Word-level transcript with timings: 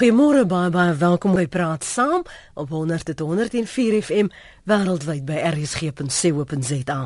Goeiemôre 0.00 0.46
baie 0.48 0.70
baie 0.72 0.94
welkom 0.96 1.34
by 1.36 1.42
Praat 1.44 1.84
Saam 1.84 2.22
op 2.56 2.70
100.104 2.72 3.98
FM 4.00 4.30
wêreldwyd 4.70 5.26
by 5.28 5.36
rsg.co.za. 5.50 6.96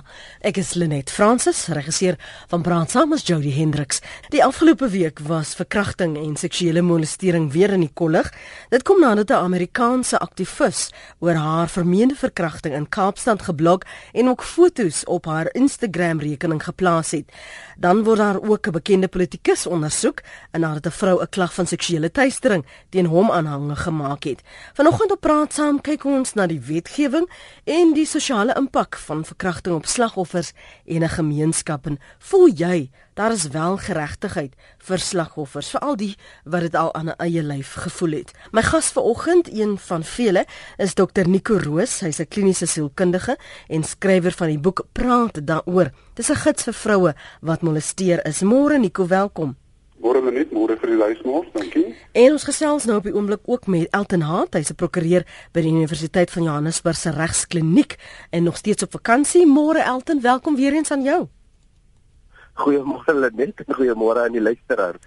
Ek 0.47 0.59
is 0.61 0.75
Lenet 0.79 1.11
Fransis, 1.11 1.65
regisseur 1.75 2.15
van 2.53 2.63
Praat 2.63 2.93
Saam 2.95 3.15
is 3.17 3.25
Jody 3.27 3.51
Hendriks. 3.55 3.99
Die 4.31 4.43
afgelope 4.45 4.87
week 4.93 5.19
was 5.27 5.57
verkrachting 5.59 6.15
en 6.21 6.37
seksuele 6.39 6.85
molestering 6.87 7.49
weer 7.55 7.75
in 7.75 7.83
die 7.83 7.91
kollig. 7.91 8.31
Dit 8.71 8.87
kom 8.87 9.01
nadat 9.03 9.31
'n 9.31 9.43
Amerikaanse 9.43 10.19
aktivis 10.19 10.91
oor 11.19 11.35
haar 11.35 11.69
vermeende 11.69 12.15
verkrachting 12.15 12.75
in 12.75 12.89
Kaapstad 12.89 13.43
geblok 13.43 13.85
en 14.13 14.29
ook 14.29 14.43
foto's 14.43 15.03
op 15.07 15.27
haar 15.27 15.49
Instagram-rekening 15.55 16.63
geplaas 16.63 17.11
het. 17.11 17.27
Dan 17.77 18.05
word 18.05 18.19
daar 18.19 18.43
ook 18.43 18.67
'n 18.67 18.73
bekende 18.73 19.09
politikus 19.09 19.67
ondersoek 19.67 20.23
nadat 20.53 20.87
'n 20.87 20.91
vrou 20.91 21.23
'n 21.23 21.29
klag 21.29 21.55
van 21.55 21.67
seksuele 21.67 22.11
teistering 22.11 22.65
teen 22.95 23.11
hom 23.11 23.31
aanhange 23.31 23.75
gemaak 23.77 24.25
het. 24.25 24.43
Vanoggend 24.79 25.11
op 25.11 25.21
praat 25.21 25.53
saam 25.57 25.81
kyk 25.83 26.05
ons 26.07 26.37
na 26.39 26.47
die 26.47 26.61
wetgewing 26.63 27.27
en 27.67 27.95
die 27.97 28.07
sosiale 28.07 28.55
impak 28.55 28.95
van 29.09 29.25
verkrachting 29.27 29.75
op 29.75 29.89
slagoffers 29.91 30.53
en 30.87 31.03
'n 31.03 31.17
gemeenskap 31.19 31.87
en 31.87 31.99
voel 32.19 32.49
jy 32.49 32.91
daar 33.15 33.33
is 33.33 33.49
wel 33.49 33.77
geregtigheid 33.77 34.55
vir 34.79 34.99
slagoffers 34.99 35.71
veral 35.71 35.97
die 35.97 36.17
wat 36.45 36.61
dit 36.61 36.75
al 36.75 36.95
aan 36.95 37.09
'n 37.09 37.19
eie 37.19 37.43
lyf 37.43 37.75
gevoel 37.75 38.11
het. 38.11 38.31
My 38.53 38.63
gas 38.63 38.93
vanoggend, 38.93 39.49
een 39.53 39.79
van 39.79 40.05
vele, 40.05 40.47
is 40.77 40.95
Dr 40.95 41.27
Nico 41.27 41.59
Roos. 41.59 42.01
Hy's 42.01 42.19
'n 42.19 42.29
kliniese 42.29 42.67
sielkundige 42.67 43.39
en 43.69 43.83
skrywer 43.83 44.33
van 44.33 44.49
die 44.49 44.59
boek 44.59 44.87
Praat 44.93 45.47
daaroor. 45.47 45.91
Dis 46.15 46.31
'n 46.31 46.37
gids 46.37 46.63
vir 46.63 46.75
vroue 46.75 47.15
wat 47.41 47.63
molesteer 47.63 48.27
is. 48.27 48.43
Môre 48.43 48.79
Nico, 48.79 49.07
welkom. 49.07 49.64
Môre 50.05 50.21
net, 50.29 50.51
môre 50.53 50.75
vir 50.77 50.91
die 50.93 50.99
luisteraars, 51.01 51.47
dankie. 51.55 51.95
En 52.13 52.35
ons 52.37 52.43
gesels 52.45 52.85
nou 52.85 52.99
op 53.01 53.07
die 53.09 53.15
oomblik 53.15 53.47
ook 53.49 53.71
met 53.73 53.89
Elton 53.97 54.27
Haat, 54.29 54.53
hy's 54.53 54.69
'n 54.71 54.77
prokureur 54.77 55.25
by 55.55 55.63
die 55.65 55.73
Universiteit 55.73 56.31
van 56.31 56.45
Johannesburg 56.45 56.97
se 56.97 57.11
regskliniek 57.11 57.97
en 58.31 58.45
nog 58.45 58.57
steeds 58.57 58.83
op 58.83 58.93
vakansie. 58.93 59.47
Môre 59.47 59.81
Elton, 59.81 60.21
welkom 60.21 60.57
weer 60.57 60.75
eens 60.75 60.91
aan 60.91 61.03
jou. 61.03 61.29
Goeiemôre 62.55 63.15
Lenet, 63.15 63.65
goeiemôre 63.67 64.25
aan 64.25 64.33
die 64.33 64.43
luisteraars. 64.43 65.01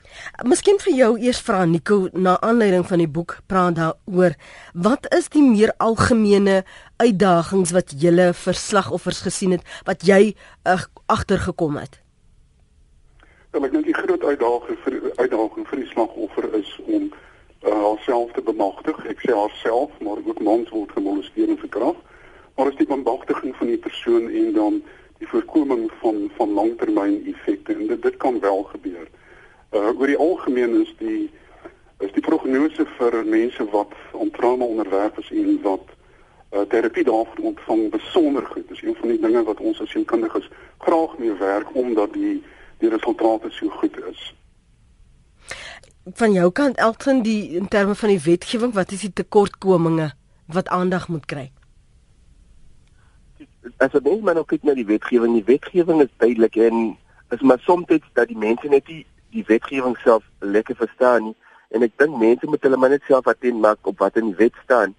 Miskien 0.43 0.79
vir 0.79 0.93
jou 0.93 1.19
eers 1.19 1.41
vra 1.41 1.65
Nico 1.65 2.09
na 2.13 2.39
aanleiding 2.41 2.87
van 2.87 2.97
die 2.97 3.07
boek 3.07 3.37
praat 3.45 3.75
daaroor. 3.75 4.33
Wat 4.73 5.13
is 5.13 5.29
die 5.29 5.43
meer 5.43 5.73
algemene 5.77 6.65
uitdagings 6.97 7.71
wat 7.71 7.93
julle 8.01 8.33
verslagoffers 8.33 9.21
gesien 9.21 9.51
het 9.51 9.61
wat 9.85 10.01
jy 10.01 10.35
uh, 10.65 10.81
agtergekom 11.05 11.77
het? 11.77 12.06
Ja, 13.57 13.63
ek 13.65 13.71
dink 13.73 13.87
die 13.89 13.93
groot 13.97 14.21
uitdaging 14.21 14.77
vir 14.83 14.95
uitdaging 15.17 15.65
vir 15.65 15.79
die 15.81 15.87
slagoffer 15.89 16.45
is 16.59 16.67
om 16.85 17.07
uh, 17.07 17.71
haarself 17.71 18.35
te 18.35 18.41
bemagtig. 18.45 18.97
Ek 19.09 19.23
sê 19.25 19.33
haarself, 19.33 19.95
maar 20.05 20.19
ook 20.21 20.41
mans 20.45 20.67
word 20.69 20.91
gemolesteer 20.93 21.49
en 21.49 21.57
verkragt. 21.57 22.03
Maar 22.53 22.67
is 22.69 22.75
die 22.77 22.85
bemagtiging 22.85 23.55
van 23.57 23.71
die 23.71 23.79
persoon 23.81 24.27
en 24.29 24.51
dan 24.53 24.77
die 25.17 25.29
voorkoming 25.31 25.87
van 26.03 26.19
van 26.35 26.53
langtermyn 26.53 27.15
effekte 27.31 27.73
en 27.73 27.89
dit 27.89 28.03
dit 28.03 28.19
kan 28.21 28.37
wel 28.43 28.61
gebeur. 28.73 29.07
Uh 29.73 29.89
oor 29.89 30.11
die 30.11 30.19
algemeen 30.27 30.75
is 30.83 30.91
die 30.99 31.23
is 32.05 32.13
die 32.13 32.25
prognose 32.27 32.85
vir 32.99 33.17
mense 33.25 33.65
wat 33.73 33.95
aan 34.19 34.29
trauma 34.35 34.67
onderwerf 34.67 35.17
is 35.23 35.31
en 35.33 35.57
wat 35.63 35.95
uh, 36.53 36.61
terapie 36.75 37.07
daarvoor 37.09 37.49
ontvang 37.53 37.89
besonder 37.97 38.45
goed. 38.53 38.69
Dis 38.69 38.85
een 38.85 38.99
van 39.01 39.15
die 39.15 39.19
dinge 39.25 39.43
wat 39.49 39.65
ons 39.65 39.81
as 39.81 39.89
sielkundiges 39.97 40.45
graag 40.85 41.17
mee 41.17 41.33
werk 41.41 41.73
omdat 41.73 42.13
die 42.13 42.35
die 42.79 42.89
resultate 42.89 43.51
so 43.51 43.69
goed 43.69 43.97
is. 44.09 44.33
Van 46.15 46.31
jou 46.31 46.51
kant 46.51 46.77
Elton 46.77 47.21
die 47.23 47.57
in 47.59 47.67
terme 47.67 47.95
van 47.95 48.09
die 48.09 48.21
wetgewing, 48.23 48.73
wat 48.73 48.91
is 48.91 49.03
die 49.05 49.13
tekortkominge 49.13 50.11
wat 50.45 50.67
aandag 50.67 51.07
moet 51.07 51.25
kry? 51.25 51.51
As 53.83 53.91
jy 53.91 53.99
mens 54.03 54.23
maar 54.23 54.37
nou 54.37 54.45
kyk 54.47 54.63
na 54.63 54.73
die 54.77 54.87
wetgewing, 54.87 55.33
die 55.35 55.47
wetgewing 55.47 56.01
is 56.01 56.13
duidelik 56.17 56.55
en 56.55 56.95
is 57.35 57.41
maar 57.41 57.59
soms 57.59 57.89
dat 57.89 58.27
die 58.27 58.37
mense 58.37 58.69
net 58.71 58.85
die, 58.85 59.03
die 59.35 59.43
wetgewing 59.47 59.97
self 60.03 60.23
lekker 60.39 60.75
verstaan 60.79 61.29
nie 61.29 61.35
en 61.75 61.83
ek 61.83 61.97
dink 61.99 62.15
mense 62.19 62.47
moet 62.47 62.63
hulle 62.63 62.79
maar 62.79 62.93
net 62.93 63.03
self 63.07 63.27
attent 63.27 63.59
maak 63.63 63.89
op 63.89 63.99
wat 64.03 64.19
in 64.19 64.31
die 64.31 64.39
wet 64.39 64.55
staan 64.63 64.95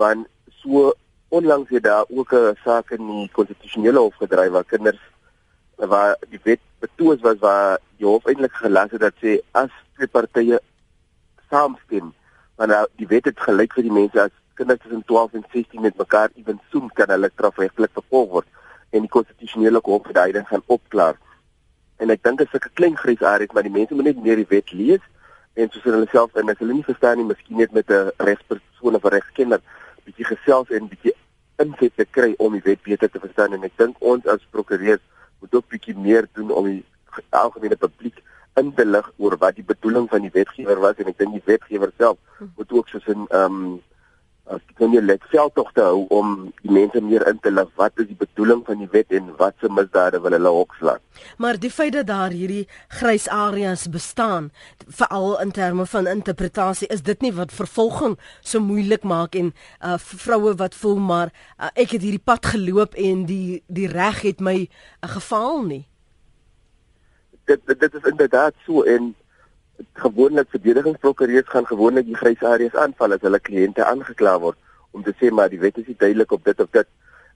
want 0.00 0.26
so 0.62 0.90
onlangs 1.30 1.70
het 1.70 1.84
daar 1.86 2.04
ook 2.08 2.32
'n 2.34 2.56
saak 2.64 2.90
in 2.90 3.06
die 3.06 3.30
konstitusionele 3.32 3.98
hof 3.98 4.16
gedryf 4.22 4.50
waar 4.50 4.64
kinders 4.64 5.02
waar 5.76 6.16
die 6.30 6.40
wet 6.42 6.60
betoos 6.80 7.20
was 7.20 7.38
waar 7.44 7.78
die 8.00 8.06
hof 8.08 8.26
eintlik 8.26 8.56
gelas 8.62 8.92
het 8.94 9.04
dat 9.04 9.16
sê 9.22 9.38
as 9.62 9.70
twee 9.96 10.08
partye 10.08 10.60
saamstem 11.50 12.12
wanneer 12.60 12.88
die 13.00 13.08
wet 13.10 13.28
het 13.30 13.40
gelyk 13.48 13.76
vir 13.76 13.86
die 13.88 13.96
mense 13.98 14.22
as 14.22 14.36
kinders 14.60 14.80
tussen 14.84 15.04
12 15.08 15.38
en 15.38 15.44
16 15.52 15.84
met 15.86 15.96
mekaar 15.98 16.30
ewen 16.36 16.60
soem 16.72 16.88
kan 16.98 17.12
hulle 17.14 17.30
strafregtelik 17.32 17.92
vervolg 17.98 18.30
word 18.36 18.48
en 18.90 19.06
die 19.06 19.12
konstitusionele 19.16 19.80
hof 19.84 20.08
het 20.10 20.18
daai 20.18 20.32
ding 20.36 20.46
gaan 20.48 20.64
opklaar. 20.66 21.16
En 22.02 22.10
ek 22.10 22.22
dink 22.26 22.42
dit 22.42 22.48
is 22.48 22.60
'n 22.60 22.74
klein 22.80 22.96
grys 22.96 23.22
area 23.22 23.54
maar 23.54 23.68
die 23.68 23.76
mense 23.78 23.94
moet 23.94 24.10
net 24.10 24.22
meer 24.24 24.36
die 24.36 24.50
wet 24.50 24.72
lees 24.72 25.04
en 25.54 25.70
soos 25.70 25.84
hulle 25.84 26.08
self 26.10 26.34
en 26.36 26.50
as 26.50 26.58
hulle 26.58 26.74
nie 26.74 26.88
verstaan 26.90 27.16
nie 27.18 27.30
miskien 27.32 27.56
net 27.56 27.72
met 27.72 27.90
'n 27.90 28.10
regspersoon 28.28 28.96
of 28.96 29.04
'n 29.04 29.14
regskenner 29.16 29.60
bietjie 30.04 30.28
gesels 30.32 30.70
en 30.70 30.88
bietjie 30.88 31.14
insig 31.58 31.92
te 31.96 32.04
kry 32.04 32.34
om 32.38 32.52
die 32.52 32.64
wet 32.64 32.82
beter 32.82 33.10
te 33.10 33.20
verstaan. 33.20 33.52
En 33.52 33.64
ek 33.64 33.76
dink 33.76 33.96
ons 34.00 34.26
as 34.26 34.46
prokureurs 34.50 35.02
moet 35.40 35.54
ook 35.54 35.68
bietjie 35.68 35.96
meer 35.96 36.28
doen 36.32 36.50
om 36.50 36.64
die 36.64 36.84
algemene 37.28 37.76
publiek 37.76 38.22
in 38.60 38.74
te 38.74 38.84
lig 38.86 39.12
oor 39.16 39.36
wat 39.38 39.54
die 39.54 39.66
bedoeling 39.66 40.08
van 40.10 40.24
die 40.26 40.32
wetgewer 40.34 40.80
was 40.80 40.98
en 40.98 41.10
ek 41.12 41.18
dink 41.18 41.36
die 41.38 41.46
wetgewer 41.46 41.92
self 41.96 42.18
hm. 42.38 42.50
moet 42.56 42.72
ook 42.72 42.88
soos 42.88 43.06
'n 43.06 43.26
ehm 43.28 43.44
um, 43.44 43.80
as 44.50 44.62
jy 44.66 44.74
kan 44.78 44.94
jy 44.94 45.00
let 45.04 45.22
self 45.30 45.52
tog 45.54 45.68
te 45.76 45.82
hou 45.84 46.06
om 46.14 46.30
die 46.64 46.72
mense 46.74 47.00
meer 47.04 47.22
in 47.30 47.38
te 47.42 47.52
lig 47.52 47.68
wat 47.78 48.00
is 48.02 48.08
die 48.08 48.18
bedoeling 48.18 48.62
van 48.66 48.80
die 48.82 48.88
wet 48.90 49.12
en 49.14 49.28
wat 49.38 49.54
se 49.62 49.70
misdade 49.70 50.20
wil 50.24 50.34
hulle 50.34 50.52
hokslaan. 50.56 51.02
Maar 51.38 51.60
die 51.62 51.70
feit 51.70 51.94
dat 51.94 52.08
daar 52.08 52.34
hierdie 52.34 52.66
grys 53.00 53.28
areas 53.30 53.86
bestaan, 53.92 54.50
veral 54.88 55.36
in 55.44 55.54
terme 55.54 55.86
van 55.86 56.10
interpretasie, 56.10 56.88
is 56.90 57.04
dit 57.06 57.22
nie 57.22 57.32
wat 57.36 57.54
vervolging 57.54 58.16
so 58.40 58.62
moeilik 58.64 59.06
maak 59.06 59.38
en 59.38 59.52
uh 59.84 59.98
vroue 60.00 60.56
wat 60.58 60.74
voel 60.74 60.98
maar 60.98 61.30
uh, 61.30 61.70
ek 61.74 61.94
het 61.96 62.02
hierdie 62.02 62.24
pad 62.24 62.50
geloop 62.54 62.98
en 62.98 63.24
die 63.30 63.62
die 63.68 63.88
reg 63.90 64.24
het 64.26 64.42
my 64.42 64.56
uh, 64.66 65.10
gefaal 65.14 65.62
nie. 65.68 65.84
Dit 67.46 67.62
dit 67.66 67.94
is 67.94 68.10
inderdaad 68.10 68.54
so 68.66 68.82
en 68.82 69.12
gewoonlik 69.92 70.48
verdedigingsprokureurs 70.50 71.48
gaan 71.48 71.66
gewoonlik 71.66 72.06
die 72.06 72.16
grys 72.16 72.42
areas 72.42 72.74
aanval 72.74 73.16
as 73.16 73.24
hulle 73.26 73.40
kliënte 73.40 73.84
aangekla 73.84 74.38
word 74.40 74.58
om 74.90 75.02
te 75.06 75.14
sê 75.20 75.30
maar 75.30 75.48
die 75.52 75.60
wet 75.60 75.78
is 75.78 75.86
nie 75.86 75.96
duidelik 75.98 76.32
op 76.32 76.44
dit 76.44 76.60
of 76.60 76.70
dit. 76.70 76.88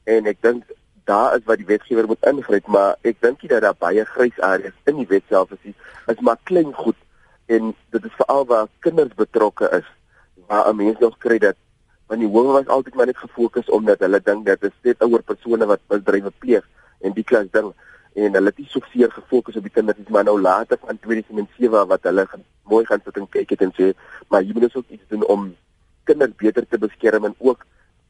En 0.04 0.26
ek 0.26 0.42
dink 0.42 0.64
daar 1.04 1.36
is 1.36 1.44
wat 1.48 1.60
die 1.60 1.68
wetgewer 1.68 2.06
moet 2.10 2.28
ingryp 2.30 2.66
maar 2.66 2.96
ek 3.02 3.20
dink 3.20 3.42
nie 3.42 3.52
dat 3.52 3.62
daar 3.66 3.78
baie 3.78 4.04
grys 4.04 4.40
areas 4.40 4.76
in 4.90 5.00
die 5.02 5.08
wet 5.10 5.26
self 5.28 5.52
is 5.56 5.62
nie. 5.62 5.74
Is 6.12 6.20
maar 6.20 6.40
klein 6.50 6.72
goed 6.74 6.98
en 7.46 7.74
dit 7.90 8.04
is 8.04 8.16
veral 8.20 8.46
waar 8.46 8.68
kinders 8.86 9.14
betrokke 9.14 9.68
is 9.80 9.88
waar 10.48 10.68
'n 10.68 10.76
mens 10.76 10.98
nog 10.98 11.18
kry 11.18 11.38
dat 11.38 11.56
want 12.06 12.20
die 12.20 12.28
howe 12.28 12.52
was 12.52 12.66
altyd 12.66 12.94
maar 12.94 13.06
net 13.06 13.16
gefokus 13.16 13.68
omdat 13.68 14.00
hulle 14.00 14.20
dink 14.20 14.46
dat 14.46 14.60
dit 14.60 14.72
net 14.82 15.02
ouer 15.02 15.22
persone 15.22 15.66
wat 15.66 15.80
misdrywe 15.88 16.32
pleeg 16.38 16.64
en 17.00 17.12
die 17.12 17.24
klas 17.24 17.50
ding 17.50 17.72
en 18.14 18.36
hulle 18.38 18.52
het 18.52 18.58
nie 18.58 18.70
so 18.70 18.80
seer 18.92 19.10
gefokus 19.10 19.56
op 19.58 19.66
die 19.66 19.72
kinders 19.74 19.98
nie, 19.98 20.10
maar 20.14 20.26
nou 20.28 20.36
later 20.40 20.78
van 20.80 20.98
2007 21.06 21.86
wat 21.90 22.06
hulle 22.08 22.26
gaan, 22.30 22.44
mooi 22.70 22.84
gaan 22.86 23.02
sit 23.04 23.16
en 23.18 23.28
kyk 23.28 23.54
het 23.56 23.64
en 23.66 23.72
sê, 23.74 23.90
maar 24.30 24.42
jy 24.42 24.54
moet 24.54 24.68
dus 24.68 24.76
ook 24.78 24.92
iets 24.94 25.08
doen 25.10 25.24
om 25.34 25.48
kinders 26.08 26.36
beter 26.38 26.66
te 26.68 26.78
beskerm 26.78 27.26
en 27.30 27.34
ook 27.38 27.64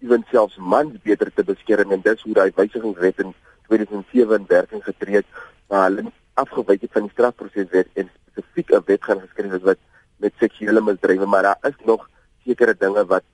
ewen 0.04 0.26
selfs 0.30 0.58
mans 0.60 1.00
beter 1.02 1.30
te 1.32 1.44
beskerm 1.44 1.94
en 1.96 2.04
dis 2.04 2.22
hoe 2.26 2.36
daai 2.36 2.52
wysigingswet 2.56 3.22
in 3.24 3.32
2007 3.68 4.36
in 4.40 4.48
werking 4.48 4.84
getree 4.84 5.22
het, 5.22 5.42
waar 5.72 5.88
hulle 5.88 6.10
afgewyk 6.34 6.84
het 6.84 6.92
van 6.92 7.08
die 7.08 7.14
strafproseswet 7.14 7.88
en 7.94 8.10
spesifiek 8.32 8.74
'n 8.74 8.84
wet 8.86 9.04
gaan 9.04 9.20
geskryf 9.20 9.52
het 9.52 9.62
wat 9.62 9.80
met 10.16 10.32
seksuele 10.38 10.80
misdrywe, 10.80 11.26
maar 11.26 11.42
daar 11.42 11.58
is 11.62 11.80
nog 11.84 12.08
sekere 12.44 12.74
dinge 12.78 13.06
wat 13.06 13.24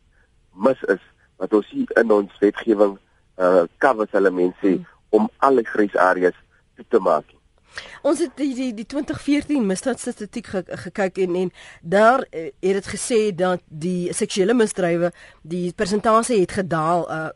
mis 0.54 0.82
is 0.82 1.02
wat 1.36 1.52
ons 1.52 1.70
hier 1.70 1.90
in 2.00 2.10
ons 2.12 2.38
wetgewing 2.38 2.98
uh 3.38 3.64
covers 3.78 4.12
hulle 4.12 4.30
mense 4.30 4.66
hmm. 4.66 4.86
om 5.08 5.28
alle 5.38 5.64
grys 5.64 5.96
areas 6.80 6.88
te 6.88 6.98
maak. 6.98 7.24
Ons 8.02 8.18
het 8.18 8.32
die 8.36 8.54
die, 8.54 8.72
die 8.74 8.86
2014 8.86 9.66
misdaadstatistiek 9.66 10.46
ge, 10.46 10.64
gekyk 10.66 11.18
en 11.18 11.36
en 11.36 11.52
daar 11.82 12.24
uh, 12.30 12.48
het 12.60 12.80
dit 12.80 12.86
gesê 12.86 13.34
dat 13.34 13.60
die 13.68 14.12
seksuele 14.12 14.54
misdrywe 14.54 15.12
die 15.42 15.72
persentasie 15.72 16.40
het 16.40 16.52
gedaal 16.52 17.06
uh, 17.10 17.28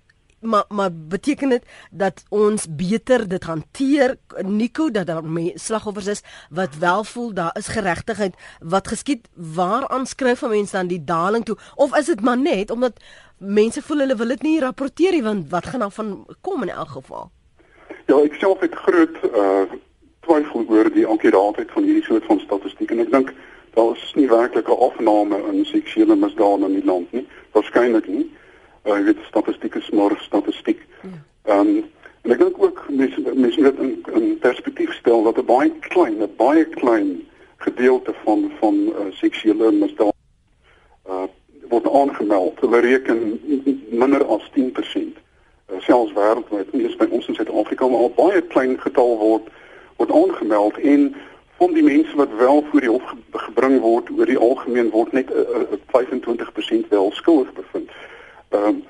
maar 0.44 0.64
maar 0.68 0.90
beteken 0.92 1.48
dit 1.48 1.62
dat 1.90 2.24
ons 2.28 2.66
beter 2.68 3.28
dit 3.28 3.44
hanteer 3.44 4.16
Nico 4.42 4.90
dat 4.90 5.06
daar 5.06 5.22
slagoffers 5.54 6.06
is 6.06 6.22
wat 6.50 6.76
wel 6.76 7.04
voel 7.04 7.32
daar 7.32 7.56
is 7.56 7.70
geregtigheid 7.70 8.34
wat 8.60 8.88
geskied 8.88 9.28
waaraan 9.32 10.06
skryf 10.06 10.38
van 10.38 10.50
mense 10.50 10.76
dan 10.76 10.90
die 10.90 11.04
daling 11.04 11.44
toe 11.44 11.56
of 11.74 11.96
is 11.96 12.10
dit 12.10 12.20
maar 12.20 12.38
net 12.38 12.70
omdat 12.70 13.00
mense 13.38 13.82
voel 13.82 13.98
hulle 13.98 14.16
wil 14.16 14.28
dit 14.28 14.42
nie 14.42 14.60
rapporteer 14.60 15.12
nie 15.12 15.22
want 15.22 15.48
wat 15.50 15.66
gaan 15.66 15.86
dan 15.86 15.92
van 15.92 16.26
kom 16.40 16.62
in 16.62 16.74
elk 16.74 16.98
geval 16.98 17.30
Ja, 18.06 18.18
ek 18.20 18.34
self 18.40 18.60
het 18.60 18.74
groot 18.74 19.16
uh 19.32 19.64
twyfel 20.24 20.64
oor 20.72 20.88
die 20.92 21.06
akkuraatheid 21.06 21.70
van 21.72 21.84
hierdie 21.84 22.04
soort 22.04 22.24
van 22.24 22.38
statistiek 22.40 22.92
en 22.94 23.02
ek 23.02 23.10
dink 23.12 23.32
daar 23.76 23.90
is 23.92 24.12
nie 24.16 24.28
werklik 24.28 24.68
'n 24.68 24.82
afname 24.86 25.36
in 25.52 25.64
seksuele 25.64 26.16
misdade 26.16 26.64
in 26.64 26.76
die 26.80 26.84
land 26.84 27.12
nie. 27.12 27.26
Waarskynlik 27.52 28.06
nie. 28.08 28.24
Uh, 28.84 28.96
jy 28.96 29.02
weet 29.04 29.20
statistieke 29.28 29.78
is 29.78 29.90
maar 29.90 30.16
statistiek. 30.20 30.80
Ja. 31.02 31.08
Ehm 31.52 31.60
um, 31.60 31.84
en 32.22 32.32
ek 32.32 32.38
dink 32.38 32.62
ook 32.62 32.84
mense 32.88 33.20
mense 33.34 33.60
moet 33.60 33.78
in, 33.78 34.04
in 34.14 34.38
perspektief 34.38 34.92
stel 34.92 35.22
dat 35.22 35.38
'n 35.38 35.44
baie 35.44 35.72
klein, 35.80 36.16
'n 36.22 36.32
baie 36.36 36.64
klein 36.64 37.28
gedeelte 37.56 38.14
van 38.24 38.50
van 38.60 38.74
uh, 38.74 39.12
seksuele 39.12 39.72
misdade 39.72 40.16
uh 41.08 41.28
word 41.68 41.88
aangemeld. 41.90 42.60
Hulle 42.60 42.80
reken 42.80 43.40
minder 43.90 44.24
as 44.24 44.50
10% 44.52 44.60
uh, 44.60 45.23
selfs 45.80 46.12
wêreldwyd, 46.12 46.72
nie 46.72 46.84
eens 46.84 46.96
by 46.96 47.06
ons 47.10 47.26
in 47.26 47.34
Suid-Afrika 47.34 47.88
maar 47.88 48.06
al 48.06 48.16
baie 48.16 48.42
klein 48.42 48.76
getal 48.80 49.16
word 49.18 49.48
word 49.96 50.10
aangemeld 50.10 50.78
en 50.78 51.14
van 51.56 51.72
die 51.72 51.82
mense 51.82 52.16
wat 52.16 52.32
wel 52.38 52.64
voor 52.70 52.80
die 52.80 52.90
hof 52.90 53.14
gebring 53.32 53.80
word 53.80 54.10
oor 54.10 54.26
die 54.26 54.38
algemeen 54.38 54.90
word 54.90 55.12
net 55.12 55.30
uh, 55.30 55.44
uh, 55.60 55.78
25% 55.94 56.88
wel 56.90 57.12
skuldig 57.14 57.52
bevind. 57.52 57.90
Ehm 58.48 58.66
um, 58.74 58.82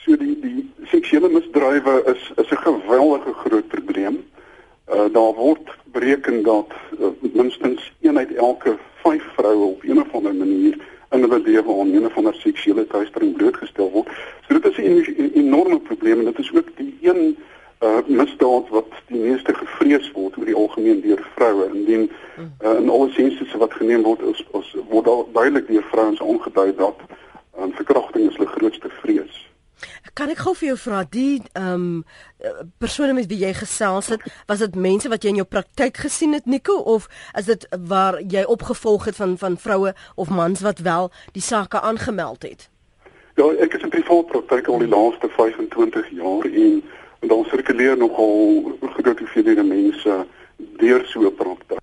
so 0.00 0.16
die 0.16 0.34
die 0.40 0.62
seksuele 0.88 1.28
misdrywe 1.28 2.02
is 2.12 2.22
is 2.42 2.50
'n 2.50 2.62
geweldige 2.66 3.32
groot 3.32 3.68
probleem. 3.68 4.16
Uh, 4.88 5.06
daar 5.12 5.34
word 5.34 5.70
bereken 5.84 6.42
dat 6.42 6.72
uh, 7.00 7.06
minstens 7.20 7.92
een 8.00 8.18
uit 8.18 8.34
elke 8.34 8.76
5 9.02 9.22
vroue 9.36 9.64
op 9.64 9.82
een 9.82 10.00
of 10.00 10.14
ander 10.14 10.34
manier 10.34 10.78
in 11.10 11.20
hulle 11.20 11.40
lewe 11.40 11.80
aan 11.80 11.94
een 11.94 12.06
of 12.06 12.16
ander 12.16 12.34
seksuele 12.34 12.86
teistering 12.86 13.36
blootgestel 13.36 13.90
word. 13.90 14.08
So 14.46 14.58
dit 14.58 14.64
is 14.64 14.76
'n 14.76 15.30
enorme 15.34 15.80
probleem 15.80 16.18
en 16.18 16.24
dit 16.24 16.38
is 16.38 16.52
ook 16.54 16.68
die 16.76 16.98
een 17.02 17.36
uh, 17.80 17.98
misdaad 18.06 18.68
wat 18.68 18.86
die 19.06 19.20
meeste 19.20 19.54
gevrees 19.54 20.12
word 20.12 20.36
oor 20.36 20.44
die 20.44 20.54
algemeen 20.54 21.00
deur 21.00 21.28
vroue 21.34 21.70
indien 21.72 22.10
uh, 22.38 22.74
in 22.78 22.90
alle 22.90 23.10
sensusse 23.10 23.58
wat 23.58 23.72
geneem 23.72 24.02
word 24.02 24.20
is, 24.20 24.44
is 24.52 24.76
word 24.88 25.04
daar 25.04 25.24
duidelik 25.32 25.66
deur 25.66 25.86
vrouens 25.90 26.20
aangedui 26.22 26.74
dat 26.76 26.96
um, 27.58 27.72
verkrachting 27.72 28.28
is 28.28 28.36
hulle 28.36 28.48
grootste 28.48 28.88
vrees. 29.02 29.49
Kan 30.14 30.30
ek 30.32 30.42
gou 30.44 30.54
vir 30.54 30.68
jou 30.72 30.78
vra 30.78 31.04
die 31.10 31.42
ehm 31.52 31.74
um, 31.74 32.04
persone 32.80 33.12
met 33.12 33.26
wie 33.28 33.38
jy 33.44 33.52
gesels 33.52 34.08
het, 34.08 34.22
was 34.48 34.58
dit 34.58 34.74
mense 34.74 35.08
wat 35.12 35.22
jy 35.22 35.34
in 35.34 35.40
jou 35.42 35.48
praktyk 35.48 35.96
gesien 35.96 36.32
het 36.32 36.46
Nico 36.46 36.76
of 36.78 37.08
is 37.36 37.44
dit 37.44 37.66
waar 37.88 38.20
jy 38.20 38.44
opgevolg 38.44 39.04
het 39.04 39.16
van 39.16 39.36
van 39.38 39.58
vroue 39.58 39.94
of 40.14 40.30
mans 40.30 40.60
wat 40.60 40.78
wel 40.78 41.10
die 41.32 41.42
sake 41.42 41.80
aangemeld 41.80 42.42
het? 42.42 42.70
Ja, 43.36 43.46
ek 43.60 43.74
is 43.74 43.82
in 43.82 43.92
privaat 43.92 44.26
praktyk 44.32 44.68
al 44.68 44.78
die 44.78 44.88
laaste 44.88 45.28
25 45.36 46.10
jaar 46.16 46.44
en 46.44 46.82
en 47.20 47.28
dan 47.28 47.44
sirkuleer 47.44 47.96
nogal 47.96 48.72
groot 48.80 49.18
hoeveelhede 49.18 49.62
mense 49.62 50.26
deur 50.56 51.02
so 51.06 51.20
'n 51.20 51.34
praktyk. 51.34 51.80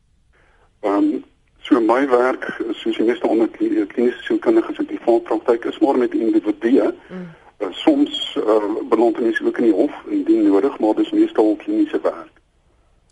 Ehm 0.81 0.93
um, 0.93 1.23
so 1.61 1.79
my 1.79 2.07
werk 2.09 2.57
soos 2.71 2.97
jy 2.97 3.05
net 3.05 3.23
onder 3.27 3.49
kliniese 3.49 4.21
sielkundiges 4.23 4.77
in 4.77 4.85
die 4.85 4.99
praktyk 5.03 5.65
is 5.65 5.79
maar 5.79 5.97
met 5.97 6.13
individue. 6.13 6.93
Mm. 7.09 7.27
Uh, 7.57 7.67
soms 7.71 8.37
uh, 8.37 8.87
beland 8.89 9.19
mense 9.19 9.45
ook 9.45 9.57
in 9.57 9.63
die 9.63 9.73
hof 9.73 9.93
indien 10.09 10.47
nodig, 10.47 10.79
maar 10.79 10.95
dis 10.95 11.11
meestal 11.11 11.55
kliniese 11.55 11.99
werk. 12.01 12.37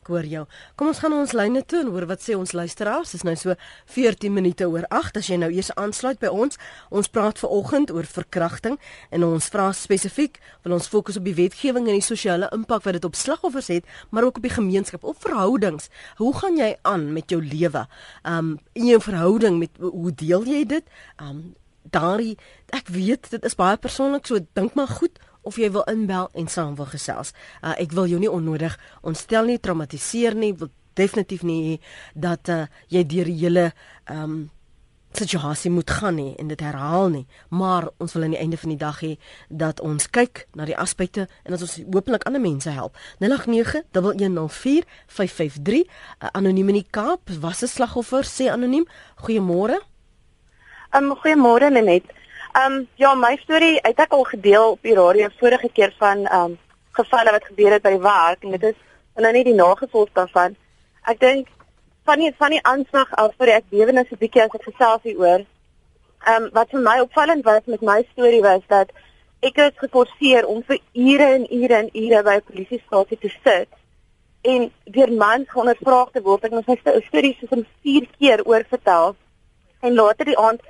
Ek 0.06 0.12
hoor 0.13 0.25
jou. 0.30 0.42
Kom 0.77 0.92
ons 0.92 1.00
gaan 1.01 1.15
ons 1.18 1.31
lyne 1.33 1.63
toe 1.65 1.80
en 1.81 1.88
hoor 1.89 2.06
wat 2.06 2.21
sê 2.21 2.36
ons 2.38 2.51
luisteraars. 2.53 3.15
Dis 3.15 3.24
nou 3.25 3.33
so 3.42 3.56
14 3.89 4.30
minute 4.30 4.68
oor 4.69 4.86
8 4.94 5.18
as 5.18 5.31
jy 5.31 5.39
nou 5.42 5.50
eers 5.50 5.71
aansluit 5.81 6.21
by 6.21 6.30
ons. 6.30 6.59
Ons 6.94 7.09
praat 7.09 7.42
ver 7.42 7.50
oggend 7.50 7.89
oor 7.89 8.06
verkrachting 8.06 8.77
en 9.09 9.25
ons 9.25 9.50
vra 9.50 9.71
spesifiek 9.74 10.38
wil 10.62 10.77
ons 10.77 10.92
fokus 10.94 11.18
op 11.18 11.25
die 11.25 11.33
wetgewing 11.42 11.89
en 11.89 11.97
die 11.97 12.06
sosiale 12.06 12.51
impak 12.53 12.86
wat 12.86 13.00
dit 13.00 13.09
op 13.09 13.18
slagoffers 13.18 13.71
het, 13.74 13.89
maar 14.13 14.30
ook 14.30 14.38
op 14.38 14.45
die 14.45 14.53
gemeenskap, 14.53 15.09
op 15.09 15.18
verhoudings. 15.25 15.89
Hoe 16.21 16.36
gaan 16.38 16.62
jy 16.62 16.75
aan 16.86 17.09
met 17.18 17.33
jou 17.33 17.42
lewe? 17.42 17.88
Um 18.30 18.59
in 18.77 18.94
jou 18.94 19.01
verhouding 19.01 19.57
met 19.57 19.74
hoe 19.81 20.13
deel 20.13 20.45
jy 20.45 20.68
dit? 20.69 20.97
Um 21.18 21.56
daardie 21.92 22.38
ek 22.74 22.88
weet 22.88 23.30
dit 23.30 23.44
is 23.46 23.56
baie 23.56 23.78
persoonlik, 23.78 24.26
so 24.28 24.40
dink 24.54 24.76
maar 24.76 24.88
goed 24.88 25.20
of 25.46 25.60
jy 25.62 25.70
wil 25.72 25.86
inbel 25.92 26.30
en 26.34 26.48
saam 26.50 26.76
wil 26.76 26.90
gesels. 26.90 27.34
Uh, 27.62 27.76
ek 27.78 27.94
wil 27.94 28.10
jou 28.10 28.20
nie 28.20 28.32
onnodig 28.32 28.80
ontstel 29.06 29.46
nie, 29.46 29.60
traumatiseer 29.62 30.36
nie, 30.36 30.54
wil 30.58 30.70
definitief 30.98 31.44
nie 31.44 31.80
dat 32.14 32.50
uh, 32.50 32.66
jy 32.90 33.06
deur 33.06 33.26
die 33.32 33.40
hele 33.46 33.72
ehm 34.06 34.24
um, 34.24 34.44
situasie 35.16 35.72
moet 35.72 35.88
gaan 35.96 36.16
nie 36.20 36.36
en 36.36 36.48
dit 36.52 36.60
herhaal 36.60 37.08
nie, 37.08 37.24
maar 37.48 37.88
ons 38.04 38.14
wil 38.14 38.24
aan 38.26 38.36
die 38.36 38.40
einde 38.42 38.58
van 38.60 38.70
die 38.74 38.80
dag 38.81 39.00
hê 39.00 39.16
dat 39.48 39.80
ons 39.80 40.10
kyk 40.12 40.48
na 40.60 40.66
die 40.68 40.76
aspekte 40.76 41.22
en 41.44 41.52
dat 41.56 41.62
ons 41.64 41.78
hopelik 41.86 42.28
ander 42.28 42.44
mense 42.44 42.70
help. 42.70 42.98
0891104553 43.24 43.30
uh, 45.88 45.88
anoniem 46.34 46.70
in 46.74 46.80
die 46.81 46.90
Kaap 46.92 47.22
was 47.40 47.64
'n 47.64 47.68
slagoffer 47.72 48.24
sê 48.28 48.52
anoniem. 48.52 48.86
Goeiemôre. 49.24 49.80
Um, 50.94 51.16
goeiemôre 51.16 51.70
Lenet. 51.72 52.04
Ehm 52.54 52.74
um, 52.74 52.88
ja, 52.96 53.14
my 53.16 53.36
storie 53.42 53.80
het 53.84 54.00
ek 54.00 54.14
al 54.14 54.24
gedeel 54.24 54.70
op 54.76 54.84
die 54.86 54.94
radio 54.96 55.28
vorige 55.40 55.70
keer 55.74 55.94
van 55.98 56.26
ehm 56.26 56.52
um, 56.52 56.58
gevalle 56.92 57.32
wat 57.32 57.48
gebeur 57.50 57.74
het 57.74 57.84
by 57.84 57.92
die 57.96 58.04
werk 58.04 58.44
en 58.44 58.52
dit 58.52 58.64
is 58.70 58.78
nou 59.16 59.32
nie 59.34 59.44
die 59.44 59.56
nagevolg 59.58 60.14
daarvan. 60.14 60.56
Ek 61.04 61.20
dink 61.20 61.50
van 62.06 62.22
die 62.22 62.32
van 62.38 62.56
die 62.56 62.62
aanslag 62.64 63.12
af 63.24 63.34
vir 63.40 63.52
ek 63.56 63.68
bewenis 63.70 64.12
'n 64.12 64.22
bietjie 64.22 64.44
as 64.44 64.56
ek 64.60 64.70
gesels 64.70 65.04
hier 65.04 65.20
oor. 65.20 65.42
Ehm 66.28 66.44
um, 66.44 66.50
wat 66.54 66.70
vir 66.70 66.86
my 66.88 67.00
opvallend 67.00 67.44
was 67.46 67.66
met 67.66 67.81
my 67.81 68.00
storie 68.12 68.46
was 68.46 68.64
dat 68.68 68.94
ek 69.42 69.58
is 69.58 69.84
geforseer 69.84 70.46
om 70.46 70.64
vir 70.64 70.80
ure 70.94 71.34
en 71.40 71.46
ure 71.50 71.76
en 71.81 71.90
ure 71.94 72.24
by 72.24 72.38
'n 72.38 72.48
polisiestasie 72.54 73.18
te 73.18 73.34
sit 73.44 73.70
en 74.42 74.72
deur 74.86 75.12
mans 75.12 75.54
ondervraag 75.54 76.12
te 76.12 76.22
word. 76.22 76.44
Ek 76.44 76.52
moes 76.52 76.68
my 76.68 77.02
storie 77.10 77.38
soos 77.40 77.68
4 77.81 78.08
keer 78.20 78.46
oorvertel 78.46 79.16
en 79.80 79.94
later 79.94 80.25
die 80.25 80.38
aand 80.38 80.62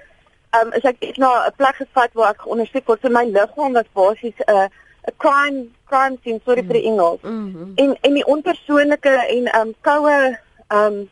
um, 0.61 0.73
is 0.73 0.83
ek 0.83 0.97
ek 0.99 1.17
na 1.17 1.31
'n 1.47 1.55
plek 1.57 1.75
gevat 1.75 2.13
waar 2.13 2.33
ek 2.33 2.47
ondersoek 2.47 2.87
word 2.87 3.01
vir 3.01 3.11
my 3.11 3.25
liggaam 3.25 3.73
was 3.73 3.89
basies 3.93 4.39
'n 4.47 4.51
uh, 4.55 4.67
'n 5.07 5.15
crime 5.17 5.59
crime 5.89 6.17
scene 6.21 6.39
sorry 6.45 6.61
mm. 6.61 6.67
vir 6.67 6.77
die 6.79 6.87
Engels. 6.91 7.21
Mm 7.21 7.53
-hmm. 7.53 7.71
En 7.75 7.97
en 8.01 8.13
die 8.13 8.25
onpersoonlike 8.25 9.15
en 9.35 9.59
um 9.59 9.73
koue 9.81 10.37
um 10.69 11.09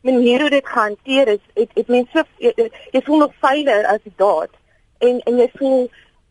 manier 0.00 0.40
hoe 0.40 0.50
dit 0.50 0.66
gehanteer 0.66 1.28
is, 1.28 1.44
het 1.54 1.70
het 1.74 1.88
mense 1.88 2.10
so 2.12 2.22
jy, 2.38 2.70
jy 2.90 3.00
voel 3.04 3.18
nog 3.18 3.32
veiliger 3.40 3.86
as 3.86 4.02
die 4.02 4.16
daad. 4.16 4.50
En 4.98 5.20
en 5.20 5.38
jy 5.38 5.50
voel 5.54 5.90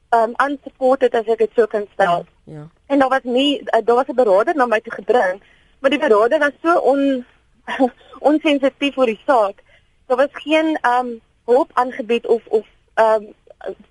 um 0.09 0.33
unsupported 0.47 1.15
as 1.15 1.27
ek 1.27 1.37
dit 1.37 1.51
so 1.55 1.65
kan 1.65 1.87
stel. 1.93 2.25
Ja. 2.43 2.53
ja. 2.53 2.67
En 2.87 2.99
daar 2.99 3.09
was 3.09 3.23
nie 3.23 3.61
uh, 3.61 3.81
daar 3.83 3.95
was 3.95 4.07
'n 4.07 4.15
beraader 4.15 4.55
na 4.55 4.65
my 4.65 4.79
toe 4.79 4.93
gebring, 4.93 5.41
maar 5.79 5.89
die 5.89 5.99
beraader 5.99 6.39
was 6.39 6.55
so 6.61 6.77
on 6.79 7.25
onsensitief 8.29 8.97
oor 8.97 9.05
die 9.05 9.21
saak. 9.25 9.63
Daar 10.05 10.17
was 10.17 10.31
geen 10.31 10.79
um 10.97 11.21
hulp 11.45 11.69
aangebied 11.73 12.27
of 12.27 12.41
of 12.45 12.65
ehm 12.93 13.23
um, 13.23 13.33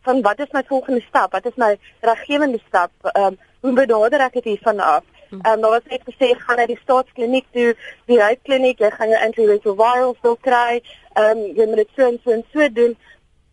van 0.03 0.23
wat 0.23 0.39
is 0.39 0.51
my 0.51 0.63
volgende 0.67 1.01
stap? 1.01 1.33
Wat 1.33 1.47
is 1.47 1.55
my 1.55 1.79
reggewende 2.01 2.61
stap? 2.67 2.91
Ehm 3.03 3.25
um, 3.25 3.39
hoe 3.61 3.73
benader 3.73 4.21
ek 4.21 4.33
dit 4.33 4.45
hiervan 4.45 4.81
af? 4.81 5.05
Hm. 5.29 5.39
Ehm 5.41 5.53
um, 5.53 5.61
daar 5.61 5.71
was 5.71 5.89
net 5.89 6.03
gesê 6.09 6.35
gaan 6.39 6.57
na 6.57 6.67
die 6.67 6.79
staatskliniek 6.83 7.47
toe, 7.53 7.75
die 8.07 8.21
huidkliniek, 8.21 8.79
jy 8.79 8.91
gaan 8.91 9.09
jou 9.09 9.21
antiretrovirals 9.27 10.21
wil 10.23 10.37
kry. 10.37 10.83
Ehm 11.15 11.39
um, 11.39 11.45
jy 11.57 11.67
moet 11.67 11.83
dit 11.83 11.93
so 11.97 12.07
en 12.07 12.21
so 12.25 12.31
en 12.31 12.45
so 12.53 12.69
doen. 12.73 12.97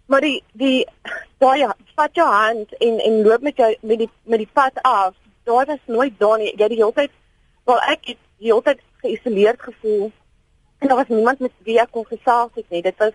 Maar 0.06 0.22
die 0.22 0.44
die 0.52 0.88
daai 1.38 1.68
vat 1.96 2.16
jou 2.16 2.28
hand 2.28 2.78
en 2.78 3.00
en 3.00 3.22
loop 3.24 3.42
met 3.42 3.58
jou 3.58 3.76
met 3.82 4.06
die 4.06 4.10
met 4.24 4.44
die 4.44 4.52
pad 4.54 4.82
af. 4.82 5.16
Daar 5.44 5.66
was 5.66 5.86
nooit 5.86 6.20
daar 6.20 6.38
nie. 6.38 6.54
Jy 6.58 6.68
die 6.68 6.82
hele 6.84 6.94
tyd 6.94 7.12
wel 7.66 7.82
ek 7.94 8.12
het 8.14 8.18
die 8.38 8.52
hele 8.52 8.62
tyd 8.62 8.82
geïsoleerd 9.02 9.62
gevoel. 9.62 10.12
En 10.82 10.88
daar 10.88 10.98
was 10.98 11.08
niemand 11.08 11.40
met 11.40 11.52
wie 11.64 11.80
ek 11.80 11.92
kon 11.92 12.06
gesels 12.10 12.50
het 12.58 12.70
nie. 12.74 12.82
Dit 12.82 12.98
was 12.98 13.14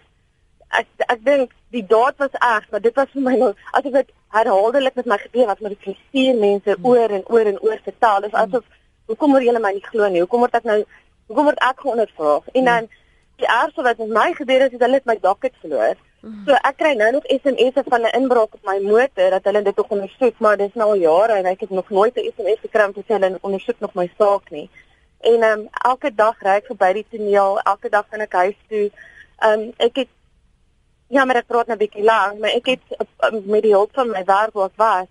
ek 0.80 0.86
ek 1.10 1.24
dink 1.26 1.54
die 1.74 1.82
daad 1.86 2.14
was 2.22 2.36
erg, 2.38 2.68
maar 2.70 2.82
dit 2.84 2.94
was 2.94 3.10
vir 3.12 3.24
my 3.24 3.34
nou 3.40 3.48
as 3.72 3.88
ek 3.88 3.96
dit 3.96 4.12
herhaaldelik 4.36 4.94
met 5.00 5.08
my 5.12 5.18
gebeur 5.22 5.50
wat 5.50 5.62
met 5.64 5.74
die 5.74 5.96
vier 6.14 6.38
mense 6.38 6.76
hmm. 6.76 6.86
oor 6.86 7.14
en 7.18 7.24
oor 7.26 7.50
en 7.52 7.58
oor 7.66 7.82
vertel. 7.88 8.22
Dis 8.22 8.38
asof 8.44 8.64
hoekom 9.10 9.34
word 9.34 9.48
julle 9.48 9.62
my 9.64 9.74
nie 9.74 9.82
glo 9.88 10.06
nie? 10.12 10.22
Hoekom 10.22 10.46
word 10.46 10.54
ek 10.60 10.70
nou 10.70 10.78
hoekom 11.26 11.50
word 11.50 11.66
ek 11.70 11.82
geondervraag? 11.82 12.48
En 12.54 12.62
hmm. 12.62 12.70
dan 12.70 12.88
die 13.42 13.50
ergste 13.58 13.82
wat 13.88 13.98
met 14.04 14.14
my 14.20 14.28
gebeur 14.38 14.66
het, 14.68 14.78
is 14.78 14.86
hulle 14.86 15.00
het 15.02 15.10
my 15.10 15.18
docket 15.26 15.58
verloor. 15.64 15.98
Hmm. 16.22 16.40
So 16.46 16.62
ek 16.70 16.78
kry 16.80 16.94
nou 17.02 17.12
nog 17.18 17.28
SMS'e 17.34 17.86
van 17.90 18.06
'n 18.06 18.16
inbraak 18.22 18.54
op 18.54 18.64
my 18.70 18.78
motor 18.86 19.30
dat 19.36 19.50
hulle 19.50 19.62
dit 19.62 19.86
ondersoek, 19.88 20.38
maar 20.38 20.56
dis 20.56 20.74
nou 20.74 20.90
al 20.94 21.02
jare 21.02 21.42
en 21.42 21.50
ek 21.50 21.66
het 21.66 21.70
nog 21.70 21.90
nooit 21.90 22.14
'n 22.14 22.30
SMS 22.30 22.62
gekry 22.62 22.86
om 22.86 22.94
te 22.94 23.02
sê 23.02 23.18
hulle 23.18 23.38
ondersoek 23.42 23.80
nog 23.80 23.94
my 23.94 24.10
saak 24.18 24.50
nie. 24.50 24.70
En 25.30 25.42
ehm 25.42 25.60
um, 25.60 25.68
elke 25.92 26.12
dag 26.14 26.42
ry 26.46 26.58
ek 26.60 26.70
verby 26.72 26.92
die 27.00 27.06
toneel, 27.10 27.58
elke 27.72 27.90
dag 27.90 28.06
gaan 28.10 28.24
ek 28.26 28.38
huis 28.42 28.60
toe. 28.68 28.86
Ehm 29.42 29.66
um, 29.66 29.72
ek 29.88 30.04
het 30.04 30.12
Ja, 31.08 31.24
maar 31.24 31.38
ek 31.38 31.46
praat 31.46 31.68
nou 31.70 31.76
'n 31.76 31.78
bietjie 31.78 32.02
lank, 32.02 32.40
maar 32.42 32.50
ek 32.50 32.66
het 32.66 32.82
uh, 32.98 33.30
met 33.46 33.62
die 33.62 33.72
hulp 33.72 33.92
van 33.94 34.08
my 34.10 34.24
werk 34.26 34.54
wat 34.58 34.72
was, 34.74 35.06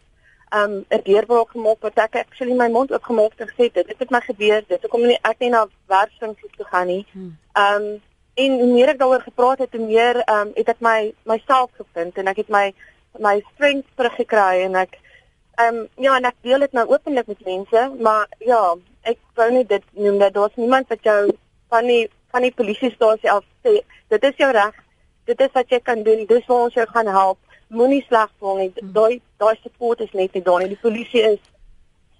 um 0.49 0.85
'n 0.89 1.01
deurbraak 1.03 1.49
gemaak 1.49 1.79
wat 1.81 1.97
ek 1.97 2.15
actually 2.15 2.53
my 2.53 2.67
mond 2.67 2.91
oopgemaak 2.91 3.31
het 3.31 3.39
en 3.39 3.53
gesê 3.53 3.71
dit 3.71 3.87
het 3.87 3.99
met 3.99 4.09
my 4.09 4.21
gebeur, 4.21 4.63
dit 4.67 4.81
hoekom 4.81 5.07
nie 5.07 5.19
ek 5.21 5.39
nie 5.39 5.49
na 5.49 5.67
werksfunksies 5.87 6.51
toe 6.57 6.65
gaan 6.65 6.87
nie. 6.87 7.05
Hmm. 7.11 7.37
Um 7.65 7.85
en 8.33 8.59
hoe 8.59 8.73
meer 8.73 8.89
ek 8.89 8.99
daaroor 8.99 9.21
gepraat 9.21 9.59
het, 9.59 9.71
hoe 9.71 9.85
meer 9.85 10.15
um 10.29 10.51
het 10.55 10.69
ek 10.69 10.79
my 10.79 11.13
myself 11.23 11.71
gevind 11.77 12.17
en 12.17 12.27
ek 12.27 12.37
het 12.37 12.49
my 12.49 12.73
my 13.19 13.43
strength 13.53 13.87
teruggekry 13.95 14.63
en 14.67 14.75
ek 14.75 14.99
um 15.67 15.87
ja, 15.95 16.15
en 16.15 16.25
ek 16.25 16.35
deel 16.41 16.59
dit 16.59 16.71
nou 16.71 16.87
openlik 16.87 17.27
met 17.27 17.45
mense, 17.45 17.91
maar 17.99 18.27
ja, 18.39 18.75
ek 19.05 19.19
wou 19.35 19.49
net 19.51 19.69
dit 19.69 19.83
noem 19.93 20.17
dat 20.19 20.33
daar's 20.33 20.55
niemand 20.55 20.89
wat 20.89 21.03
jou 21.03 21.19
van 21.69 21.87
die 21.87 22.09
van 22.31 22.41
die 22.41 22.51
polisiestasie 22.51 23.31
af 23.31 23.43
sê 23.63 23.79
dit 24.09 24.23
is 24.23 24.37
jou 24.37 24.51
reg 24.51 24.75
dit 25.25 25.39
is 25.41 25.53
wat 25.53 25.71
jy 25.73 25.79
kan 25.81 26.03
doen. 26.05 26.25
Dis 26.29 26.45
waar 26.49 26.67
ons 26.67 26.77
jou 26.77 26.85
gaan 26.87 27.07
help. 27.09 27.39
Moenie 27.73 28.03
sleg 28.07 28.29
voel 28.39 28.59
nie. 28.61 28.71
Hmm. 28.79 28.91
Daai 28.93 29.21
daai 29.41 29.55
support 29.63 30.01
is 30.05 30.13
net 30.13 30.33
nie 30.33 30.43
daar 30.45 30.61
nie. 30.61 30.73
Die 30.73 30.81
polisie 30.81 31.23
is 31.33 31.39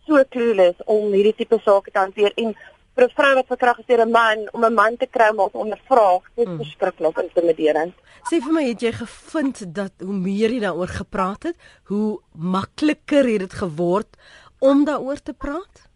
so 0.07 0.21
clueless 0.29 0.81
om 0.85 1.13
hierdie 1.13 1.35
tipe 1.37 1.59
sake 1.63 1.91
te 1.91 2.01
hanteer 2.01 2.33
en 2.41 2.55
vir 2.95 3.05
'n 3.05 3.13
vrou 3.17 3.35
wat 3.35 3.47
verkragt 3.47 3.79
is 3.79 3.85
deur 3.85 4.05
'n 4.05 4.11
man 4.11 4.47
om 4.53 4.65
'n 4.65 4.73
man 4.73 4.97
te 4.97 5.07
kry 5.07 5.29
om 5.29 5.37
hom 5.37 5.49
te 5.51 5.57
ondervra, 5.57 6.19
dit 6.35 6.47
is 6.47 6.53
Mm. 6.53 6.57
verskriklik 6.57 7.17
intimiderend. 7.17 7.93
Sê 8.31 8.41
vir 8.41 8.53
my, 8.53 8.63
het 8.69 8.81
jy 8.81 8.91
gevind 8.91 9.75
dat 9.75 9.91
hoe 9.99 10.13
meer 10.13 10.49
jy 10.49 10.59
daaroor 10.59 10.87
gepraat 10.87 11.43
het, 11.43 11.55
hoe 11.83 12.19
makliker 12.33 13.25
het 13.27 13.39
dit 13.39 13.53
geword 13.53 14.17
om 14.59 14.85
daaroor 14.85 15.21
te 15.21 15.33
praat? 15.33 15.89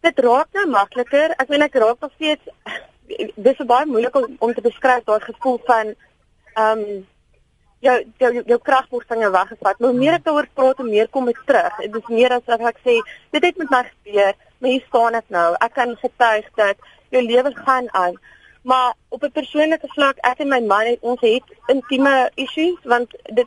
Dit 0.00 0.18
raak 0.18 0.48
nou 0.52 0.66
makliker. 0.70 1.34
Ek 1.36 1.48
meen 1.48 1.62
ek 1.66 1.74
raak 1.74 2.00
nog 2.00 2.12
steeds 2.14 2.42
dis 3.34 3.62
baie 3.66 3.86
moeilik 3.86 4.16
om, 4.16 4.36
om 4.38 4.52
te 4.54 4.64
beskryf 4.64 5.06
daai 5.08 5.20
gevoel 5.20 5.60
van 5.66 5.94
ehm 6.54 6.82
um, 6.82 7.06
jou 7.80 7.94
jou 8.18 8.30
jou 8.42 8.58
krag 8.68 8.88
word 8.90 9.06
van 9.06 9.20
jou 9.22 9.30
weggevat. 9.32 9.78
Maar 9.78 9.90
hoe 9.90 9.98
meer 9.98 10.16
ek 10.18 10.24
daaroor 10.24 10.48
praat, 10.54 10.80
hoe 10.82 10.88
meer 10.88 11.08
kom 11.08 11.28
dit 11.30 11.42
terug. 11.46 11.76
Dit 11.84 12.00
is 12.00 12.08
meer 12.14 12.34
as 12.34 12.54
of 12.54 12.64
ek 12.70 12.80
sê 12.86 12.96
dit 13.36 13.44
het 13.44 13.60
met 13.62 13.70
my 13.74 13.82
gebeur, 13.90 14.34
maar 14.58 14.70
hier 14.70 14.86
staan 14.88 15.18
ek 15.20 15.28
nou. 15.34 15.50
Ek 15.66 15.74
kan 15.78 15.94
getuig 16.02 16.48
dat 16.60 16.88
jou 17.14 17.22
lewe 17.22 17.54
gaan 17.64 17.86
aan. 17.94 18.18
Maar 18.62 18.94
op 19.08 19.22
'n 19.22 19.32
persoonlike 19.32 19.88
vlak, 19.94 20.18
ek 20.22 20.40
en 20.40 20.48
my 20.48 20.60
man 20.60 20.86
het 20.86 20.98
ons 21.00 21.20
het 21.20 21.46
intieme 21.66 22.30
issues 22.34 22.78
want 22.84 23.14
dit 23.22 23.46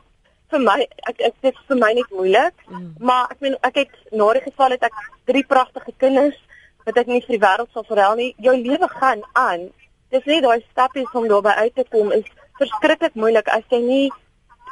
vir 0.52 0.62
my 0.64 0.78
ek, 0.84 1.20
ek 1.20 1.34
dit 1.42 1.52
is 1.54 1.68
vir 1.68 1.78
my 1.80 1.92
net 1.98 2.10
moeilik. 2.16 2.64
Mm. 2.68 2.88
Maar 3.00 3.30
ek 3.34 3.44
meen 3.44 3.56
ek 3.68 3.78
het 3.82 3.94
na 4.12 4.32
die 4.36 4.44
geval 4.46 4.76
het 4.76 4.88
ek 4.88 4.98
drie 5.30 5.44
pragtige 5.54 5.94
kinders 6.04 6.38
wat 6.86 6.98
ek 7.02 7.10
nie 7.10 7.22
vir 7.26 7.36
die 7.36 7.44
wêreld 7.46 7.72
sal 7.72 7.86
verhel 7.88 8.18
nie. 8.18 8.32
Jou 8.42 8.54
lewe 8.58 8.88
gaan 8.98 9.24
aan. 9.38 9.70
Dis 10.12 10.28
net 10.28 10.44
daai 10.44 10.60
stappies 10.70 11.16
om 11.18 11.28
daarby 11.30 11.54
uit 11.64 11.74
te 11.74 11.86
kom 11.94 12.12
is 12.12 12.28
verskriklik 12.60 13.16
moeilik 13.18 13.48
as 13.48 13.64
jy 13.72 13.80
nie 13.80 14.06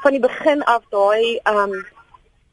van 0.03 0.17
die 0.17 0.23
begin 0.23 0.63
af 0.75 0.85
daai 0.95 1.39
ehm 1.39 1.65
um, 1.65 1.75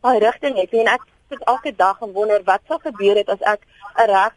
daai 0.05 0.19
rigting 0.23 0.57
het 0.57 0.71
nie. 0.71 0.85
en 0.85 0.93
ek 0.95 1.07
sit 1.29 1.43
elke 1.53 1.73
dag 1.75 2.01
en 2.01 2.13
wonder 2.15 2.43
wat 2.47 2.61
sal 2.67 2.79
gebeur 2.83 3.19
het 3.19 3.29
as 3.29 3.41
ek 3.53 3.61
'n 3.97 4.07
reg 4.11 4.33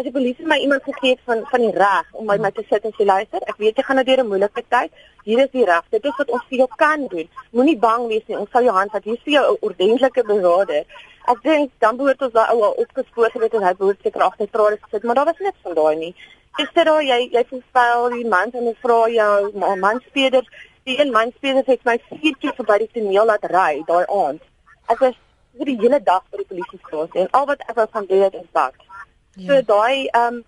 as 0.00 0.06
die 0.08 0.12
polisie 0.14 0.46
my 0.48 0.56
iemand 0.64 0.84
gegee 0.88 1.12
het 1.12 1.20
van 1.28 1.42
van 1.50 1.60
die 1.60 1.72
reg 1.76 2.06
om 2.16 2.24
my 2.28 2.36
my 2.40 2.50
te 2.56 2.62
sit 2.68 2.84
en 2.88 2.92
sê 2.96 3.04
luister, 3.04 3.42
ek 3.52 3.58
weet 3.60 3.76
jy 3.76 3.84
gaan 3.84 3.98
nou 4.00 4.04
deur 4.08 4.22
'n 4.22 4.30
moeilike 4.32 4.62
tyd. 4.74 4.90
Hier 5.28 5.40
is 5.44 5.50
die 5.52 5.64
reg. 5.70 5.84
Dit 5.90 6.04
is 6.10 6.16
wat 6.18 6.30
ons 6.36 6.46
vir 6.48 6.58
jou 6.62 6.68
kan 6.82 7.06
doen. 7.12 7.28
Moenie 7.52 7.76
bang 7.78 8.06
wees 8.08 8.24
nie. 8.26 8.38
Ons 8.38 8.50
sal 8.50 8.64
jou 8.64 8.72
hand 8.72 8.90
vat. 8.92 9.04
Hier 9.04 9.18
is 9.18 9.24
vir 9.26 9.32
jou 9.32 9.44
'n 9.52 9.58
ordentlike 9.68 10.22
beraader. 10.30 10.84
Ek 11.32 11.42
dink 11.42 11.70
dan 11.78 11.96
behoort 11.96 12.22
ons 12.22 12.32
daai 12.32 12.52
ou 12.54 12.62
al 12.62 12.80
opgespoor 12.84 13.30
geweet 13.30 13.54
en 13.54 13.62
hy 13.62 13.74
behoort 13.74 14.00
seker 14.02 14.22
agter 14.22 14.50
trade 14.50 14.78
gesit, 14.82 15.02
maar 15.02 15.14
daar 15.14 15.30
was 15.30 15.38
niks 15.38 15.62
van 15.62 15.74
daai 15.74 15.96
nie. 15.96 16.14
Ek 16.58 16.68
sê 16.74 16.84
daar 16.84 17.02
jy 17.02 17.20
jy 17.32 17.44
verspel 17.52 18.10
die 18.10 18.28
man 18.28 18.50
en 18.52 18.74
vra 18.82 19.08
jou 19.08 19.50
maar 19.54 19.76
manspeders, 19.76 20.48
die 20.84 21.00
een 21.00 21.10
manspeder 21.10 21.62
het 21.66 21.84
my 21.84 21.98
vier 22.08 22.34
keer 22.40 22.54
verby 22.56 22.78
die 22.78 22.92
toneel 22.94 23.26
laat 23.26 23.44
ry 23.44 23.82
daai 23.86 24.06
aand. 24.08 24.40
Ek 24.88 24.98
was 25.00 25.14
vir 25.58 25.66
die 25.66 25.78
hele 25.82 26.00
dag 26.00 26.22
by 26.30 26.36
die 26.38 26.50
polisiestasie 26.52 27.20
en 27.20 27.28
al 27.32 27.46
wat 27.46 27.60
ek 27.68 27.76
wou 27.76 27.86
van 27.92 28.06
dit 28.06 28.34
is 28.34 28.50
bak. 28.52 28.89
So 29.36 29.52
Ja. 29.54 29.62
daai 29.62 30.08
ehm 30.12 30.34
um, 30.34 30.44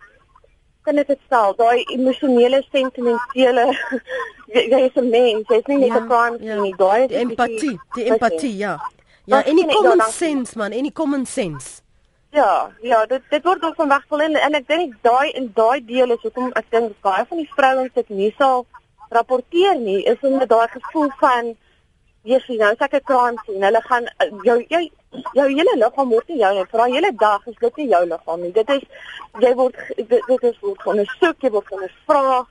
kan 0.84 0.98
ek 0.98 1.06
dit 1.06 1.20
stel, 1.26 1.54
daai 1.56 1.84
emosionele 1.94 2.62
sentimentele 2.72 3.66
jy 4.54 4.64
jy 4.70 4.80
is 4.88 4.96
'n 4.96 5.10
mens, 5.10 5.46
jy's 5.48 5.66
nie 5.68 5.78
net 5.78 5.88
Ja, 5.94 6.00
'n 6.00 6.08
crime 6.08 6.38
ja. 6.40 6.56
nie. 6.60 6.74
Daai 6.74 7.02
is 7.04 7.08
Die 7.08 7.16
empatie, 7.24 7.78
die 7.94 8.04
empatie, 8.10 8.56
ja. 8.56 8.80
Ja, 9.24 9.42
en 9.44 9.56
die 9.56 9.64
sien 9.64 9.74
common 9.76 10.00
sense 10.00 10.58
man, 10.58 10.72
en 10.72 10.82
die 10.82 10.92
common 10.92 11.26
sense. 11.26 11.80
Ja, 12.32 12.72
ja, 12.82 13.06
dit 13.06 13.22
dit 13.30 13.44
word 13.44 13.62
ook 13.64 13.74
van 13.76 13.88
wegval 13.88 14.20
en 14.20 14.36
en 14.36 14.54
ek 14.54 14.66
dink 14.68 14.94
daai 15.02 15.30
in 15.30 15.50
daai 15.54 15.84
deel 15.84 16.10
is 16.12 16.22
hoekom 16.22 16.50
ek 16.56 16.70
dink 16.70 16.92
baie 17.02 17.24
van 17.28 17.38
die 17.38 17.50
vrouens 17.56 17.92
dit 17.94 18.08
nie 18.08 18.34
sal 18.38 18.66
rapporteer 19.10 19.76
nie, 19.78 20.02
is 20.04 20.16
omdat 20.22 20.48
daai 20.48 20.68
gevoel 20.68 21.10
van 21.20 21.54
Jesus, 22.24 22.56
nou 22.58 22.70
as 22.72 22.80
ek 22.80 22.94
'n 22.94 23.04
kraan 23.04 23.36
sien, 23.46 23.62
hulle 23.62 23.80
gaan 23.82 24.08
jou 24.42 24.64
jou 24.68 24.82
jou 25.34 25.46
hele 25.48 25.76
liggaam 25.76 26.10
word 26.10 26.28
nie 26.28 26.40
jou 26.40 26.52
nie. 26.54 26.64
Vir 26.72 26.82
daai 26.82 26.92
hele 26.96 27.12
dag 27.12 27.46
is 27.46 27.58
dit 27.60 27.76
nie 27.76 27.88
jou 27.92 28.02
liggaam 28.06 28.42
nie. 28.42 28.52
Dit 28.52 28.70
is 28.70 28.82
jy 29.44 29.54
word 29.60 29.78
dit, 29.96 30.18
dit 30.28 30.44
is 30.50 30.58
word 30.60 30.86
ondersoek, 30.94 31.38
jy 31.42 31.50
word 31.50 31.72
ondervra. 31.78 32.42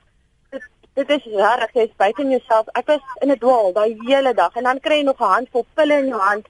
Dit 0.50 0.68
dit 0.94 1.14
is 1.16 1.28
reg, 1.36 1.70
jy 1.74 1.86
buite 1.96 2.22
in 2.22 2.34
jouself. 2.36 2.68
Ek 2.74 2.86
was 2.86 3.14
in 3.20 3.30
'n 3.32 3.38
dwaal 3.38 3.72
daai 3.72 3.96
hele 4.06 4.34
dag 4.34 4.56
en 4.56 4.64
dan 4.64 4.80
kry 4.80 5.00
jy 5.00 5.04
nog 5.04 5.20
'n 5.20 5.34
handvol 5.34 5.66
pille 5.74 5.98
in 5.98 6.08
jou 6.08 6.20
hand 6.20 6.46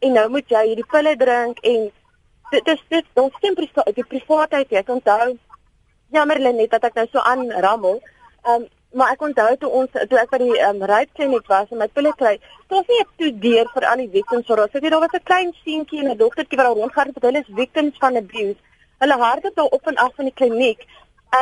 en 0.00 0.12
nou 0.12 0.28
moet 0.28 0.48
jy 0.48 0.62
hierdie 0.68 0.90
pille 0.90 1.16
drink 1.16 1.60
en 1.62 1.90
dit 2.50 2.68
is 2.74 2.82
dit 2.88 3.20
ons 3.22 3.36
stem 3.38 3.54
priva 3.58 3.84
die 3.96 4.06
privaatheid 4.12 4.70
jy 4.70 4.82
onthou 4.96 5.36
jammer 6.14 6.38
Lenet 6.38 6.70
dat 6.70 6.84
ek 6.84 6.98
nou 7.00 7.06
so 7.12 7.22
aanrammel 7.30 8.00
um, 8.50 8.66
maar 8.94 9.12
ek 9.12 9.22
onthou 9.26 9.56
toe 9.62 9.70
ons 9.80 9.90
toe 10.10 10.18
ek 10.22 10.30
by 10.30 10.40
die 10.42 10.58
um, 10.68 10.82
rypkliniek 10.90 11.48
was 11.52 11.70
en 11.70 11.78
my 11.82 11.88
pille 11.98 12.12
kry 12.20 12.34
dit 12.38 12.76
was 12.76 12.90
nie 12.92 13.00
'n 13.02 13.08
toe 13.22 13.30
deur 13.46 13.70
vir 13.74 13.86
al 13.90 14.02
die 14.02 14.12
victims 14.18 14.46
so 14.46 14.56
daar 14.60 14.70
sit 14.72 14.82
jy 14.82 14.90
daar 14.90 15.04
was 15.06 15.16
'n 15.18 15.28
klein 15.30 15.54
seentjie 15.64 16.02
en 16.02 16.10
'n 16.10 16.18
dogtertjie 16.18 16.58
wat 16.58 16.66
daar 16.66 16.80
rondgaan 16.82 17.12
het 17.14 17.26
hulle 17.28 17.42
is 17.44 17.56
victims 17.62 17.98
van 18.04 18.16
abuse 18.16 18.60
hulle 18.98 19.16
hardloop 19.24 19.56
daar 19.56 19.74
op 19.78 19.86
en 19.86 19.96
af 19.96 20.14
van 20.16 20.30
die 20.30 20.38
kliniek 20.40 20.86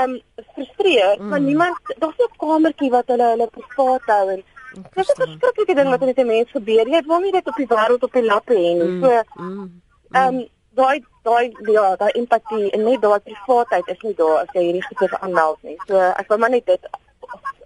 um 0.01 0.21
frustreer 0.55 1.17
mm. 1.19 1.29
maar 1.29 1.41
Mm. 1.41 1.47
niemand 1.47 1.77
daar's 1.99 2.19
nie 2.19 2.29
'n 2.31 2.39
kamertjie 2.45 2.91
wat 2.91 3.07
hulle 3.07 3.29
hulle 3.35 3.47
privaat 3.59 4.07
hou 4.07 4.27
en 4.37 4.43
Dit 4.73 4.97
is 4.97 5.09
'n 5.09 5.21
verskriklike 5.21 5.75
ding 5.75 5.89
wat 5.89 6.01
met 6.01 6.19
'n 6.19 6.27
mens 6.27 6.51
gebeur. 6.51 6.89
Jy 6.89 7.03
wil 7.07 7.21
nie 7.21 7.33
dit 7.33 7.47
op 7.47 7.57
die 7.57 7.67
wêreld 7.67 8.03
op 8.03 8.13
die 8.13 8.25
lappe 8.25 8.55
hê 8.55 8.73
nie. 8.81 9.01
So, 9.03 9.23
mm, 9.35 9.83
ehm 10.13 10.35
um, 10.35 10.49
daai 10.75 11.05
daai 11.23 11.53
ja, 11.73 11.97
daai 11.97 12.11
empatie 12.11 12.71
en 12.71 12.85
net 12.85 13.01
daai 13.03 13.21
privaatheid 13.21 13.89
is 13.89 14.01
nie 14.01 14.15
daar 14.15 14.39
as 14.43 14.53
jy 14.53 14.63
hierdie 14.63 14.85
goeie 14.89 15.19
aanmeld 15.21 15.63
nie. 15.63 15.77
So 15.87 15.99
ek 15.99 16.29
wil 16.29 16.39
maar 16.39 16.51
net 16.51 16.67
dit 16.67 16.89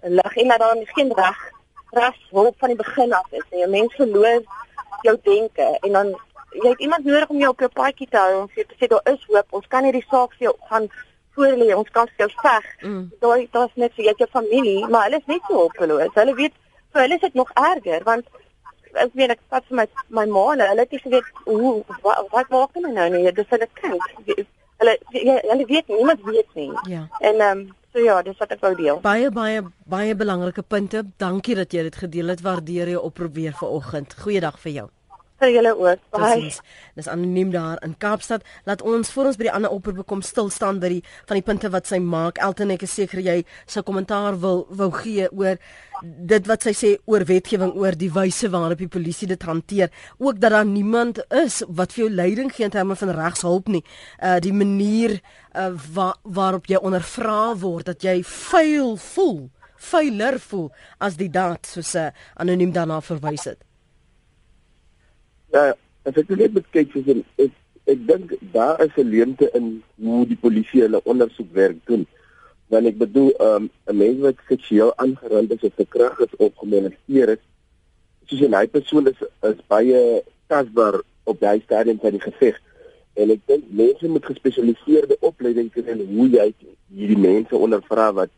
lig 0.01 0.35
en 0.37 0.47
dat 0.47 0.59
daar 0.59 0.75
geen 0.95 1.11
reg 1.15 1.39
reg 1.91 2.15
hulp 2.31 2.55
van 2.59 2.67
die 2.69 2.77
begin 2.77 3.13
af 3.13 3.27
is 3.31 3.43
nie. 3.51 3.63
'n 3.65 3.69
Mens 3.69 3.93
verloor 3.95 4.41
jou 5.01 5.17
denke 5.23 5.77
en 5.81 5.91
dan 5.91 6.07
jy 6.51 6.69
het 6.69 6.79
iemand 6.79 7.05
nodig 7.05 7.29
om 7.29 7.37
jou 7.37 7.49
op 7.51 7.59
jou 7.59 7.69
paadjie 7.73 8.07
te 8.09 8.17
hou 8.17 8.41
om 8.41 8.47
vir 8.47 8.63
jou 8.63 8.67
te 8.67 8.75
sê 8.79 8.87
daar 8.89 9.13
is 9.13 9.25
hoop. 9.27 9.45
Ons 9.49 9.67
kan 9.67 9.83
hierdie 9.83 10.05
saak 10.09 10.31
vir 10.37 10.47
jou 10.47 10.55
gaan 10.69 10.87
voorlê. 11.35 11.75
Ons 11.75 11.89
kan 11.89 12.07
vir 12.07 12.27
jou 12.27 12.31
veg. 12.41 12.65
mm. 12.81 13.11
Daai 13.19 13.47
daar's 13.51 13.75
net 13.75 13.93
vir 13.93 14.05
het 14.05 14.17
jou 14.17 14.29
familie, 14.31 14.87
maar 14.87 15.03
hulle 15.03 15.17
is 15.17 15.25
net 15.27 15.41
so 15.47 15.53
hulpeloos. 15.53 16.13
Hulle 16.13 16.33
weet 16.35 16.53
vir 16.93 17.01
hulle 17.01 17.13
is 17.15 17.21
dit 17.21 17.33
nog 17.33 17.51
erger 17.53 18.03
want 18.03 18.25
ek 18.93 19.09
weet 19.13 19.29
ek 19.29 19.39
vat 19.49 19.63
vir 19.69 19.75
my 19.75 19.85
my 20.09 20.25
ma 20.25 20.51
en 20.53 20.59
hulle 20.59 20.79
het 20.79 20.91
nie 20.91 20.99
geweet 20.99 21.23
hoe 21.45 21.83
wat 22.01 22.27
wat 22.31 22.49
maak 22.49 22.69
hulle 22.73 22.91
nou 22.91 23.09
nie. 23.09 23.31
Dis 23.31 23.49
hulle 23.49 23.67
kind. 23.73 24.01
Hulle 24.79 24.97
jy- 25.11 25.41
hulle 25.49 25.65
weet 25.65 25.87
nie, 25.87 25.97
niemand 25.97 26.21
weet 26.23 26.53
nie. 26.55 26.71
Ja. 26.89 27.07
En 27.19 27.35
ehm 27.41 27.57
um, 27.59 27.75
so 27.93 28.03
ja, 28.03 28.19
dis 28.25 28.37
wat 28.41 28.51
ek 28.55 28.61
wou 28.65 28.73
deel. 28.75 29.01
Baie 29.03 29.31
baie 29.31 29.63
baie 29.89 30.15
belangrike 30.15 30.63
punte. 30.63 31.03
Dankie 31.17 31.55
dat 31.55 31.73
jy 31.73 31.87
dit 31.89 31.95
gedeel 31.95 32.35
het. 32.35 32.43
Waardeer 32.45 32.95
jou 32.95 33.03
oproep 33.09 33.33
weer 33.35 33.57
vanoggend. 33.57 34.15
Goeiedag 34.23 34.59
vir 34.59 34.71
jou. 34.81 34.87
Vir 35.37 35.51
julle 35.53 35.71
ook. 35.77 35.99
Bye. 36.09 36.19
Presies. 36.19 36.61
Dis 36.97 37.07
anoniem 37.07 37.51
daar 37.53 37.77
in 37.85 37.93
Kaapstad. 38.01 38.45
Laat 38.65 38.81
ons 38.81 39.11
voor 39.13 39.29
ons 39.29 39.37
by 39.37 39.45
die 39.45 39.51
ander 39.53 39.73
oproepe 39.73 40.05
kom 40.09 40.23
stil 40.25 40.49
staan 40.49 40.79
by 40.81 40.89
die 40.95 41.01
van 41.29 41.37
die 41.37 41.45
punte 41.45 41.69
wat 41.69 41.89
sy 41.89 41.99
maak. 42.01 42.41
Elton 42.41 42.73
ek 42.73 42.87
is 42.87 42.95
seker 42.97 43.21
jy 43.21 43.43
sou 43.69 43.83
kommentaar 43.85 44.39
wil 44.41 44.63
wou 44.79 44.89
gee 44.95 45.27
oor 45.29 45.59
dit 46.01 46.49
wat 46.49 46.65
sy 46.65 46.73
sê 46.77 46.89
oor 47.05 47.25
wetgewing 47.29 47.75
oor 47.77 47.97
die 47.97 48.09
wyse 48.13 48.49
waarop 48.53 48.81
die 48.81 48.89
polisie 48.89 49.29
dit 49.29 49.45
hanteer. 49.45 49.93
Ook 50.17 50.41
dat 50.41 50.55
daar 50.57 50.65
niemand 50.65 51.21
is 51.43 51.61
wat 51.67 51.93
vir 51.93 52.07
jou 52.07 52.09
leiding 52.15 52.49
gee 52.53 52.65
in 52.65 52.73
terme 52.73 52.97
van 52.97 53.13
regshulp 53.19 53.69
nie. 53.69 53.83
Uh 54.17 54.39
die 54.41 54.53
manier 54.53 55.19
uh 55.53 55.69
wa 55.93 56.15
waarop 56.23 56.65
jy 56.65 56.81
ondervra 56.81 57.53
word 57.61 57.93
dat 57.93 58.01
jy 58.01 58.23
vuil 58.25 58.97
voel, 58.97 59.39
vuiler 59.77 60.41
voel 60.49 60.71
as 60.97 61.21
die 61.21 61.29
daad 61.29 61.69
soos 61.69 61.93
'n 61.93 62.09
uh, 62.09 62.11
anoniem 62.41 62.73
daarna 62.73 63.01
verwys 63.01 63.45
het. 63.45 63.61
Ja, 65.55 65.73
as 66.03 66.17
ek 66.19 66.29
net 66.35 66.53
moet 66.53 66.67
kyk 66.75 66.91
soos 66.91 67.07
ek 67.39 67.53
ek 67.87 67.99
dink 68.07 68.33
daar 68.51 68.81
is 68.83 68.95
'n 68.99 69.09
leemte 69.09 69.47
in 69.55 69.81
hoe 70.03 70.25
die 70.27 70.35
polisie 70.35 70.81
hulle 70.81 70.99
ondersoekwerk 71.03 71.77
doen. 71.87 72.05
Want 72.67 72.87
ek 72.87 72.97
bedoel, 72.97 73.31
um, 73.39 73.69
'n 73.87 73.97
mens 73.97 74.19
wat 74.19 74.35
seksueel 74.47 74.91
aangerand 74.95 75.51
is 75.51 75.63
of 75.63 75.73
verkragt 75.75 76.19
is 76.19 76.35
of 76.37 76.51
gemolesteer 76.55 77.29
is, 77.29 77.43
soos 78.27 78.41
'n 78.41 78.53
hy 78.53 78.67
persoon 78.67 79.07
is 79.07 79.19
is 79.41 79.59
baie 79.67 80.23
tasbaar 80.47 81.01
op 81.23 81.39
daai 81.39 81.61
stadium 81.61 81.99
van 81.99 82.11
die 82.11 82.25
geveg. 82.27 82.59
En 83.15 83.29
ek 83.29 83.41
dink 83.45 83.63
mense 83.69 84.07
met 84.09 84.25
gespesialiseerde 84.25 85.17
opleiding 85.19 85.71
kry 85.71 85.87
in 85.87 86.03
hoe 86.15 86.27
jy 86.29 86.53
hierdie 86.91 87.17
mense 87.29 87.55
ondervra 87.55 88.11
wat 88.13 88.29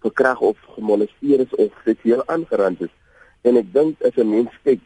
verkragt 0.00 0.40
of 0.40 0.58
gemolesteer 0.76 1.40
is 1.40 1.54
of 1.54 1.70
seksueel 1.84 2.22
aangerand 2.26 2.80
is. 2.80 2.94
En 3.42 3.56
ek 3.56 3.72
dink 3.72 4.02
as 4.02 4.16
'n 4.16 4.30
mens 4.30 4.50
kyk 4.62 4.80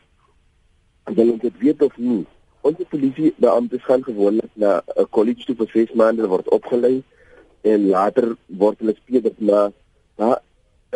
en 1.06 1.14
jy 1.18 1.38
dit 1.42 1.58
weet 1.62 1.82
of 1.82 1.96
nie. 1.96 2.24
Ons 2.66 2.82
polisie 2.90 3.32
beamptes 3.42 3.84
gaan 3.86 4.02
gewoonlik 4.02 4.50
na 4.54 4.82
'n 4.96 5.06
college 5.10 5.44
toe 5.46 5.56
vir 5.56 5.70
6 5.74 5.94
maande 5.94 6.26
word 6.26 6.48
opgelei 6.48 7.02
en 7.62 7.88
later 7.90 8.36
word 8.46 8.78
hulle 8.80 8.94
speler 8.96 9.34
na 9.38 9.70
daar 10.18 10.40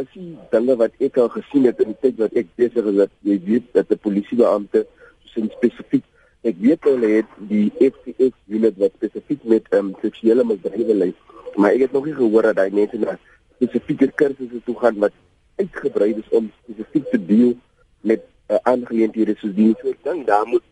is 0.00 0.08
die 0.14 0.36
dinge 0.52 0.76
wat 0.82 0.94
ek 1.06 1.18
al 1.22 1.30
gesien 1.34 1.66
het 1.68 1.80
in 1.82 1.92
die 1.92 2.00
tyd 2.04 2.20
wat 2.22 2.36
ek 2.42 2.50
besig 2.60 2.86
is 2.92 2.98
dat 3.02 3.12
jy 3.30 3.36
weet 3.48 3.66
dat 3.78 3.90
'n 3.90 4.02
polisiebeampte 4.06 4.86
sin 5.32 5.50
spesifiek 5.56 6.04
ek 6.50 6.56
weet 6.66 6.86
hulle 6.90 7.10
het 7.16 7.30
die 7.52 7.66
FCS 7.90 8.36
unit 8.48 8.78
wat 8.82 8.94
spesifiek 8.98 9.42
met 9.54 9.66
um, 9.78 9.94
seksuele 10.02 10.44
misdrywe 10.44 10.94
lei 11.02 11.12
maar 11.56 11.74
ek 11.74 11.86
het 11.86 11.92
nog 11.92 12.06
nie 12.06 12.18
gehoor 12.20 12.48
dat 12.50 12.62
hy 12.64 12.70
mense 12.80 12.98
na 13.02 13.18
spesifieke 13.56 14.10
kursusse 14.22 14.62
toe 14.64 14.76
gaan 14.82 15.02
wat 15.04 15.14
uitgebrei 15.58 16.14
is 16.22 16.30
om 16.38 16.50
spesifiek 16.62 17.10
te 17.10 17.20
deel 17.32 17.52
met 18.00 18.29
uh, 18.50 18.58
aangeleenthede 18.62 19.36
soos 19.38 19.54
die. 19.54 19.74
So 19.80 19.94
dan 20.02 20.24
daar 20.24 20.46
moet 20.46 20.66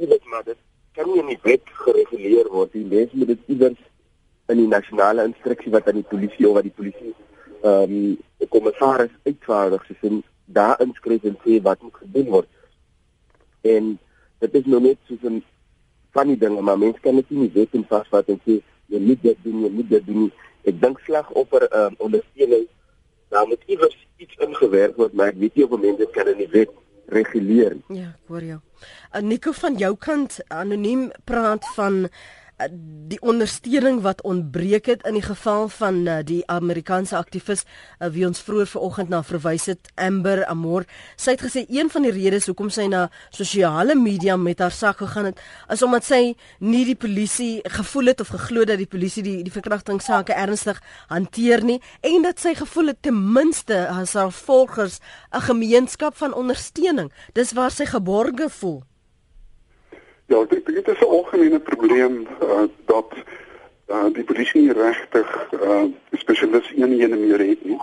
iewers 0.00 0.24
maar 0.32 0.44
dit 0.44 0.58
kan 0.92 1.06
nie 1.10 1.20
in 1.20 1.32
die 1.34 1.40
wet 1.42 1.72
gereguleer 1.84 2.48
word 2.50 2.72
die 2.72 2.86
mens 2.88 3.12
moet 3.12 3.32
dit 3.34 3.52
iewers 3.54 3.80
in 4.50 4.58
die 4.58 4.70
nasionale 4.70 5.24
instruksie 5.28 5.72
wat 5.72 5.88
aan 5.88 6.00
die 6.00 6.10
polisie 6.12 6.48
of 6.48 6.56
wat 6.58 6.68
die 6.68 6.78
polisie 6.80 7.14
ehm 7.60 7.94
um, 8.00 8.48
kommissaris 8.48 9.12
uitvaardig 9.28 9.84
soos 9.86 10.06
in 10.08 10.22
daar 10.58 10.80
inskryf 10.82 11.24
en 11.28 11.36
sê 11.44 11.60
wat 11.62 11.82
moet 11.82 11.98
gedoen 12.02 12.30
word. 12.34 12.48
En 13.60 13.92
dit 14.42 14.54
is 14.60 14.66
nou 14.66 14.80
net 14.82 14.98
soos 15.06 15.22
'n 15.22 15.42
van 16.16 16.26
die 16.26 16.38
dinge 16.38 16.62
maar 16.62 16.78
mense 16.78 17.00
kan 17.00 17.14
net 17.14 17.30
nie 17.30 17.50
wet 17.54 17.74
en 17.78 17.84
vasvat 17.88 18.28
en 18.28 18.40
sê 18.46 18.60
jy 18.86 18.98
moet 18.98 19.22
dit 19.22 19.36
doen 19.42 19.62
jy 19.64 19.70
moet 19.70 19.90
dit 19.90 20.06
doen 20.06 20.32
ek 20.64 20.80
dink 20.80 21.00
slagoffer 21.06 21.68
ehm 21.68 21.86
um, 21.86 21.94
ondersteuning 21.98 22.66
daar 23.30 23.46
moet 23.48 23.62
iewers 23.66 23.96
iets 24.22 24.36
ingewerk 24.46 24.96
word 25.00 25.16
maar 25.16 25.32
ek 25.34 25.40
weet 25.42 25.58
nie 25.58 25.66
of 25.66 25.78
mense 25.80 26.10
kan 26.16 26.30
in 26.34 26.42
die 26.44 26.50
wet 26.54 26.74
reguleer 27.10 27.78
ja 27.88 28.10
ek 28.12 28.34
hoor 28.34 28.44
jou. 28.46 28.60
Uh, 29.12 29.20
Nico 29.20 29.52
van 29.52 29.76
jou 29.80 29.94
kant 29.98 30.38
anoniem 30.48 31.08
praat 31.28 31.66
van 31.76 32.04
die 33.10 33.18
ondersteuning 33.20 34.00
wat 34.04 34.22
ontbreek 34.22 34.86
het 34.86 35.04
in 35.08 35.16
die 35.16 35.24
geval 35.24 35.68
van 35.68 36.00
uh, 36.06 36.18
die 36.24 36.42
Amerikaanse 36.46 37.16
aktivis 37.16 37.64
uh, 37.64 38.10
wie 38.12 38.26
ons 38.26 38.42
vroeër 38.44 38.68
vanoggend 38.70 39.08
na 39.08 39.22
verwys 39.26 39.66
het 39.70 39.88
Amber 39.94 40.44
Amor. 40.46 40.84
Sy 41.16 41.34
het 41.34 41.44
gesê 41.46 41.64
een 41.68 41.90
van 41.90 42.04
die 42.06 42.12
redes 42.14 42.46
hoekom 42.50 42.70
sy 42.70 42.86
na 42.92 43.06
sosiale 43.34 43.96
media 43.98 44.36
met 44.36 44.60
haar 44.60 44.74
sak 44.74 45.00
gegaan 45.00 45.30
het 45.30 45.40
is 45.72 45.82
omdat 45.82 46.06
sy 46.06 46.20
nie 46.58 46.84
die 46.88 46.98
polisie 46.98 47.62
gevoel 47.78 48.12
het 48.12 48.20
of 48.20 48.34
geglo 48.34 48.66
dat 48.68 48.78
die 48.82 48.90
polisie 48.90 49.24
die 49.26 49.38
die 49.46 49.54
verkrachtingsake 49.54 50.36
ernstig 50.36 50.82
hanteer 51.08 51.64
nie 51.64 51.80
en 52.06 52.28
dat 52.28 52.38
sy 52.42 52.54
gevoel 52.58 52.92
het 52.92 53.02
ten 53.02 53.18
minste 53.32 53.86
as 53.88 54.14
haar 54.14 54.32
volgers 54.32 55.00
'n 55.32 55.40
gemeenskap 55.40 56.16
van 56.16 56.34
ondersteuning. 56.34 57.10
Dis 57.32 57.52
waar 57.52 57.70
sy 57.70 57.86
geborge 57.86 58.48
voel 58.48 58.82
Ja, 60.30 60.44
dink 60.48 60.66
dit 60.66 60.88
is 60.88 60.98
'n 60.98 61.04
algemene 61.04 61.58
probleem 61.60 62.26
uh, 62.42 62.62
dat 62.84 63.14
uh, 63.88 64.04
die 64.12 64.24
polisie 64.24 64.60
nie 64.60 64.72
regtig 64.72 65.48
uh, 65.62 65.82
spesialiste 66.12 66.74
eenhede 66.74 67.16
meer 67.16 67.38
het 67.38 67.64
nie. 67.64 67.80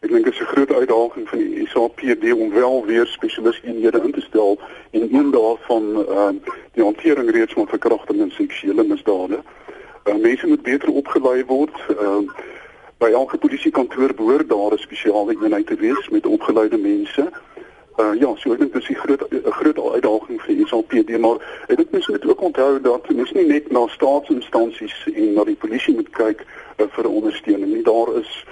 Ek 0.00 0.10
dink 0.10 0.24
dit 0.24 0.32
is 0.32 0.40
'n 0.40 0.52
groot 0.52 0.72
uitdaging 0.72 1.28
van 1.28 1.38
die 1.38 1.66
SAPD 1.68 2.32
om 2.32 2.52
wel 2.54 2.86
weer 2.86 3.06
spesialiste 3.06 3.66
eenhede 3.66 4.00
in 4.04 4.12
te 4.12 4.20
stel 4.20 4.60
en 4.90 5.08
een 5.14 5.30
daarvan 5.30 5.84
uh, 6.08 6.28
die 6.72 6.84
hantering 6.84 7.30
reeds 7.30 7.52
van 7.52 7.66
verkrachting 7.66 8.20
en 8.20 8.30
seksuele 8.30 8.84
misdade. 8.84 9.42
Uh, 10.04 10.14
mense 10.14 10.46
moet 10.46 10.62
beter 10.62 10.88
opgelei 10.92 11.44
word. 11.44 11.76
Uh, 11.90 12.22
by 12.98 13.10
elke 13.10 13.38
polisiekantoor 13.38 14.14
behoort 14.14 14.48
daar 14.48 14.72
'n 14.72 14.86
spesiale 14.86 15.34
eenheid 15.42 15.66
te 15.66 15.74
wees 15.74 16.08
met 16.08 16.26
opgeleide 16.26 16.78
mense. 16.78 17.30
Uh, 17.98 18.14
ja, 18.20 18.30
so 18.38 18.52
ek 18.54 18.60
dink 18.62 18.72
dit 18.72 18.82
is 18.82 18.88
'n 18.88 18.94
groot 18.94 19.22
'n 19.30 19.50
groot 19.50 19.78
uitdaging 19.94 20.42
vir 20.42 20.66
SAPD, 20.66 21.18
maar 21.18 21.38
ek 21.66 21.76
dink 21.76 21.90
mense 21.90 22.10
moet 22.10 22.26
ook 22.26 22.40
onthou 22.40 22.80
dat 22.80 23.08
mens 23.10 23.32
nie 23.32 23.46
net 23.46 23.70
na 23.70 23.86
staatsinstansies 23.86 24.94
en 25.14 25.32
na 25.32 25.44
die 25.44 25.56
polisie 25.56 25.94
moet 25.94 26.10
kyk 26.10 26.44
uh, 26.78 26.86
vir 26.94 27.08
ondersteuning 27.08 27.72
nie. 27.74 27.82
Daar 27.82 28.14
is 28.20 28.44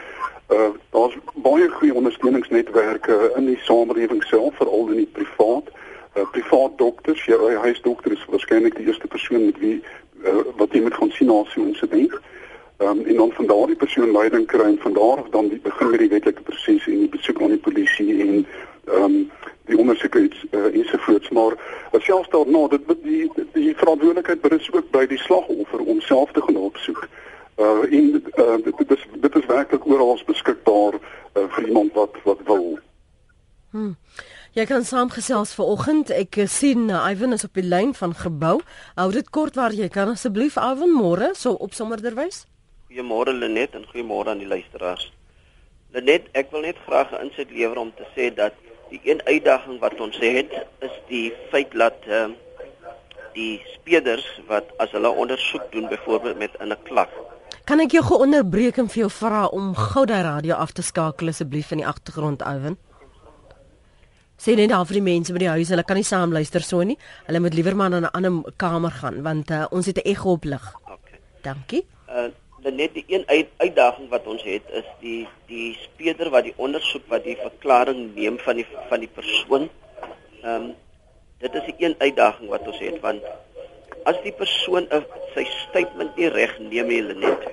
uh 0.50 0.70
daar's 0.90 1.14
baie 1.34 1.68
goeie 1.68 1.94
ondersteuningsnetwerke 1.94 3.32
in 3.36 3.46
die 3.46 3.58
samelewing 3.62 4.22
self, 4.22 4.56
veral 4.56 4.88
in 4.88 4.96
die 4.96 5.12
privaat. 5.12 5.70
Uh 6.16 6.26
privaat 6.30 6.78
dokters, 6.78 7.24
jou 7.24 7.52
ja, 7.52 7.60
huisdokter 7.60 8.12
is 8.12 8.26
waarskynlik 8.26 8.74
die 8.76 8.86
eerste 8.86 9.06
persoon 9.06 9.44
met 9.44 9.58
wie 9.58 9.82
uh, 10.24 10.42
wat 10.56 10.72
jy 10.72 10.82
moet 10.82 10.94
gaan 10.94 11.10
sien 11.10 11.30
na 11.30 11.44
so 11.44 11.60
'n 11.60 11.68
insident. 11.68 12.18
Um, 12.78 13.06
en 13.06 13.14
dan 13.16 13.32
van 13.32 13.46
daardie 13.46 13.76
persoon 13.76 14.10
leiding 14.10 14.46
kry 14.46 14.64
en 14.64 14.78
van 14.78 14.92
daar 14.92 15.18
af 15.22 15.28
dan 15.30 15.48
die 15.48 15.60
begin 15.60 15.90
met 15.90 15.98
die 15.98 16.08
wetlike 16.08 16.42
proses 16.42 16.86
en 16.86 16.98
die 16.98 17.08
besoek 17.08 17.42
aan 17.42 17.54
die 17.54 17.64
polisie 17.68 18.20
en 18.20 18.46
ehm 18.86 19.02
um, 19.02 19.30
die 19.66 19.78
ondersoek 19.78 20.14
iets 20.14 20.44
uh, 20.50 20.64
ensovoorts 20.78 21.28
maar 21.28 21.54
selfs 21.92 22.28
daarna 22.30 22.68
dit 22.68 22.80
die 23.02 23.30
die, 23.52 23.74
verantwoordelikheid 23.76 24.40
berus 24.40 24.68
ook 24.72 24.90
by 24.90 25.06
die 25.06 25.18
slagoffer 25.18 25.80
om 25.80 26.00
self 26.00 26.32
te 26.32 26.42
gaan 26.42 26.56
opsoek. 26.56 27.08
Uh 27.56 27.82
en 27.98 28.22
uh, 28.38 28.56
dit, 28.64 28.90
is 28.90 29.06
dit 29.14 29.36
is 29.36 29.46
werklik 29.46 29.86
oral 29.86 30.20
beskikbaar 30.26 30.94
uh, 30.94 31.44
vir 31.56 31.68
iemand 31.68 31.92
wat 31.92 32.14
wat 32.24 32.42
wil. 32.44 32.78
Hmm. 33.70 33.96
Jy 34.56 34.64
kan 34.64 34.84
saamgesels 34.84 35.54
vanoggend. 35.54 36.10
Ek 36.10 36.38
sien 36.48 36.88
uh, 36.88 37.02
Ivan 37.10 37.32
is 37.36 37.44
op 37.44 37.58
die 37.58 37.66
lyn 37.66 37.94
van 37.94 38.14
gebou. 38.14 38.60
Hou 38.94 39.10
dit 39.12 39.30
kort 39.30 39.58
waar 39.58 39.74
jy 39.74 39.88
kan 39.92 40.08
asseblief 40.08 40.56
Ivan 40.56 40.94
môre 40.96 41.34
so 41.34 41.52
op 41.52 41.74
sommerderwys. 41.74 42.44
Goeiemôre 42.88 43.34
Lenet 43.36 43.74
en 43.74 43.84
goeiemôre 43.90 44.32
aan 44.32 44.40
die 44.40 44.48
luisteraars. 44.48 45.10
Lenet, 45.92 46.30
ek 46.32 46.50
wil 46.52 46.64
net 46.68 46.78
graag 46.86 47.12
'n 47.12 47.28
inset 47.28 47.50
lewer 47.50 47.78
om 47.78 47.92
te 47.96 48.06
sê 48.14 48.32
dat 48.34 48.54
die 48.90 49.00
een 49.04 49.20
uitdaging 49.24 49.78
wat 49.80 50.00
ons 50.00 50.18
het 50.22 50.52
is 50.78 50.98
die 51.08 51.32
feit 51.50 51.72
dat 51.72 52.06
uh, 52.08 52.26
die 53.34 53.62
speerders 53.74 54.26
wat 54.46 54.70
as 54.82 54.90
hulle 54.96 55.10
ondersoek 55.10 55.72
doen 55.72 55.88
byvoorbeeld 55.88 56.38
met 56.38 56.52
'n 56.60 56.76
klag 56.82 57.10
Kan 57.66 57.80
ek 57.80 57.96
jou 57.96 58.04
gou 58.06 58.20
onderbreek 58.22 58.76
en 58.78 58.86
vir 58.86 59.00
jou 59.00 59.10
vra 59.10 59.46
om 59.46 59.72
gou 59.74 60.04
daai 60.06 60.22
radio 60.22 60.54
af 60.54 60.70
te 60.72 60.82
skakel 60.82 61.28
asseblief 61.28 61.72
in 61.74 61.80
die 61.82 61.86
agtergrond 61.86 62.42
Owen? 62.46 62.76
Sê 64.38 64.54
net 64.54 64.70
daar 64.70 64.86
vir 64.86 65.00
die 65.00 65.02
mense 65.02 65.32
by 65.32 65.38
die 65.38 65.48
huis, 65.48 65.72
hulle 65.74 65.82
kan 65.82 65.96
nie 65.96 66.06
saam 66.06 66.30
luister 66.30 66.62
so 66.62 66.84
nie. 66.86 66.98
Hulle 67.26 67.40
moet 67.40 67.54
liewer 67.58 67.76
maar 67.76 67.90
na 67.90 67.98
'n 67.98 68.14
ander 68.14 68.52
kamer 68.56 68.90
gaan 68.90 69.22
want 69.22 69.50
uh, 69.50 69.66
ons 69.70 69.86
het 69.86 69.98
'n 69.98 70.08
ego 70.08 70.30
op 70.30 70.44
lig. 70.44 70.74
Okay. 70.84 71.18
Dankie. 71.42 71.86
Uh 72.08 72.30
net 72.70 72.94
die 72.94 73.04
een 73.08 73.24
uit, 73.26 73.48
uitdaging 73.56 74.08
wat 74.08 74.26
ons 74.26 74.42
het 74.42 74.70
is 74.70 74.86
die 75.00 75.26
die 75.46 75.74
speeder 75.82 76.30
wat 76.30 76.44
die 76.48 76.54
ondersoek 76.56 77.06
wat 77.08 77.24
die 77.24 77.36
verklaring 77.36 78.14
neem 78.14 78.38
van 78.38 78.56
die 78.56 78.66
van 78.88 79.00
die 79.00 79.12
persoon. 79.12 79.68
Ehm 80.42 80.54
um, 80.54 80.74
dit 81.38 81.54
is 81.54 81.66
die 81.68 81.76
een 81.84 81.94
uitdaging 81.98 82.48
wat 82.48 82.66
ons 82.66 82.78
het 82.80 83.00
want 83.00 83.22
as 84.04 84.18
die 84.24 84.32
persoon 84.32 84.88
'n 84.90 85.04
sy 85.34 85.44
statement 85.68 86.16
nie 86.16 86.28
reg 86.28 86.58
neem 86.58 86.88
nie 86.88 87.02
net 87.02 87.44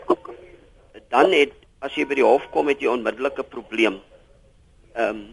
dan 1.14 1.32
het 1.32 1.54
as 1.86 1.94
jy 1.94 2.06
by 2.10 2.16
die 2.18 2.26
hof 2.26 2.46
kom 2.54 2.66
met 2.66 2.82
jy 2.82 2.90
onmiddellike 2.90 3.44
probleem. 3.44 4.02
Ehm 4.96 5.10
um, 5.10 5.24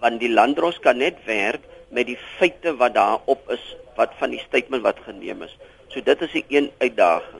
want 0.00 0.20
die 0.20 0.28
landdros 0.28 0.76
kan 0.84 0.98
net 1.00 1.22
werk 1.24 1.62
met 1.88 2.06
die 2.06 2.18
feite 2.38 2.74
wat 2.76 2.94
daarop 2.94 3.50
is 3.50 3.62
wat 3.96 4.12
van 4.20 4.30
die 4.30 4.40
statement 4.44 4.84
wat 4.84 4.98
geneem 5.04 5.42
is. 5.42 5.54
So 5.88 6.00
dit 6.00 6.22
is 6.22 6.34
'n 6.34 6.44
een 6.48 6.70
uitdaging. 6.78 7.35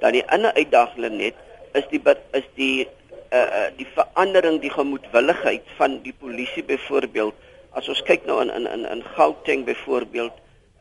Dan 0.00 0.12
die 0.12 0.24
ander 0.30 0.54
uitdaging 0.54 1.16
net 1.18 1.34
is 1.78 1.86
die 1.90 2.00
is 2.32 2.48
die 2.54 2.86
uh, 3.32 3.38
uh 3.38 3.68
die 3.76 3.86
verandering 3.94 4.60
die 4.60 4.72
gemoedwilligheid 4.72 5.64
van 5.76 6.00
die 6.02 6.14
polisie 6.16 6.64
byvoorbeeld 6.64 7.34
as 7.76 7.88
ons 7.88 8.02
kyk 8.02 8.26
nou 8.26 8.40
in 8.42 8.50
in 8.50 8.66
in 8.66 8.86
in 8.86 9.02
Gauteng 9.16 9.64
byvoorbeeld 9.64 10.32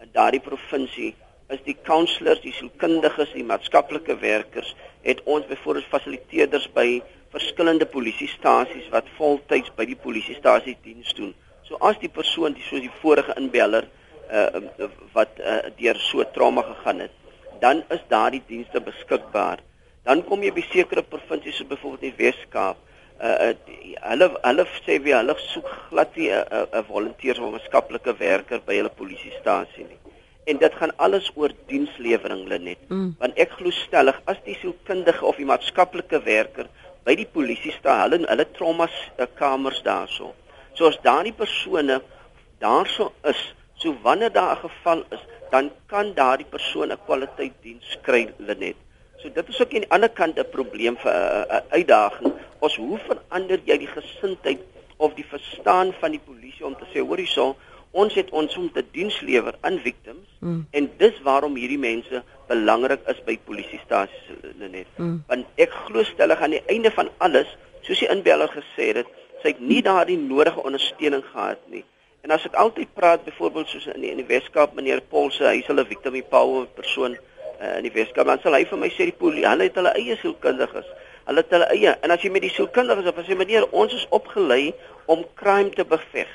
in 0.01 0.11
daardie 0.13 0.43
provinsie 0.43 1.15
is 1.49 1.61
die 1.63 1.77
counselors, 1.87 2.41
die 2.43 2.51
sielkundiges, 2.51 3.31
die 3.35 3.45
maatskaplike 3.47 4.17
werkers 4.19 4.73
het 5.07 5.21
ons 5.23 5.47
byvoorbeeld 5.47 5.87
fasiliteerders 5.91 6.67
by 6.75 6.87
verskillende 7.31 7.87
polisiestasies 7.87 8.89
wat 8.91 9.07
voltyds 9.17 9.71
by 9.75 9.85
die 9.87 9.99
polisiestasie 9.99 10.75
diens 10.83 11.13
doen. 11.15 11.33
So 11.67 11.79
as 11.83 11.99
die 12.01 12.11
persoon 12.11 12.55
die 12.55 12.65
soos 12.67 12.83
die 12.83 12.93
vorige 13.01 13.35
inbeller 13.39 13.87
uh 14.27 14.63
wat 15.15 15.39
uh, 15.39 15.69
deur 15.79 15.95
so 16.03 16.23
trauma 16.35 16.65
gegaan 16.67 17.05
het, 17.05 17.13
dan 17.59 17.83
is 17.89 18.03
daardie 18.09 18.43
dienste 18.47 18.81
beskikbaar. 18.81 19.59
Dan 20.07 20.23
kom 20.23 20.43
jy 20.43 20.53
by 20.55 20.63
sekere 20.71 21.03
provinsies 21.03 21.57
soos 21.59 21.69
byvoorbeeld 21.71 22.05
die 22.05 22.17
Wes-Kaap. 22.19 22.83
Uh, 23.17 23.49
uh 23.49 23.53
hulle 24.07 24.27
hulle 24.43 24.65
sê 24.85 24.99
wie 25.01 25.15
hulle 25.15 25.33
soek 25.41 25.69
glad 25.89 26.15
nie 26.15 26.29
'n 26.29 26.37
uh, 26.37 26.65
'n 26.65 26.79
uh, 26.79 26.83
volunteers 26.87 27.39
of 27.39 27.47
'n 27.47 27.55
maatskaplike 27.55 28.13
werker 28.19 28.61
by 28.67 28.75
hulle 28.77 28.93
polisiestasie 29.01 29.85
nie. 29.87 29.99
En 30.45 30.57
dit 30.57 30.73
gaan 30.79 30.93
alles 30.95 31.31
oor 31.35 31.51
dienslewering 31.67 32.47
Lenet. 32.47 32.89
Mm. 32.89 33.15
Want 33.19 33.33
ek 33.35 33.57
glo 33.57 33.71
stellig 33.71 34.21
as 34.25 34.37
die 34.45 34.55
sielkundige 34.61 35.25
of 35.25 35.35
die 35.35 35.49
maatskaplike 35.49 36.21
werker 36.23 36.69
by 37.03 37.15
die 37.15 37.25
polisiestasie 37.25 38.03
hulle 38.03 38.27
hulle 38.29 38.45
trauma 38.53 38.87
uh, 38.87 39.25
kamers 39.35 39.81
daarso. 39.83 40.33
So 40.77 40.85
as 40.85 40.99
daardie 41.01 41.33
persone 41.33 42.01
daarso 42.61 43.11
is, 43.25 43.41
so 43.75 43.95
wanneer 44.03 44.31
daar 44.31 44.55
'n 44.55 44.69
geval 44.69 45.03
is, 45.11 45.23
dan 45.51 45.71
kan 45.85 46.13
daardie 46.13 46.49
persoon 46.49 46.91
'n 46.91 47.03
kwaliteit 47.05 47.53
diens 47.61 47.97
kry 48.01 48.33
Lenet. 48.37 48.75
So 49.17 49.29
dit 49.29 49.47
is 49.49 49.61
ook 49.61 49.73
aan 49.73 49.85
die 49.85 49.91
ander 49.95 50.09
kant 50.09 50.39
'n 50.39 50.49
probleem 50.51 50.97
vir 50.97 51.13
'n 51.13 51.63
uitdaging. 51.69 52.33
Ons 52.59 52.75
hoe 52.75 52.99
verander 53.09 53.59
jy 53.65 53.77
die 53.77 53.93
gesindheid 53.99 54.59
of 54.97 55.13
die 55.13 55.25
verstaan 55.25 55.93
van 55.99 56.11
die 56.11 56.25
polisie 56.25 56.65
om 56.65 56.75
te 56.75 56.85
sê 56.93 56.99
hoor 56.99 57.17
hierso 57.17 57.55
ons 57.91 58.13
het 58.13 58.29
ons 58.29 58.57
om 58.57 58.71
te 58.71 58.83
diens 58.91 59.21
lewer 59.21 59.55
aan 59.61 59.79
victims 59.79 60.27
mm. 60.39 60.65
en 60.71 60.89
dis 60.97 61.21
waarom 61.25 61.55
hierdie 61.55 61.79
mense 61.81 62.23
belangrik 62.47 63.03
is 63.11 63.19
by 63.25 63.37
polisiestasies 63.45 64.27
Lenet. 64.59 64.89
Mm. 64.97 65.23
Want 65.27 65.45
ek 65.55 65.73
glo 65.87 66.03
stellig 66.03 66.41
aan 66.41 66.55
die 66.57 66.63
einde 66.73 66.91
van 66.91 67.09
alles, 67.17 67.49
soos 67.81 67.99
die 68.03 68.11
inbeller 68.11 68.51
gesê 68.53 68.91
het, 68.99 69.09
sy 69.41 69.53
het 69.53 69.61
nie 69.63 69.81
daardie 69.85 70.17
nodige 70.19 70.63
ondersteuning 70.63 71.23
gehad 71.31 71.61
nie. 71.71 71.83
En 72.25 72.33
as 72.35 72.45
ek 72.47 72.57
altyd 72.59 72.93
praat 72.97 73.23
byvoorbeeld 73.23 73.69
soos 73.71 73.85
in 73.93 74.01
die, 74.01 74.11
in 74.11 74.21
die 74.21 74.27
Weskaap 74.27 74.73
meneer 74.75 75.01
Paul 75.11 75.29
se 75.31 75.45
hy 75.47 75.59
is 75.61 75.69
hulle 75.69 75.85
victim 75.87 76.17
power 76.29 76.65
persoon 76.77 77.15
uh, 77.15 77.77
in 77.77 77.85
die 77.87 77.93
Weskaap 77.93 78.27
dan 78.27 78.41
sal 78.43 78.57
hy 78.57 78.65
vir 78.69 78.81
my 78.81 78.89
sê 78.93 79.07
die 79.09 79.19
polisie 79.19 79.47
hulle 79.47 79.69
het 79.69 79.77
hulle 79.79 79.93
eie 79.99 80.17
sielkundiges. 80.21 80.89
Hulle 81.27 81.43
het 81.43 81.55
hulle 81.55 81.69
eie 81.75 81.93
en 82.03 82.15
as 82.15 82.25
jy 82.25 82.33
met 82.33 82.45
die 82.47 82.53
sielkundiges 82.53 83.07
of 83.11 83.21
as 83.21 83.29
jy 83.29 83.37
meneer 83.39 83.69
ons 83.71 83.95
is 83.95 84.07
opgelei 84.15 84.73
om 85.07 85.23
crime 85.39 85.71
te 85.75 85.85
beveg. 85.87 86.29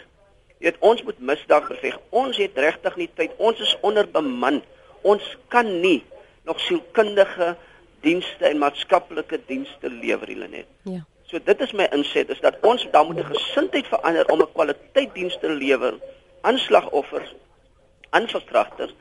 Jy 0.63 0.71
weet 0.71 0.83
ons 0.87 1.03
moet 1.03 1.21
misdaad 1.33 1.69
beveg. 1.69 1.99
Ons 2.15 2.39
het 2.39 2.59
regtig 2.65 2.97
nie 3.01 3.09
tyd. 3.19 3.33
Ons 3.43 3.61
is 3.65 3.75
onderbeman. 3.83 4.61
Ons 5.03 5.25
kan 5.51 5.67
nie 5.83 6.05
nog 6.47 6.61
sielkundige 6.63 7.57
dienste 8.03 8.47
en 8.47 8.63
maatskaplike 8.63 9.41
dienste 9.49 9.91
lewer 9.91 10.31
hulle 10.31 10.49
net. 10.51 10.71
Ja. 10.87 11.03
So 11.33 11.41
dit 11.41 11.61
is 11.65 11.71
my 11.73 11.87
inset 11.97 12.29
is 12.29 12.41
dat 12.45 12.59
ons 12.61 12.83
dan 12.93 13.07
moet 13.09 13.21
'n 13.21 13.33
gesindheid 13.35 13.87
verander 13.89 14.27
om 14.29 14.41
'n 14.43 14.53
kwaliteit 14.53 15.15
diens 15.15 15.37
te 15.41 15.49
lewer 15.49 15.95
aan 16.41 16.59
slagoffers, 16.59 17.35
aan 18.11 18.29
verkragters, 18.29 18.93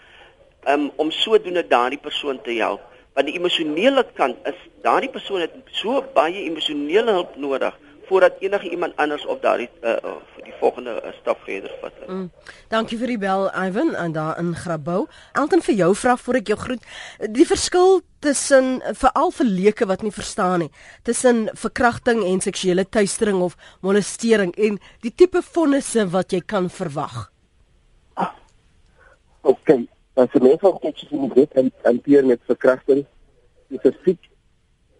um, 0.67 0.91
om 0.96 1.12
sodoende 1.12 1.67
daardie 1.67 2.00
persoon 2.00 2.41
te 2.41 2.52
help. 2.52 2.82
Want 3.13 3.28
die 3.28 3.36
emosionele 3.36 4.06
kant 4.13 4.38
is 4.48 4.56
daardie 4.82 5.10
persoon 5.10 5.39
het 5.39 5.52
so 5.65 6.06
baie 6.13 6.44
emosionele 6.44 7.12
hulp 7.12 7.36
nodig 7.36 7.78
voordat 8.12 8.39
enige 8.39 8.69
iemand 8.69 8.95
anders 8.95 9.26
op 9.26 9.41
daardie 9.41 9.69
uh, 9.82 9.89
uh, 9.89 10.15
die 10.43 10.54
volgende 10.60 11.02
uh, 11.04 11.12
stap 11.21 11.39
verder 11.47 11.71
vat. 11.82 12.00
Mm. 12.08 12.26
Dankie 12.67 12.97
vir 13.00 13.13
die 13.13 13.19
bel 13.21 13.45
Ivan 13.56 13.93
en 13.95 14.12
daar 14.12 14.39
in 14.39 14.50
Grabouw. 14.56 15.06
Elton 15.32 15.62
vir 15.63 15.78
jou 15.80 15.88
vra 15.95 16.17
voor 16.19 16.39
ek 16.41 16.50
jou 16.52 16.58
groet. 16.60 16.84
Die 17.38 17.45
verskil 17.47 18.02
tussen 18.19 18.82
veral 19.00 19.32
vir 19.38 19.47
leuke 19.47 19.88
wat 19.88 20.04
nie 20.04 20.12
verstaan 20.12 20.65
nie, 20.65 20.67
tussen 21.08 21.45
verkrachting 21.62 22.19
en 22.28 22.43
seksuele 22.43 22.84
teistering 22.84 23.39
of 23.45 23.56
molestering 23.80 24.52
en 24.60 24.82
die 25.06 25.13
tipe 25.15 25.39
vonnisse 25.54 26.04
wat 26.12 26.36
jy 26.36 26.41
kan 26.43 26.67
verwag. 26.69 27.30
OK. 29.47 29.71
As 30.19 30.36
jy 30.36 30.41
mens 30.43 30.60
van 30.65 30.76
kyk 30.84 31.00
jy 31.06 31.21
moet 31.21 31.38
weet 31.39 31.56
en 31.63 31.71
hanteer 31.88 32.28
met 32.28 32.43
verkrachting 32.52 33.06
spesifiek 33.71 34.28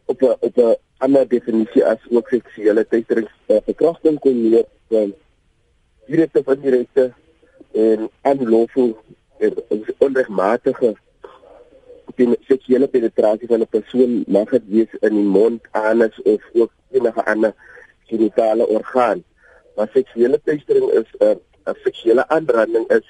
op 0.08 0.24
'n 0.24 0.40
op 0.48 0.64
'n 0.64 0.80
ander 1.06 1.28
definisie 1.28 1.84
as 1.86 2.02
ook 2.10 2.30
seksuele 2.30 2.86
teistering 2.88 3.28
uh, 3.48 3.60
verkrachting 3.66 4.20
kon 4.24 4.38
leer 4.50 4.68
van 4.94 5.14
direkte 6.08 6.44
van 6.44 6.62
direkte 6.62 7.12
en 7.86 8.10
unlawful 8.32 8.94
en 9.42 9.56
onregmatige 9.98 10.96
seksuele 12.50 12.88
penetrasie 12.88 13.48
van 13.48 13.62
'n 13.62 13.70
persoon 13.70 14.24
mag 14.28 14.50
dit 14.50 14.66
wees 14.68 14.94
in 15.02 15.16
die 15.16 15.30
mond, 15.38 15.62
anus 15.72 16.22
of 16.22 16.42
ook 16.54 16.72
enige 16.92 17.26
ander 17.26 17.54
genitale 18.06 18.68
orgaan. 18.68 19.24
Maar 19.76 19.90
seksuele 19.94 20.40
teistering 20.44 20.92
is 20.92 21.10
'n 21.20 21.24
uh, 21.26 21.36
'n 21.66 21.78
seksuele 21.84 22.28
aanranding 22.28 22.88
is 22.90 23.08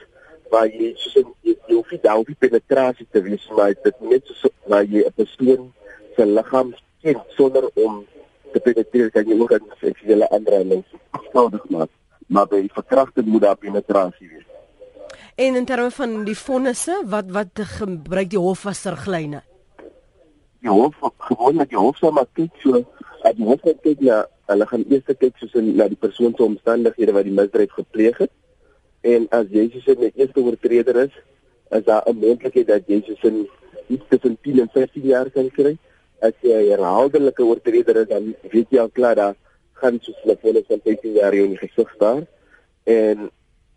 waar 0.52 0.68
jy 0.68 0.92
soos 0.96 1.14
jy, 1.16 1.26
jy, 1.68 1.76
hoef 1.76 1.92
nie 1.92 2.00
daar 2.04 2.24
die 2.28 2.36
penetrasie 2.40 3.08
te 3.12 3.22
wees 3.24 3.48
maar 3.56 3.74
dit 3.84 4.00
net 4.00 4.32
so 4.42 4.50
waar 4.72 4.84
jy 4.84 5.04
'n 5.08 5.14
persoon 5.16 5.74
se 6.16 6.26
liggaam 6.26 6.74
ken 7.02 7.22
sonder 7.38 7.70
om 7.74 8.06
te 8.52 8.60
penetreer 8.60 9.12
kan 9.12 9.28
jy 9.28 9.40
ook 9.40 9.54
'n 9.54 9.72
seksuele 9.82 10.30
aanranding 10.30 10.84
skuldig 11.30 11.70
maak. 11.70 11.90
Maar 12.28 12.48
by 12.48 12.68
verkrachting 12.74 13.28
moet 13.28 13.42
daar 13.42 13.58
penetrasie 13.58 14.30
wees. 14.30 14.48
En 15.36 15.56
in 15.56 15.66
terme 15.66 15.92
van 15.92 16.24
die 16.24 16.38
vonnisse 16.38 17.04
wat 17.06 17.32
wat 17.32 17.60
gebruik 17.80 18.30
die 18.30 18.40
hof 18.40 18.66
as 18.66 18.86
riglyne? 18.86 19.42
Die 20.60 20.70
hof 20.70 20.96
gewoonlik 21.18 21.70
die 21.70 21.78
hof 21.78 21.98
sal 21.98 22.12
maar 22.12 22.28
kyk 22.34 22.52
so 22.64 22.84
as 23.22 23.36
die 23.36 23.46
hof 23.46 23.62
kyk 23.62 24.00
na 24.00 24.26
hulle 24.52 24.68
gaan 24.68 24.86
eers 24.90 25.08
kyk 25.20 25.38
soos 25.38 25.54
in 25.54 25.76
na 25.76 25.88
die 25.88 25.98
persoon 25.98 26.34
se 26.36 26.44
omstandighede 26.44 27.12
wat 27.12 27.24
die 27.24 27.34
misdrijf 27.34 27.72
gepleeg 27.72 28.18
het. 28.18 28.32
En 29.02 29.28
as 29.30 29.46
Jesus 29.50 29.84
se 29.84 30.12
eerste 30.16 30.40
oortreder 30.40 30.96
is 30.96 31.14
is 31.70 31.84
daar 31.84 32.04
'n 32.08 32.20
moontlikheid 32.20 32.68
dat 32.68 32.84
Jesus 32.88 33.24
in 33.24 33.48
iets 33.88 34.04
tussen 34.10 34.38
10 34.42 34.60
en 34.60 34.70
15 34.74 35.02
jaar 35.02 35.30
kan 35.30 35.50
kry 35.50 35.78
as 36.28 36.36
jy 36.46 36.62
herhaaldelike 36.70 37.44
oortreder 37.44 38.02
is 38.04 38.10
dan 38.14 38.34
weet 38.54 38.74
jy 38.74 38.82
al 38.84 38.94
klaar 39.00 39.16
dat 39.20 39.38
gaan 39.82 40.00
soos 40.06 40.18
hulle 40.24 40.38
volle 40.42 40.64
van 40.68 40.82
15 40.90 41.20
jaar 41.20 41.38
in 41.38 41.56
die 41.56 41.62
gesig 41.62 41.94
staan 41.96 42.26
en 42.84 43.30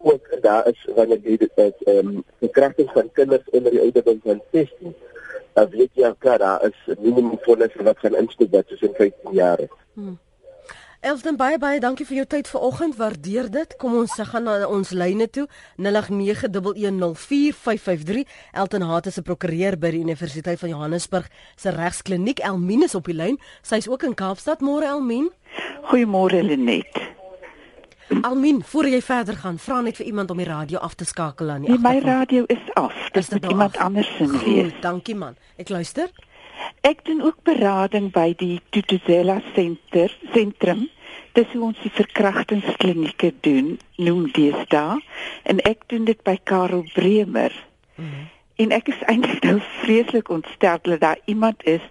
ook 0.04 0.28
daar 0.44 0.68
is 0.68 0.80
wanneer 0.96 1.20
jy 1.24 1.36
dit 1.46 1.64
is 1.68 1.88
ehm 1.88 2.12
um, 2.16 2.24
verkrachting 2.44 2.90
van 2.92 3.10
kinders 3.12 3.50
onder 3.56 3.72
die 3.72 3.84
ouderdom 3.86 4.20
van 4.24 4.42
16 4.52 4.94
dan 5.54 5.70
weet 5.70 5.90
jy 5.94 6.04
al 6.08 6.18
klaar 6.18 6.42
daar 6.42 6.66
is 6.68 6.78
minimum 6.98 7.38
volle 7.46 7.70
wat 7.88 7.98
gaan 8.02 8.20
instoot 8.20 8.50
wat 8.50 8.68
soos 8.68 8.86
in 8.88 8.94
15 8.98 9.36
jaar 9.38 9.60
is. 9.60 9.74
Hmm. 9.94 10.18
Elton 11.04 11.36
baie 11.36 11.58
baie 11.60 11.76
dankie 11.84 12.06
vir 12.08 12.16
jou 12.16 12.24
tyd 12.32 12.48
vanoggend. 12.48 12.96
Waardeer 12.96 13.52
dit. 13.52 13.74
Kom 13.76 13.92
ons 13.98 14.14
gaan 14.30 14.46
na 14.48 14.64
ons 14.64 14.88
lyne 14.96 15.28
toe. 15.28 15.44
0891104553. 15.76 18.24
Elton 18.56 18.88
Hart 18.88 19.12
is 19.12 19.18
'n 19.18 19.22
prokureur 19.22 19.76
by 19.78 19.90
die 19.90 20.00
Universiteit 20.00 20.58
van 20.58 20.68
Johannesburg 20.68 21.28
se 21.56 21.70
regskliniek. 21.70 22.38
Elmien 22.38 22.82
is 22.82 22.94
op 22.94 23.04
die 23.04 23.14
lyn. 23.14 23.40
Sy 23.62 23.74
is 23.74 23.88
ook 23.88 24.02
in 24.02 24.14
Kaapstad. 24.14 24.60
Môre 24.60 24.84
Elmien. 24.84 25.30
Goeiemôre 25.82 26.42
Lenet. 26.42 27.12
Almin, 28.22 28.62
voor 28.62 28.86
jy 28.86 29.02
verder 29.02 29.36
gaan, 29.36 29.58
vra 29.58 29.80
net 29.80 29.96
vir 29.96 30.06
iemand 30.06 30.30
om 30.30 30.36
die 30.36 30.46
radio 30.46 30.78
af 30.78 30.94
te 30.94 31.04
skakel 31.04 31.50
aan 31.50 31.60
die 31.60 31.70
nee, 31.70 31.78
My 31.78 32.00
radio 32.00 32.44
is 32.46 32.74
af. 32.74 33.08
Dis 33.12 33.28
net 33.28 33.44
iemand 33.44 33.76
anders 33.76 34.16
se 34.16 34.26
wees. 34.26 34.72
Dankie 34.80 35.14
man. 35.14 35.36
Ek 35.56 35.68
luister. 35.68 36.10
Ek 36.80 37.04
doen 37.04 37.22
ook 37.22 37.36
berading 37.42 38.12
by 38.12 38.34
die 38.36 38.60
Tutuzela 38.70 39.42
Center 39.54 40.18
sentrum. 40.32 40.88
Dis 41.32 41.50
hoe 41.52 41.62
ons 41.62 41.80
die 41.82 41.90
verkrachtingsklinieke 41.90 43.32
doen, 43.40 43.78
noem 43.96 44.30
deesdae, 44.32 45.00
en 45.42 45.60
ek 45.66 45.88
doen 45.90 46.04
dit 46.04 46.22
by 46.22 46.38
Karel 46.44 46.86
Bremer. 46.94 47.52
Mm 47.94 48.04
-hmm. 48.04 48.28
En 48.54 48.70
ek 48.70 48.88
is 48.88 49.00
eintlik 49.10 49.42
nou 49.42 49.58
vreeslik 49.82 50.28
ontstel 50.28 50.78
dat 50.82 51.00
daar 51.00 51.18
iemand 51.24 51.64
is 51.66 51.82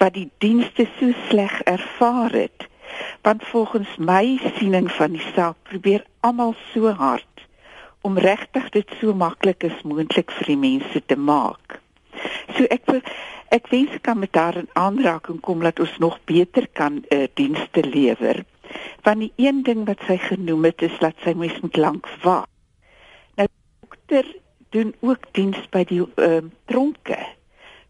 wat 0.00 0.14
die 0.14 0.30
dienste 0.38 0.86
so 0.98 1.12
sleg 1.28 1.60
ervaar 1.62 2.32
het. 2.32 2.68
Want 3.22 3.44
volgens 3.44 3.96
my 3.96 4.38
siening 4.56 4.92
van 4.92 5.12
die 5.12 5.26
saak 5.34 5.56
probeer 5.62 6.04
almal 6.20 6.54
so 6.72 6.88
hard 6.88 7.26
om 8.00 8.18
regtig 8.18 8.70
dit 8.72 8.94
so 9.00 9.12
maklik 9.14 9.64
as 9.68 9.82
moontlik 9.84 10.32
vir 10.38 10.52
die 10.54 10.60
mense 10.62 11.02
te 11.06 11.16
maak. 11.16 11.80
So 12.56 12.64
ek 12.72 12.86
wil 12.88 13.02
ek 13.52 13.68
wens 13.72 14.00
kan 14.04 14.18
met 14.20 14.36
haar 14.36 14.56
in 14.60 14.70
aanraking 14.72 15.40
kom 15.44 15.60
dat 15.64 15.80
ons 15.80 15.98
nog 15.98 16.18
beter 16.24 16.68
kan 16.72 17.02
'n 17.02 17.04
uh, 17.10 17.26
dienste 17.34 17.84
lewer. 17.84 18.44
Want 19.02 19.18
die 19.18 19.32
een 19.36 19.62
ding 19.62 19.86
wat 19.86 20.00
sy 20.06 20.16
genoem 20.16 20.64
het 20.64 20.82
is 20.82 20.98
dat 20.98 21.14
sy 21.24 21.32
mens 21.32 21.60
moet 21.60 21.76
lank 21.76 22.08
wag. 22.22 22.46
Nou 23.36 23.48
dokter 23.80 24.26
doen 24.70 24.94
ook 25.00 25.32
diens 25.32 25.60
by 25.70 25.84
die 25.88 26.02
uh, 26.04 26.42
tronke. 26.64 27.18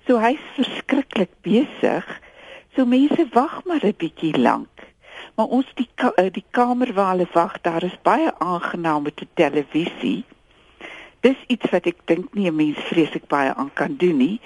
So 0.07 0.21
hy's 0.23 0.43
verskriklik 0.57 1.33
besig. 1.43 2.07
So 2.77 2.87
mense 2.87 3.29
wag 3.33 3.65
maar 3.65 3.85
'n 3.85 3.95
bietjie 3.97 4.39
lank. 4.39 4.87
Maar 5.35 5.47
ons 5.47 5.67
die 5.75 5.89
ka 5.95 6.13
uh, 6.17 6.31
die 6.33 6.45
kamer 6.51 6.93
waar 6.95 7.15
hulle 7.15 7.29
wag, 7.33 7.61
daar 7.61 7.83
is 7.83 7.99
baie 8.03 8.31
aangenaam 8.39 9.03
met 9.03 9.17
die 9.17 9.29
televisie. 9.35 10.25
Dis 11.21 11.39
iets 11.47 11.71
wat 11.71 11.87
ek 11.87 12.01
dink 12.05 12.35
nie 12.35 12.51
'n 12.51 12.57
mens 12.57 12.79
vreeslik 12.91 13.27
baie 13.27 13.55
aan 13.55 13.71
kan 13.75 13.97
doen 13.97 14.17
nie. 14.17 14.41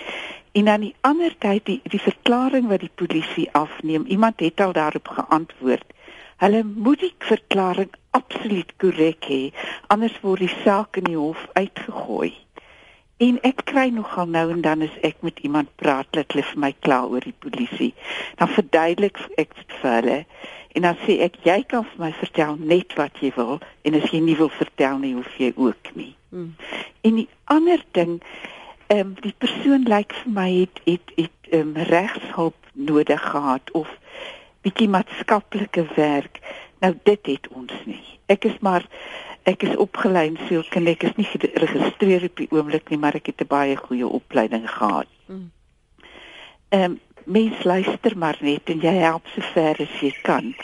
En 0.53 0.65
dan 0.65 0.81
die 0.81 0.95
ander 1.01 1.33
tyd 1.39 1.65
die 1.67 1.81
die 1.83 2.01
verklaring 2.01 2.69
wat 2.69 2.81
die 2.81 2.93
polisie 2.95 3.49
afneem, 3.53 4.05
iemand 4.05 4.41
het 4.41 4.61
al 4.61 4.73
daarop 4.73 5.09
geantwoord. 5.09 5.92
Hulle 6.43 6.65
moet 6.67 6.99
die 6.99 7.15
verklaring 7.23 7.93
absoluut 8.11 8.73
korrek 8.83 9.29
hê, 9.31 9.43
anders 9.95 10.17
word 10.25 10.43
die 10.43 10.55
saak 10.65 10.99
in 10.99 11.07
die 11.07 11.19
hof 11.19 11.45
uitgegooi. 11.55 12.33
En 13.23 13.37
ek 13.47 13.63
kry 13.71 13.85
nogal 13.95 14.27
nou 14.27 14.49
en 14.51 14.65
dan 14.65 14.83
as 14.83 14.97
ek 15.07 15.21
met 15.23 15.39
iemand 15.47 15.71
praat, 15.79 16.09
dat 16.17 16.35
hulle 16.35 16.43
vir 16.49 16.63
my 16.65 16.73
kla 16.83 17.05
oor 17.07 17.23
die 17.23 17.37
polisie. 17.45 17.93
Dan 18.41 18.51
verduidelik 18.51 19.21
ek 19.39 19.55
dit 19.61 19.77
vir 19.83 19.95
hulle 20.01 20.19
en 20.73 20.89
dan 20.89 20.99
sê 21.05 21.19
ek 21.29 21.39
jy 21.47 21.61
kan 21.69 21.87
vir 21.93 22.03
my 22.09 22.11
vertel 22.19 22.59
net 22.59 22.97
wat 22.99 23.23
jy 23.23 23.31
wil 23.37 23.61
en 23.87 24.01
as 24.01 24.11
jy 24.11 24.23
nie 24.25 24.37
wil 24.41 24.51
vertel 24.57 24.99
nie, 24.99 25.13
hoef 25.15 25.39
jy 25.39 25.53
ook 25.55 25.93
nie. 25.95 26.11
Hmm. 26.33 26.55
En 27.07 27.21
die 27.21 27.29
ander 27.53 27.87
ding 27.95 28.19
ehm 28.89 29.13
um, 29.13 29.17
die 29.23 29.35
persoon 29.39 29.87
lyk 29.87 30.11
vir 30.25 30.33
my 30.41 30.49
het 30.59 30.83
het 30.89 31.15
het 31.15 31.53
ehm 31.53 31.77
um, 31.77 31.91
regshulp 31.93 32.59
nodig 32.73 33.23
gehad 33.31 33.71
of 33.79 33.89
bietjie 34.63 34.89
maatskaplike 34.89 35.87
werk. 35.97 36.41
Nou 36.83 36.95
dit 37.03 37.27
het 37.27 37.49
ons 37.51 37.73
nie. 37.85 38.03
Ek 38.27 38.45
is 38.49 38.59
maar 38.61 38.87
ek 39.49 39.63
is 39.67 39.77
opgelei 39.77 40.29
in 40.31 40.39
sielkunde. 40.47 40.95
Ek 40.95 41.07
is 41.11 41.17
nie 41.19 41.27
geregistreer 41.27 42.29
op 42.29 42.37
die 42.39 42.49
oomblik 42.51 42.91
nie, 42.91 42.99
maar 42.99 43.19
ek 43.19 43.33
het 43.33 43.43
'n 43.43 43.51
baie 43.51 43.77
goeie 43.77 44.07
opleiding 44.07 44.71
gehad. 44.71 45.11
Hmm. 45.27 45.51
Ehm 46.69 46.85
um, 46.85 47.01
mens 47.25 47.65
luister 47.65 48.19
maar 48.19 48.39
net 48.41 48.71
en 48.71 48.81
jy 48.81 48.95
help 48.95 49.27
so 49.35 49.41
ver 49.55 49.77
as 49.79 50.01
jy 50.01 50.15
kan. 50.23 50.55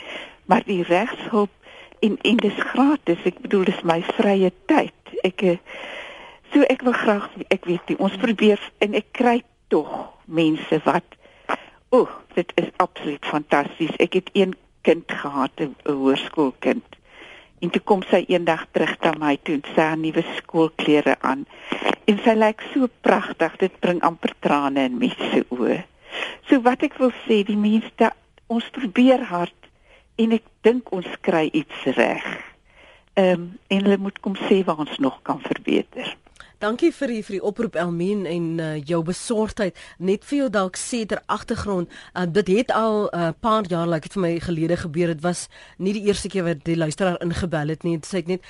Maar 0.45 0.63
die 0.65 0.83
regshulp 0.83 1.51
en 1.99 2.17
en 2.21 2.37
dis 2.37 2.59
gratis. 2.73 3.23
Ek 3.23 3.39
bedoel 3.39 3.63
dis 3.63 3.81
my 3.83 4.01
vrye 4.01 4.51
tyd. 4.65 4.93
Ek 5.23 5.41
uh, 5.41 5.57
So 6.53 6.65
ek 6.65 6.81
wil 6.81 6.95
graag 6.97 7.29
ek 7.53 7.67
weet 7.69 7.91
nie 7.91 7.99
ons 8.01 8.15
probeer 8.17 8.61
en 8.81 8.97
ek 8.97 9.11
kry 9.13 9.35
tog 9.69 9.89
mense 10.25 10.79
wat 10.85 11.17
o, 11.89 11.99
oh, 11.99 12.09
dit 12.33 12.51
is 12.55 12.69
absoluut 12.77 13.25
fantasties. 13.25 13.95
Ek 13.97 14.13
het 14.13 14.29
een 14.33 14.55
kind 14.81 15.11
gehad, 15.11 15.51
'n 15.59 15.75
hoërskoolkind. 15.83 16.85
En 17.59 17.69
toe 17.69 17.81
kom 17.81 18.01
sy 18.03 18.23
eendag 18.27 18.65
terug 18.71 18.99
na 18.99 19.11
my 19.19 19.37
toe 19.43 19.55
en 19.55 19.65
sê 19.67 19.81
haar 19.81 19.97
nuwe 19.97 20.23
skoolklere 20.35 21.15
aan. 21.19 21.45
En 22.05 22.19
sy 22.23 22.33
lyk 22.33 22.61
so 22.73 22.87
pragtig, 23.01 23.57
dit 23.57 23.79
bring 23.79 24.01
amper 24.01 24.33
trane 24.39 24.83
in 24.83 24.97
mense 24.97 25.45
oë. 25.49 25.83
So 26.47 26.61
wat 26.61 26.83
ek 26.83 26.97
wil 26.97 27.11
sê, 27.25 27.43
die 27.43 27.57
mense 27.57 28.11
ons 28.47 28.69
probeer 28.69 29.23
hard 29.29 29.69
en 30.15 30.31
ek 30.31 30.45
dink 30.61 30.91
ons 30.95 31.09
kry 31.21 31.49
iets 31.53 31.83
reg. 31.99 32.25
Ehm 33.13 33.33
um, 33.33 33.59
en 33.67 33.83
hulle 33.83 33.97
moet 33.97 34.19
kom 34.19 34.35
sê 34.47 34.63
waar 34.63 34.79
ons 34.79 34.97
nog 34.97 35.19
kan 35.21 35.41
verbeter. 35.41 36.15
Dankie 36.59 36.89
vir 36.91 37.07
die 37.07 37.21
vir 37.23 37.35
die 37.37 37.45
oproep 37.47 37.77
Elmien 37.79 38.25
en 38.27 38.47
uh, 38.59 38.65
jou 38.83 38.97
besorgdheid. 39.07 39.77
Net 40.03 40.25
vir 40.27 40.41
jou 40.41 40.47
dalk 40.51 40.75
sê 40.75 41.05
ter 41.07 41.21
agtergrond, 41.31 41.87
uh, 42.11 42.25
dit 42.27 42.49
het 42.51 42.73
al 42.75 43.07
'n 43.07 43.15
uh, 43.15 43.29
paar 43.39 43.63
jaar 43.63 43.87
lank 43.87 44.03
like, 44.03 44.13
vir 44.13 44.21
my 44.21 44.39
gelede 44.43 44.75
gebeur. 44.75 45.07
Dit 45.07 45.23
was 45.23 45.47
nie 45.77 45.93
die 45.93 46.03
eerste 46.11 46.27
keer 46.27 46.43
wat 46.43 46.65
die 46.65 46.75
luisteraar 46.75 47.15
ingebel 47.23 47.69
het 47.69 47.83
nie. 47.83 47.99
Sy 48.03 48.17
het 48.17 48.27
net 48.27 48.43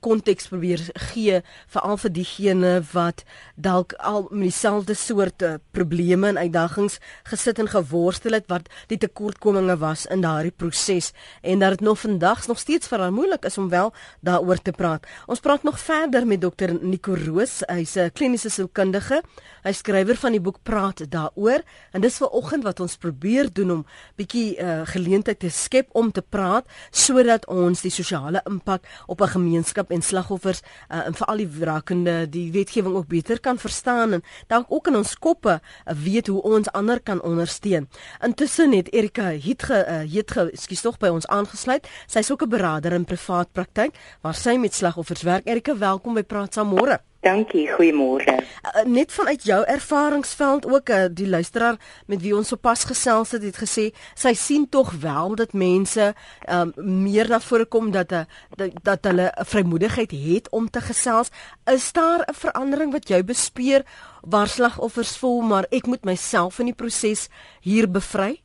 konteks 0.00 0.44
uh, 0.44 0.48
probeer 0.50 0.80
gee 0.94 1.40
veral 1.66 1.96
vir 1.96 2.10
diegene 2.12 2.84
wat 2.92 3.24
dalk 3.56 3.94
al 3.96 4.28
met 4.30 4.52
dieselfde 4.52 4.94
soort 4.94 5.42
uh, 5.42 5.54
probleme 5.72 6.28
en 6.28 6.36
uitdagings 6.36 7.00
gesit 7.24 7.58
en 7.58 7.68
geworstel 7.68 8.32
het 8.32 8.44
wat 8.48 8.68
die 8.88 8.98
tekortkominge 8.98 9.78
was 9.78 10.04
in 10.06 10.20
daardie 10.20 10.52
proses 10.52 11.12
en 11.40 11.58
dat 11.58 11.70
dit 11.70 11.80
nog 11.80 11.98
vandag 11.98 12.46
nog 12.46 12.58
steeds 12.58 12.90
haar 12.90 13.12
moeilik 13.12 13.44
is 13.44 13.58
om 13.58 13.68
wel 13.68 13.92
daaroor 14.20 14.60
te 14.60 14.72
praat. 14.72 15.06
Ons 15.26 15.40
praat 15.40 15.62
nog 15.62 15.80
verder 15.80 16.26
met 16.26 16.40
dokter 16.40 16.76
Nico 16.82 17.14
Roos 17.14 17.53
hy's 17.68 17.96
'n 17.96 18.10
kliniese 18.10 18.50
sielkundige. 18.50 19.22
Hy 19.64 19.72
skrywer 19.72 20.16
van 20.16 20.32
die 20.32 20.40
boek 20.40 20.58
Praat 20.62 21.10
daaroor 21.10 21.62
en 21.92 22.00
dis 22.00 22.16
ver 22.16 22.28
oggend 22.28 22.64
wat 22.64 22.80
ons 22.80 22.96
probeer 22.96 23.52
doen 23.52 23.70
om 23.70 23.86
bietjie 24.16 24.56
uh, 24.58 24.82
geleentheid 24.84 25.38
te 25.38 25.50
skep 25.50 25.88
om 25.92 26.10
te 26.12 26.22
praat 26.22 26.66
sodat 26.90 27.46
ons 27.46 27.80
die 27.80 27.90
sosiale 27.90 28.42
impak 28.46 28.84
op 29.06 29.20
'n 29.20 29.28
gemeenskap 29.28 29.90
en 29.90 30.02
slagoffers 30.02 30.62
uh, 30.90 31.06
en 31.06 31.14
veral 31.14 31.36
die 31.36 31.48
wrakende 31.48 32.28
die 32.28 32.52
wetgewing 32.52 32.96
ook 32.96 33.08
beter 33.08 33.40
kan 33.40 33.58
verstaan 33.58 34.12
en 34.12 34.22
dalk 34.48 34.66
ook 34.68 34.86
in 34.86 34.96
ons 34.96 35.14
koppe 35.14 35.60
uh, 35.60 35.94
weet 35.94 36.26
hoe 36.26 36.42
ons 36.42 36.68
ander 36.72 37.00
kan 37.00 37.22
ondersteun. 37.22 37.88
Intussen 38.22 38.72
het 38.72 38.92
Erika 38.92 39.30
Hietge 39.30 39.86
uh, 39.88 40.00
Hietge 40.00 40.50
skuis 40.52 40.80
tog 40.80 40.98
by 40.98 41.08
ons 41.08 41.26
aangesluit. 41.26 41.88
Sy's 42.06 42.30
ook 42.30 42.42
'n 42.42 42.48
beraader 42.48 42.92
in 42.92 43.04
privaat 43.04 43.52
praktyk 43.52 43.94
waar 44.22 44.34
sy 44.34 44.56
met 44.56 44.74
slagoffers 44.74 45.22
werk. 45.22 45.46
Erika, 45.46 45.76
welkom 45.76 46.14
by 46.14 46.22
Praat 46.22 46.54
saam 46.54 46.68
môre. 46.68 47.13
Dankie, 47.24 47.64
goeiemôre. 47.72 48.34
Uh, 48.36 48.82
net 48.84 49.12
vanuit 49.12 49.44
jou 49.48 49.62
ervaringsveld 49.64 50.66
ook 50.68 50.90
uh, 50.92 51.04
die 51.08 51.28
luisteraar 51.28 51.78
met 52.06 52.20
wie 52.20 52.34
ons 52.36 52.50
sopas 52.52 52.84
gesels 52.84 53.32
het, 53.32 53.46
het 53.48 53.56
gesê 53.56 53.86
sy 54.12 54.34
sien 54.36 54.66
tog 54.68 54.92
wel 55.00 55.32
dat 55.40 55.56
mense 55.56 56.10
um, 56.52 56.74
meer 56.76 57.32
na 57.32 57.40
vore 57.40 57.64
kom 57.64 57.88
dat 57.96 58.12
uh, 58.12 58.26
dat, 58.60 58.76
dat 58.84 59.08
hulle 59.08 59.32
'n 59.32 59.48
vrymoedigheid 59.54 60.12
het 60.12 60.52
om 60.52 60.68
te 60.70 60.84
gesels. 60.84 61.32
Is 61.64 61.92
daar 61.92 62.28
'n 62.28 62.36
verandering 62.36 62.92
wat 62.92 63.08
jy 63.08 63.24
bespeer 63.24 63.88
waar 64.20 64.48
slagoffers 64.48 65.16
voel 65.16 65.40
maar 65.40 65.66
ek 65.70 65.86
moet 65.86 66.04
myself 66.04 66.58
in 66.58 66.66
die 66.66 66.76
proses 66.76 67.28
hier 67.60 67.90
bevry? 67.90 68.43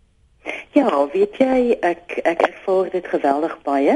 Ja, 0.72 1.08
weet 1.12 1.36
jy, 1.42 1.78
ek 1.82 2.20
ek 2.30 2.42
ervaar 2.46 2.90
dit 2.94 3.08
geweldig 3.12 3.56
baie. 3.66 3.96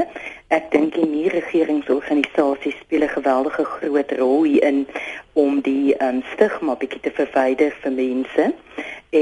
Ek 0.52 0.66
dink 0.72 0.96
die 0.98 1.06
nie 1.06 1.28
regeringsorganisasies 1.32 2.76
speel 2.82 3.06
'n 3.06 3.14
geweldige 3.14 3.64
groot 3.64 4.12
rol 4.18 4.42
hierin 4.42 4.86
om 5.32 5.60
die 5.60 5.94
um, 6.06 6.22
stigma 6.32 6.74
bietjie 6.74 7.00
te 7.06 7.12
verwyder 7.20 7.72
vir 7.82 7.92
mense 7.92 8.44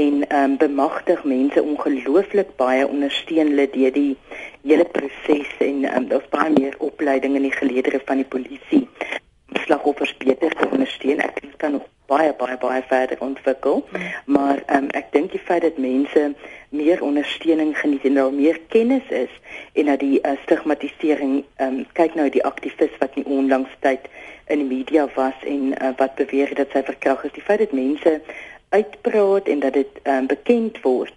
en 0.01 0.25
um, 0.39 0.57
bemagtig 0.57 1.23
mense 1.23 1.63
ongelooflik 1.63 2.55
baie 2.57 2.87
ondersteun 2.87 3.53
hulle 3.53 3.69
deur 3.77 3.93
die 4.01 4.17
hele 4.65 4.85
proses 4.97 5.53
en 5.59 5.85
um, 5.95 6.07
daar's 6.09 6.29
baie 6.33 6.49
meer 6.57 6.75
opleiding 6.79 7.35
in 7.35 7.47
die 7.47 7.57
geleedere 7.61 8.01
van 8.05 8.25
die 8.25 8.31
polisie 8.35 8.87
slagoffers 9.59 10.17
beter 10.17 10.55
te 10.55 10.67
ondersteun. 10.69 11.19
Ek 11.19 11.41
kan 11.57 11.71
nog 11.71 11.87
baie 12.05 12.33
baie 12.33 12.57
baie 12.57 12.83
verder 12.87 13.21
ontwikkel. 13.21 13.85
Maar 14.25 14.63
um, 14.75 14.89
ek 14.97 15.11
dink 15.11 15.31
die 15.31 15.41
feit 15.41 15.61
dat 15.61 15.77
mense 15.77 16.33
meer 16.69 17.01
ondersteuning 17.01 17.75
geniet 17.77 18.05
en 18.09 18.19
daar 18.19 18.33
meer 18.33 18.59
kennis 18.73 19.09
is 19.09 19.33
en 19.73 19.85
dat 19.91 19.99
die 19.99 20.19
uh, 20.21 20.35
stigmatisering 20.43 21.43
um, 21.61 21.83
kyk 21.93 22.15
nou 22.15 22.29
die 22.29 22.43
aktivis 22.45 22.93
wat 22.99 23.15
nie 23.15 23.25
onlangs 23.25 23.73
tyd 23.85 24.09
in 24.51 24.59
die 24.63 24.69
media 24.69 25.07
was 25.15 25.45
en 25.47 25.71
uh, 25.77 25.93
wat 25.97 26.17
beweer 26.19 26.51
dat 26.55 26.73
sy 26.73 26.83
verkragt 26.83 27.29
is. 27.29 27.37
Die 27.37 27.45
feit 27.45 27.63
dat 27.63 27.77
mense 27.77 28.19
uitpraat 28.73 29.47
en 29.47 29.59
dat 29.59 29.73
dit 29.73 30.03
um, 30.03 30.27
bekend 30.27 30.81
word 30.81 31.13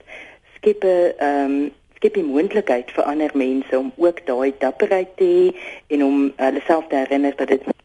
skep 0.57 0.85
'n 0.85 1.13
um, 1.25 1.57
skep 1.97 2.15
die 2.15 2.27
moontlikheid 2.27 2.91
vir 2.93 3.09
ander 3.09 3.33
mense 3.35 3.79
om 3.79 3.93
ook 3.97 4.21
daai 4.27 4.53
dapperheid 4.59 5.17
te 5.17 5.25
hê 5.25 5.47
en 5.95 6.05
om 6.05 6.17
hulle 6.37 6.61
uh, 6.61 6.67
self 6.67 6.89
te 6.91 6.97
herinner 6.97 7.37
dat 7.37 7.49
dit 7.49 7.76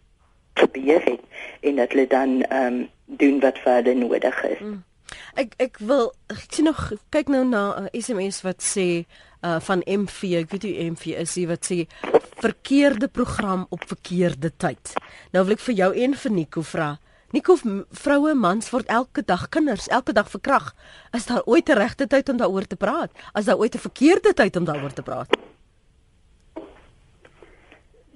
gebeur 0.53 1.01
het 1.03 1.21
en 1.61 1.75
dat 1.75 1.91
hulle 1.91 2.07
dan 2.07 2.41
ehm 2.43 2.73
um, 2.73 2.89
doen 3.05 3.39
wat 3.39 3.57
verder 3.59 3.95
nodig 3.95 4.43
is. 4.43 4.59
Mm. 4.59 4.83
Ek 5.35 5.53
ek 5.57 5.77
wil 5.77 6.13
ek 6.31 6.45
sien 6.47 6.65
nog 6.65 6.91
kyk 7.09 7.27
nou 7.27 7.43
na 7.45 7.63
'n 7.79 7.89
uh, 7.91 8.01
SMS 8.01 8.41
wat 8.41 8.63
sê 8.63 9.05
uh 9.41 9.59
van 9.59 9.81
MV, 9.85 10.23
ek 10.41 10.51
weet 10.51 10.63
nie 10.63 10.89
MV 10.91 11.05
is 11.19 11.37
ie 11.37 11.47
wat 11.47 11.65
sê 11.65 11.87
verkeerde 12.41 13.07
program 13.07 13.65
op 13.69 13.83
verkeerde 13.87 14.51
tyd. 14.57 14.93
Nou 15.31 15.45
wil 15.45 15.53
ek 15.53 15.65
vir 15.67 15.75
jou 15.75 15.91
en 15.95 16.15
vir 16.15 16.31
Nico 16.31 16.61
vra. 16.61 16.99
Nico 17.31 17.55
vroue 17.91 18.33
mans 18.35 18.69
word 18.69 18.89
elke 18.91 19.23
dag 19.23 19.49
kinders, 19.49 19.87
elke 19.87 20.13
dag 20.13 20.29
verkrag. 20.29 20.73
Is 21.15 21.25
daar 21.25 21.43
ooit 21.45 21.69
'n 21.69 21.77
regte 21.77 22.07
tyd 22.07 22.29
om 22.29 22.37
daaroor 22.37 22.67
te 22.67 22.75
praat? 22.75 23.11
As 23.33 23.45
daar 23.45 23.57
ooit 23.57 23.75
'n 23.75 23.79
verkeerde 23.87 24.33
tyd 24.33 24.55
om 24.55 24.65
daaroor 24.65 24.93
te 24.93 25.03
praat? 25.03 25.29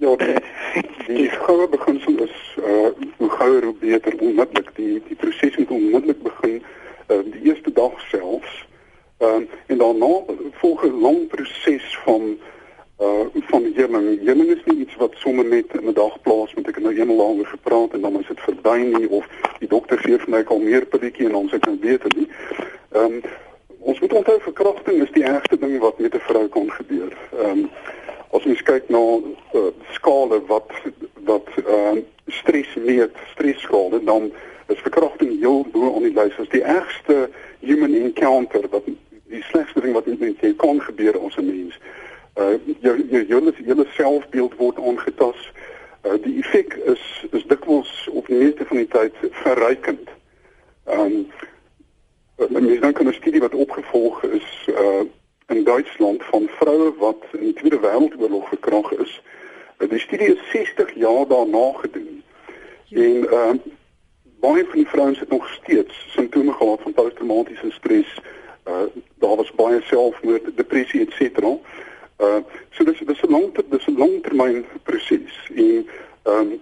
Ja, 0.06 0.16
die, 1.06 1.30
goue 1.30 1.68
beginsel 1.68 2.18
is 2.22 2.56
uh 2.62 2.90
hoe 3.16 3.30
gouer 3.30 3.64
hoe 3.64 3.74
beter 3.80 4.14
onmiddellik 4.18 4.68
die 4.74 5.02
die 5.08 5.16
proses 5.16 5.56
moet 5.56 5.70
onmiddellik 5.70 6.22
begin 6.22 6.60
uh 7.08 7.22
die 7.32 7.42
eerste 7.48 7.72
dag 7.72 7.96
selfs. 8.10 8.52
Ehm 9.18 9.42
uh, 9.42 9.48
en 9.66 9.78
daarna 9.78 10.12
volg 10.60 10.84
'n 10.84 11.00
lang 11.00 11.26
proses 11.32 11.98
van 12.04 12.22
uh 13.00 13.26
van 13.50 13.66
heling. 13.74 14.06
Heling 14.28 14.50
is 14.56 14.62
nie 14.64 14.78
iets 14.84 14.96
wat 14.96 15.18
sommer 15.24 15.44
net 15.44 15.74
in 15.74 15.88
'n 15.88 15.98
dag 15.98 16.20
plaasvind. 16.22 16.68
Ek 16.68 16.74
het 16.74 16.84
nou 16.84 16.94
eenmal 16.94 17.16
daaroor 17.16 17.50
gepraat 17.56 17.92
en 17.92 18.00
dan 18.00 18.20
is 18.20 18.26
dit 18.26 18.40
verby 18.40 18.78
nie 18.78 19.10
of 19.10 19.26
die 19.58 19.68
dokter 19.68 19.98
gee 19.98 20.18
vir 20.18 20.30
my 20.30 20.44
al 20.46 20.62
meer 20.70 20.86
pilletjie 20.86 21.26
en 21.26 21.32
dan 21.32 21.48
sit 21.48 21.66
ek 21.66 21.80
beter 21.80 22.10
nie. 22.16 22.28
Ehm 22.92 23.04
um, 23.04 23.20
ons 23.78 24.00
moet 24.00 24.12
onthou 24.12 24.40
verkrachting 24.40 25.02
is 25.02 25.10
die 25.18 25.26
ergste 25.34 25.58
ding 25.58 25.78
wat 25.78 25.98
met 25.98 26.14
'n 26.14 26.26
vrou 26.30 26.48
kan 26.48 26.70
gebeur. 26.70 27.12
Ehm 27.42 27.50
um, 27.50 27.70
as 28.36 28.44
ons 28.44 28.62
kyk 28.62 28.88
na 28.92 29.02
uh, 29.56 29.70
skale 30.06 30.40
wat 30.46 30.70
wat 31.24 31.48
uh, 31.68 31.98
stres 32.26 32.74
meet, 32.74 33.10
stresskale, 33.32 34.04
dan 34.04 34.32
is 34.66 34.78
verkrachting 34.78 35.38
heel 35.40 35.66
bo 35.72 35.88
op 35.88 36.02
die 36.02 36.14
lys 36.14 36.38
as 36.38 36.50
die 36.52 36.62
ergste 36.62 37.28
human 37.60 37.94
encounter 37.94 38.68
wat 38.70 38.86
die 39.26 39.42
slegste 39.50 39.82
ding 39.82 39.94
wat 39.94 40.06
met 40.06 40.38
jou 40.40 40.52
kan 40.62 40.78
gebeur 40.80 41.18
ons 41.18 41.36
'n 41.36 41.46
mens. 41.46 41.78
Uh 42.38 42.54
jou 42.80 42.94
jou 43.26 43.52
hele 43.64 43.86
selfbeeld 43.98 44.54
word 44.56 44.78
aangetas. 44.78 45.50
Uh 46.06 46.22
die 46.22 46.38
effek 46.38 46.78
is 46.94 47.26
is 47.32 47.46
dikwels 47.50 48.08
op 48.12 48.26
die 48.26 48.38
meeste 48.38 48.64
van 48.64 48.76
die 48.76 48.88
tyd 48.88 49.14
verrykend. 49.42 50.08
Um 50.84 51.26
en 52.36 52.62
mens 52.62 52.80
dan 52.80 52.92
kan 52.92 53.08
'n 53.08 53.12
studie 53.12 53.40
wat 53.40 53.54
opgevolg 53.54 54.22
is 54.22 54.68
uh 54.68 55.02
in 55.46 55.64
Duitsland 55.64 56.22
van 56.24 56.48
vroue 56.58 56.94
wat 56.98 57.22
in 57.32 57.40
die 57.50 57.52
Tweede 57.52 57.80
Wêreldoorlog 57.80 58.48
verkragt 58.48 58.98
is. 58.98 59.22
Uh, 59.78 59.88
die 59.88 59.98
studie 59.98 60.34
is 60.34 60.50
60 60.50 60.94
jaar 60.94 61.26
daarna 61.26 61.72
gedoen. 61.72 62.22
Ja. 62.84 63.02
En 63.02 63.16
uh 63.16 63.50
baie 64.40 64.64
van 64.64 64.78
die 64.78 64.88
vrouens 64.88 65.18
het 65.18 65.28
nog 65.28 65.48
steeds 65.48 66.06
simptome 66.08 66.52
gehad 66.52 66.80
van 66.82 66.92
posttraumatiese 66.92 67.70
stres. 67.70 68.20
Uh 68.64 68.86
daar 69.18 69.36
was 69.36 69.52
baie 69.52 69.80
selfmoord, 69.82 70.56
depressie 70.56 71.00
et 71.00 71.12
cetera. 71.12 71.56
Uh 72.18 72.38
so 72.70 72.84
dis 72.84 72.98
dis 73.06 73.22
'n 73.22 73.30
lang 73.30 73.68
dis 73.68 73.86
'n 73.86 73.98
langtermyn 73.98 74.64
proses. 74.82 75.50
En 75.54 75.86
ehm 76.22 76.52
um, 76.52 76.60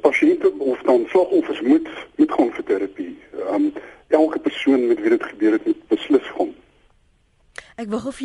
pasiënte 0.00 0.52
of 0.58 0.78
dan 0.82 1.06
slagoffers 1.08 1.60
moet 1.60 1.88
moet 2.16 2.32
gaan 2.32 2.52
vir 2.52 2.64
terapie. 2.64 3.18
Ehm 3.32 3.54
um, 3.54 3.72
elke 4.08 4.38
persoon 4.38 4.86
met 4.86 5.00
wie 5.00 5.10
dit 5.10 5.22
gebeur 5.22 5.52
het 5.52 5.66
moet 5.66 5.88
beslis 5.88 6.26
gaan 6.36 6.54
Ek 7.78 7.92
wou 7.92 8.00
hoef 8.02 8.16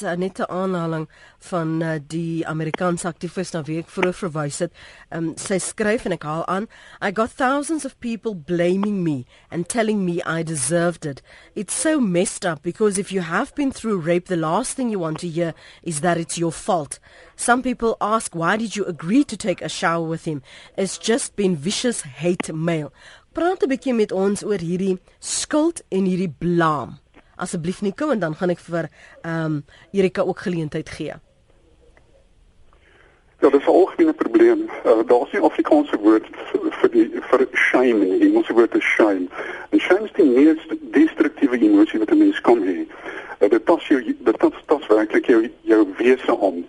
lees 0.00 0.02
uh, 0.02 0.16
net 0.16 0.38
'n 0.38 0.48
aanhaling 0.48 1.08
van 1.38 1.82
uh, 1.82 1.98
die 2.06 2.46
Amerikaanse 2.46 3.06
aktivis 3.06 3.52
na 3.52 3.62
wie 3.62 3.78
ek 3.78 3.88
vroeër 3.88 4.14
verwys 4.14 4.58
het. 4.58 4.72
Um, 5.10 5.36
sy 5.36 5.58
skryf 5.58 6.04
en 6.04 6.12
ek 6.12 6.24
haal 6.24 6.46
aan: 6.46 6.68
I 7.00 7.12
got 7.12 7.36
thousands 7.36 7.84
of 7.84 7.98
people 8.00 8.34
blaming 8.34 9.02
me 9.04 9.26
and 9.50 9.68
telling 9.68 10.04
me 10.04 10.20
I 10.26 10.42
deserved 10.42 11.04
it. 11.04 11.22
It's 11.54 11.74
so 11.74 12.00
messed 12.00 12.44
up 12.44 12.62
because 12.62 12.98
if 12.98 13.12
you 13.12 13.22
have 13.22 13.54
been 13.54 13.72
through 13.72 14.00
rape 14.00 14.26
the 14.26 14.36
last 14.36 14.76
thing 14.76 14.90
you 14.90 15.00
want 15.00 15.18
to 15.20 15.28
hear 15.28 15.54
is 15.82 16.00
that 16.00 16.18
it's 16.18 16.38
your 16.38 16.52
fault. 16.52 16.98
Some 17.36 17.62
people 17.62 17.96
ask 18.00 18.34
why 18.34 18.56
did 18.56 18.76
you 18.76 18.84
agree 18.84 19.24
to 19.24 19.36
take 19.36 19.62
a 19.62 19.68
shower 19.68 20.06
with 20.06 20.24
him? 20.24 20.42
It's 20.76 20.98
just 20.98 21.36
been 21.36 21.56
vicious 21.56 22.02
hate 22.02 22.52
mail. 22.52 22.92
Praat 23.32 23.62
'n 23.62 23.70
bietjie 23.70 23.94
met 23.94 24.12
ons 24.12 24.42
oor 24.42 24.58
hierdie 24.58 24.98
skuld 25.20 25.82
en 25.88 26.04
hierdie 26.04 26.34
blame 26.38 26.98
asseblief 27.40 27.80
Nico 27.82 28.10
en 28.10 28.20
dan 28.20 28.34
gaan 28.34 28.50
ek 28.54 28.62
vir 28.68 28.88
ehm 29.22 29.44
um, 29.44 29.64
Erika 29.92 30.22
ook 30.22 30.38
geleentheid 30.46 30.88
gee. 30.88 31.14
Ja, 33.40 33.48
dit 33.48 33.60
is 33.60 33.66
'n 33.66 33.70
algemene 33.70 34.12
probleem. 34.12 34.70
Eh, 34.84 34.90
uh, 34.90 35.06
Daar's 35.06 35.32
nie 35.32 35.40
Afrikaanse 35.40 35.96
woord 35.98 36.26
vir 36.80 36.90
die 36.90 37.10
vir 37.30 37.46
shame 37.52 38.04
nie. 38.04 38.18
Die 38.18 38.28
Engelse 38.28 38.52
woord 38.52 38.74
is 38.74 38.84
shame. 38.84 39.26
En 39.70 39.80
shame 39.80 40.04
is 40.04 40.12
die 40.12 40.24
mees 40.24 40.60
destruktiewe 40.80 41.58
emosie 41.58 41.98
wat 41.98 42.10
'n 42.10 42.18
mens 42.18 42.40
kan 42.40 42.60
hê. 42.62 42.78
Uh, 42.78 42.86
eh, 43.38 43.50
dit 43.50 43.66
tas 43.66 43.86
jou 43.88 44.02
dit 44.04 44.38
tas 44.38 44.52
tas 44.66 44.86
werklik 44.86 45.26
jou 45.26 45.50
jou 45.60 45.86
wese 45.96 46.38
aan. 46.40 46.66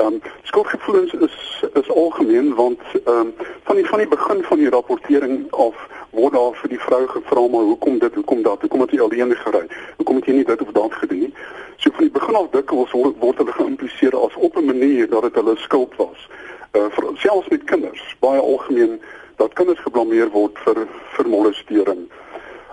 Ehm 0.00 0.12
um, 0.12 0.20
skuldgevoelens 0.42 1.12
is 1.12 1.64
is 1.72 1.90
algemeen 1.90 2.54
want 2.54 2.80
ehm 3.04 3.16
um, 3.16 3.34
van 3.62 3.76
die 3.76 3.86
van 3.86 3.98
die 3.98 4.08
begin 4.08 4.42
van 4.42 4.58
die 4.58 4.68
rapportering 4.68 5.52
af 5.52 5.76
word 6.10 6.32
daar 6.32 6.54
vir 6.60 6.68
die 6.68 6.80
vrou 6.80 7.06
gevra 7.06 7.40
maar 7.40 7.66
hoekom 7.72 7.98
dit 7.98 8.14
hoekom 8.14 8.42
dat? 8.42 8.60
Hoekom 8.60 8.80
het 8.80 8.90
jy 8.90 9.00
alleen 9.00 9.36
gery? 9.36 9.66
Hoekom 9.96 10.16
het 10.16 10.24
jy 10.24 10.34
nie 10.34 10.44
dit 10.44 10.62
of 10.62 10.70
dat 10.72 10.94
gedoen 10.94 11.18
nie? 11.18 11.34
So 11.76 11.90
van 11.90 12.04
die 12.04 12.12
begin 12.12 12.34
af 12.34 12.48
dikwels 12.50 12.90
word, 12.90 13.18
word 13.18 13.42
hulle 13.42 13.52
geïmpliseer 13.52 14.16
as 14.16 14.34
op 14.34 14.56
'n 14.56 14.64
manier 14.64 15.08
dat 15.08 15.22
dit 15.22 15.34
hulle 15.34 15.56
skuld 15.56 15.96
was. 15.96 16.28
Uh, 16.72 16.86
vir, 16.90 17.04
selfs 17.14 17.48
met 17.48 17.64
kinders. 17.64 18.16
Baie 18.20 18.40
algemeen 18.40 19.00
dat 19.36 19.52
kinders 19.52 19.80
geblameer 19.80 20.30
word 20.30 20.58
vir 20.64 20.86
vir 21.16 21.28
molestering. 21.28 22.08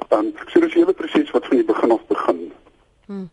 Ehm 0.09 0.19
um, 0.19 0.33
so 0.47 0.59
dis 0.59 0.73
'n 0.73 0.79
hele 0.79 0.93
proses 0.93 1.31
wat 1.31 1.45
van 1.45 1.57
die 1.57 1.65
begin 1.65 1.91
af 1.91 2.05
begin. 2.07 2.51
Hmm. 3.05 3.29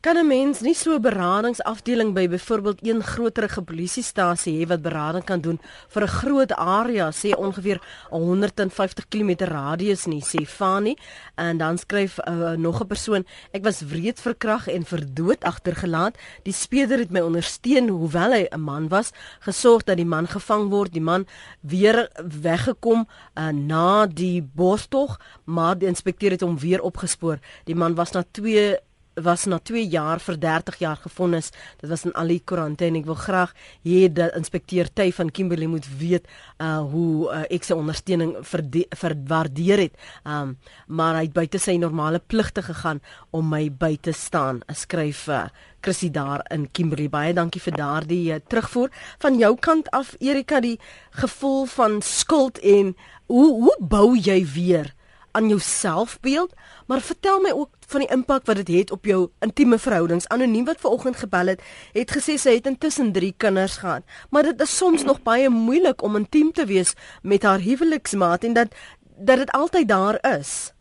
Kan 0.00 0.16
'n 0.16 0.26
mens 0.26 0.60
nie 0.60 0.74
so 0.74 0.94
'n 0.94 1.02
beradingsafdeling 1.02 2.14
by 2.14 2.28
byvoorbeeld 2.28 2.86
een 2.86 3.02
groterige 3.02 3.62
polisiestasie 3.62 4.54
hê 4.58 4.68
wat 4.68 4.82
berading 4.82 5.24
kan 5.24 5.40
doen 5.40 5.60
vir 5.88 6.02
'n 6.02 6.08
groot 6.08 6.52
area, 6.52 7.10
sê 7.10 7.36
ongeveer 7.36 7.82
150 8.10 9.08
km 9.08 9.44
radius 9.44 10.06
nie, 10.06 10.22
sê 10.22 10.46
Fani. 10.46 10.96
En 11.34 11.58
dan 11.58 11.78
skryf 11.78 12.18
uh, 12.18 12.50
nog 12.50 12.80
'n 12.80 12.86
persoon, 12.86 13.26
ek 13.52 13.62
was 13.62 13.80
wreed 13.80 14.20
verkrag 14.20 14.68
en 14.68 14.84
vir 14.84 15.14
dood 15.14 15.44
agtergelaat. 15.44 16.16
Die 16.42 16.52
speeder 16.52 16.98
het 16.98 17.10
my 17.10 17.20
ondersteun 17.20 17.88
hoewel 17.88 18.32
hy 18.32 18.46
'n 18.50 18.60
man 18.60 18.88
was, 18.88 19.10
gesorg 19.40 19.84
dat 19.84 19.96
die 19.96 20.06
man 20.06 20.26
gevang 20.26 20.70
word, 20.70 20.92
die 20.92 21.02
man 21.02 21.26
weer 21.60 22.08
weggekom 22.40 23.06
uh, 23.34 23.48
na 23.48 24.06
die 24.06 24.42
bostog, 24.42 25.20
maar 25.44 25.78
die 25.78 25.88
inspekteur 25.88 26.30
het 26.30 26.40
hom 26.40 26.58
weer 26.58 26.80
opgespoor. 26.80 27.38
Die 27.64 27.74
man 27.74 27.94
was 27.94 28.12
na 28.12 28.24
2 28.30 28.78
was 29.14 29.44
na 29.44 29.58
2 29.58 29.82
jaar 29.90 30.20
vir 30.20 30.38
30 30.38 30.78
jaar 30.78 30.96
gefonnis. 30.96 31.50
Dit 31.80 31.90
was 31.90 32.04
in 32.04 32.14
Ali 32.14 32.40
Koerante 32.44 32.86
en 32.86 32.96
ek 33.00 33.08
wil 33.08 33.18
graag 33.18 33.54
hê 33.86 34.06
dat 34.12 34.36
inspekteur 34.38 34.90
Tay 34.92 35.10
van 35.12 35.30
Kimberley 35.30 35.66
moet 35.66 35.86
weet 35.98 36.28
uh 36.58 36.78
hoe 36.90 37.30
uh, 37.30 37.42
ek 37.50 37.66
sy 37.66 37.74
ondersteuning 37.74 38.36
verwaardeer 38.44 39.86
het. 39.86 39.98
Um 40.24 40.56
maar 40.86 41.18
hy 41.18 41.26
het 41.28 41.34
buite 41.34 41.58
sy 41.58 41.76
normale 41.78 42.20
pligte 42.20 42.62
gegaan 42.62 43.00
om 43.30 43.48
my 43.50 43.68
by 43.70 43.96
te 44.00 44.12
staan. 44.12 44.62
Ek 44.70 44.84
skryf 44.84 45.26
uh, 45.28 45.48
Chrissy 45.80 46.10
daar 46.10 46.44
in 46.50 46.68
Kimberley. 46.70 47.10
Baie 47.10 47.34
dankie 47.34 47.62
vir 47.62 47.76
daardie 47.76 48.24
uh, 48.34 48.40
terugvoer 48.46 48.90
van 49.18 49.38
jou 49.40 49.54
kant 49.56 49.90
af 49.96 50.14
Erika 50.20 50.60
die 50.60 50.78
gevoel 51.18 51.66
van 51.66 52.00
skuld 52.02 52.58
en 52.62 52.94
hoe 53.26 53.50
hoe 53.62 53.76
bou 53.80 54.16
jy 54.16 54.42
weer 54.54 54.94
aan 55.32 55.48
jou 55.48 55.58
selfbeeld, 55.60 56.54
maar 56.86 57.00
vertel 57.00 57.40
my 57.40 57.50
ook 57.50 57.68
van 57.86 58.00
die 58.00 58.10
impak 58.10 58.46
wat 58.46 58.56
dit 58.56 58.68
het, 58.68 58.78
het 58.78 58.90
op 58.90 59.04
jou 59.04 59.28
intieme 59.40 59.78
verhoudings. 59.78 60.28
Anoniem 60.28 60.64
wat 60.64 60.80
ver 60.80 60.90
oggend 60.90 61.16
gebel 61.16 61.46
het, 61.46 61.62
het 61.92 62.10
gesê 62.10 62.36
sy 62.38 62.54
het 62.58 62.66
intussen 62.66 63.12
3 63.12 63.34
kinders 63.36 63.76
gehad, 63.76 64.02
maar 64.30 64.42
dit 64.42 64.60
is 64.60 64.76
soms 64.76 65.04
nog 65.04 65.22
baie 65.22 65.48
moeilik 65.48 66.02
om 66.02 66.16
intiem 66.16 66.52
te 66.52 66.64
wees 66.64 66.94
met 67.22 67.42
haar 67.42 67.60
huweliksmaat 67.60 68.44
en 68.44 68.52
dat 68.52 68.74
dat 69.20 69.36
dit 69.36 69.50
altyd 69.50 69.88
daar 69.88 70.18
is. 70.38 70.72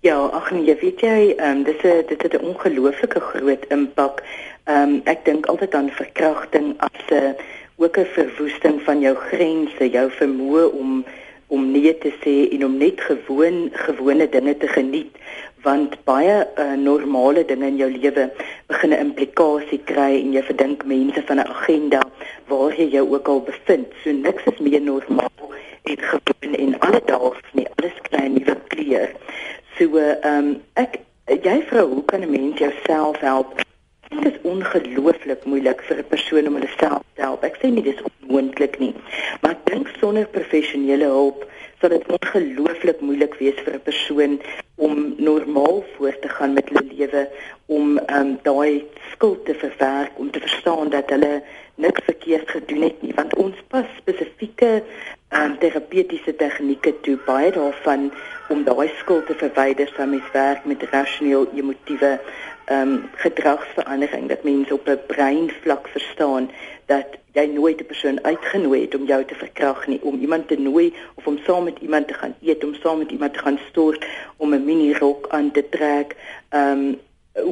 Ja, 0.00 0.16
ag 0.16 0.50
nee, 0.50 0.76
weet 0.80 1.00
jy, 1.00 1.34
um, 1.36 1.62
dit 1.62 1.84
is 1.84 2.06
dit 2.06 2.22
het 2.22 2.32
'n 2.32 2.44
ongelooflike 2.44 3.20
groot 3.20 3.64
impak. 3.68 4.22
Um, 4.64 5.00
ek 5.04 5.24
dink 5.24 5.46
altyd 5.46 5.74
aan 5.74 5.90
verkrachting 5.90 6.74
as 6.78 7.04
'n 7.10 7.14
uh, 7.14 7.32
ook 7.76 7.96
'n 7.96 8.06
verwoesting 8.06 8.82
van 8.82 9.00
jou 9.00 9.16
grense, 9.16 9.90
jou 9.90 10.10
vermoë 10.10 10.64
om 10.72 11.04
om 11.50 11.70
nee 11.74 11.92
te 11.98 12.12
sê 12.22 12.34
en 12.54 12.64
om 12.64 12.76
net 12.78 13.00
gewoon 13.00 13.70
gewone 13.86 14.28
dinge 14.28 14.56
te 14.56 14.68
geniet 14.68 15.18
want 15.62 15.96
baie 16.08 16.36
uh, 16.56 16.72
normale 16.78 17.44
dinge 17.44 17.66
in 17.66 17.76
jou 17.76 17.90
lewe 17.90 18.30
begin 18.70 18.94
'n 18.94 19.02
implikasie 19.06 19.80
kry 19.90 20.12
en 20.20 20.32
jy 20.32 20.42
verdink 20.42 20.84
mense 20.84 21.22
van 21.28 21.40
'n 21.40 21.50
agenda 21.54 22.00
waar 22.48 22.72
jy 22.78 22.88
jou 22.96 23.06
ook 23.14 23.28
al 23.28 23.42
bevind. 23.42 23.88
So 24.02 24.12
niks 24.12 24.44
is 24.46 24.58
meer 24.58 24.80
normaal 24.80 25.46
en 25.82 25.98
gewoon 25.98 26.54
en 26.54 26.78
alledaags 26.78 27.46
nie. 27.52 27.68
Alles 27.76 27.96
kry 28.08 28.24
'n 28.24 28.32
nuwe 28.32 28.56
kleur. 28.68 29.10
So 29.76 29.84
uh, 29.98 30.16
um, 30.24 30.62
ek 30.74 31.00
jy 31.26 31.62
vrou 31.68 31.86
hoe 31.88 32.04
kan 32.04 32.20
'n 32.20 32.30
mens 32.30 32.58
jouself 32.58 33.20
help 33.20 33.69
Dit 34.10 34.24
is 34.32 34.38
ongelooflik 34.42 35.44
moeilik 35.44 35.82
vir 35.88 35.96
'n 35.98 36.08
persoon 36.14 36.46
om 36.46 36.54
hulle 36.58 36.72
self 36.78 37.02
te 37.14 37.22
help. 37.22 37.44
Ek 37.44 37.56
sê 37.62 37.70
nie 37.70 37.82
dis 37.82 38.02
onmoontlik 38.10 38.78
nie, 38.78 38.94
maar 39.40 39.52
ek 39.56 39.64
dink 39.70 39.90
sonder 40.00 40.26
professionele 40.26 41.04
hulp 41.04 41.46
sal 41.80 41.92
dit 41.94 42.08
ongelooflik 42.12 43.00
moeilik 43.00 43.34
wees 43.40 43.60
vir 43.64 43.74
'n 43.74 43.86
persoon 43.88 44.32
om 44.86 45.14
normaal 45.16 45.84
voort 45.96 46.20
te 46.22 46.28
gaan 46.28 46.52
met 46.52 46.68
hulle 46.68 46.84
lewe 46.92 47.22
om 47.66 47.98
ehm 47.98 48.20
um, 48.20 48.38
daai 48.42 48.84
skuld 49.12 49.44
te 49.44 49.54
verwerk 49.54 50.18
om 50.18 50.30
te 50.30 50.40
verstaan 50.40 50.90
dat 50.90 51.10
hulle 51.10 51.42
niks 51.74 52.04
verkeerd 52.04 52.50
gedoen 52.50 52.82
het 52.82 53.02
nie 53.02 53.14
want 53.14 53.36
ons 53.36 53.56
pas 53.68 53.86
spesifieke 53.96 54.70
ehm 55.28 55.44
um, 55.44 55.58
terapeutiese 55.58 56.36
tegnieke 56.36 56.92
toe 57.00 57.16
baie 57.26 57.50
daarvan 57.52 58.10
om 58.48 58.64
daai 58.64 58.90
skuld 58.98 59.26
te 59.26 59.34
verwyder 59.34 59.92
sou 59.96 60.08
mens 60.08 60.30
werk 60.32 60.64
met 60.64 60.82
rasioneel 60.92 61.48
emotiewe 61.54 62.18
ehm 62.70 62.88
um, 62.88 63.08
gedragsverandering 63.14 64.28
dat 64.28 64.42
mense 64.42 64.74
op 64.74 64.86
'n 64.88 65.06
breinvlak 65.06 65.88
verstaan 65.88 66.50
dat 66.86 67.06
jy 67.32 67.46
nooit 67.46 67.80
'n 67.80 67.86
persoon 67.86 68.24
uitgenooi 68.24 68.80
het 68.80 68.94
om 68.94 69.04
jou 69.06 69.24
te 69.24 69.34
verkrag 69.34 69.86
nie, 69.86 70.02
om 70.02 70.20
iemand 70.20 70.48
te 70.48 70.58
nooi 70.58 70.94
of 71.14 71.26
om 71.26 71.38
saam 71.38 71.64
met 71.64 71.78
iemand 71.80 72.08
te 72.08 72.14
gaan 72.14 72.34
eet, 72.42 72.64
om 72.64 72.74
saam 72.74 72.98
met 72.98 73.10
iemand 73.10 73.32
te 73.32 73.38
gaan 73.38 73.58
stort, 73.68 74.06
om 74.36 74.54
'n 74.54 74.64
mini 74.64 74.92
rok 74.92 75.26
aan 75.28 75.50
te 75.50 75.68
trek. 75.68 76.16
Ehm 76.48 76.78
um, 76.78 76.98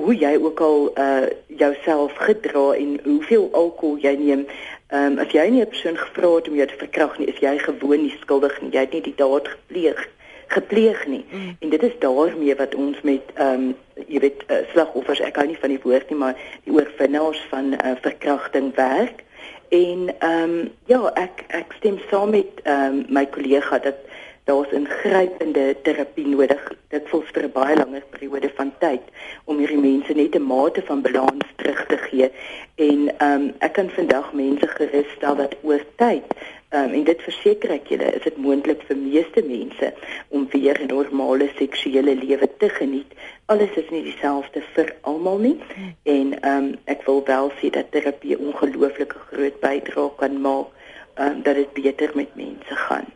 hoe 0.03 0.17
jy 0.17 0.39
ook 0.43 0.61
al 0.61 0.93
uh 0.99 1.27
jouself 1.47 2.13
gedra 2.17 2.73
en 2.73 3.01
hoeveel 3.05 3.49
alkohol 3.53 3.97
jy 3.97 4.15
neem. 4.15 4.47
Ehm 4.87 5.13
um, 5.13 5.19
as 5.19 5.31
jy 5.33 5.49
nie 5.49 5.63
'n 5.63 5.69
persoon 5.69 5.97
gevra 5.97 6.35
het 6.35 6.49
om 6.49 6.55
jou 6.55 6.69
te 6.69 6.79
verkrag 6.85 7.19
nie, 7.19 7.27
is 7.27 7.39
jy 7.41 7.59
gewoon 7.59 8.03
nie 8.03 8.17
skuldig 8.21 8.61
nie. 8.61 8.71
Jy 8.71 8.81
het 8.81 8.93
nie 8.93 9.03
die 9.03 9.15
daad 9.17 9.49
gepleeg 9.49 10.09
gepleeg 10.49 11.07
nie. 11.07 11.25
Mm. 11.31 11.57
En 11.59 11.69
dit 11.69 11.83
is 11.83 11.99
daarmee 11.99 12.57
wat 12.57 12.75
ons 12.75 13.01
met 13.03 13.23
ehm 13.35 13.69
um, 13.69 13.77
jy 14.07 14.21
weet 14.23 14.45
uh, 14.47 14.57
slagoffers, 14.73 15.21
ek 15.21 15.37
hou 15.37 15.47
nie 15.47 15.59
van 15.59 15.73
die 15.75 15.81
woord 15.83 16.11
nie, 16.11 16.19
maar 16.19 16.37
die 16.65 16.73
oorwinnaars 16.73 17.41
van 17.51 17.73
uh, 17.75 17.97
verkrachting 18.01 18.75
werk. 18.75 19.25
En 19.69 20.09
ehm 20.19 20.43
um, 20.43 20.71
ja, 20.87 21.01
ek 21.15 21.45
ek 21.49 21.75
stem 21.81 21.99
saam 22.11 22.31
met 22.37 22.63
ehm 22.63 23.03
um, 23.03 23.05
my 23.09 23.27
kollega 23.27 23.79
dat 23.79 24.07
daar's 24.49 24.73
'n 24.73 24.87
grypende 24.89 25.77
terapie 25.83 26.27
nodig 26.27 26.73
dit 26.89 27.09
voels 27.09 27.31
vir 27.33 27.45
'n 27.45 27.53
baie 27.53 27.77
langer 27.77 28.05
periode 28.11 28.51
van 28.55 28.73
tyd 28.79 29.05
om 29.45 29.59
hierdie 29.59 29.85
mense 29.91 30.13
net 30.13 30.35
'n 30.35 30.47
mate 30.53 30.83
van 30.83 31.03
balans 31.03 31.49
terug 31.57 31.87
te 31.87 31.99
gee 32.07 32.31
en 32.75 33.01
ehm 33.17 33.33
um, 33.33 33.55
ek 33.59 33.73
kan 33.73 33.91
vandag 33.91 34.33
mense 34.33 34.67
gerus 34.67 35.11
stel 35.17 35.37
dat 35.37 35.55
oor 35.63 35.85
tyd 35.97 36.25
um, 36.71 36.93
en 36.93 37.05
dit 37.05 37.23
verseker 37.23 37.73
ek 37.77 37.91
julle 37.93 38.09
is 38.19 38.25
dit 38.25 38.41
moontlik 38.45 38.83
vir 38.89 38.97
meeste 39.01 39.45
mense 39.47 39.93
om 40.29 40.47
weer 40.53 40.81
'n 40.83 40.91
normale 40.93 41.51
seksuele 41.59 42.15
lewe 42.15 42.49
te 42.59 42.69
geniet 42.69 43.13
alles 43.47 43.77
is 43.83 43.91
nie 43.91 44.03
dieselfde 44.03 44.63
vir 44.75 44.95
almal 45.03 45.39
nie 45.39 45.59
en 46.03 46.35
ehm 46.41 46.57
um, 46.57 46.73
ek 46.85 47.07
wil 47.07 47.23
wel 47.25 47.53
sê 47.61 47.71
dat 47.71 47.91
terapie 47.91 48.39
ongelooflike 48.39 49.19
groot 49.31 49.61
bydrae 49.61 50.11
kan 50.17 50.41
maak 50.41 50.67
ehm 51.15 51.31
um, 51.31 51.43
dat 51.43 51.55
dit 51.55 51.73
beter 51.73 52.11
met 52.15 52.35
mense 52.35 52.83
gaan 52.89 53.09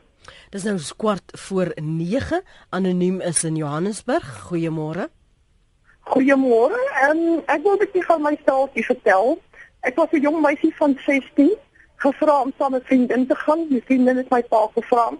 Dis 0.52 0.66
nou 0.68 0.76
kwart 0.96 1.32
voor 1.32 1.72
9. 1.80 2.42
Anoniem 2.68 3.20
is 3.20 3.44
in 3.44 3.56
Johannesburg. 3.56 4.26
Goeiemôre. 4.48 5.08
Goeiemôre. 6.12 6.80
Um, 7.08 7.40
ek 7.46 7.62
wil 7.62 7.72
'n 7.72 7.78
bietjie 7.78 8.04
van 8.04 8.22
my 8.22 8.36
staaltjie 8.42 8.84
vertel. 8.84 9.38
Ek 9.80 9.96
was 9.96 10.12
'n 10.12 10.20
jong 10.20 10.40
meisie 10.40 10.74
van 10.76 10.98
16, 11.06 11.56
gevra 12.02 12.40
om 12.42 12.52
saam 12.58 12.74
met 12.76 12.86
vriendin 12.90 13.26
te 13.26 13.34
gaan. 13.34 13.68
Die 13.68 13.82
vriendin 13.84 14.16
het 14.16 14.30
my 14.30 14.42
pa 14.42 14.62
gevra. 14.74 15.10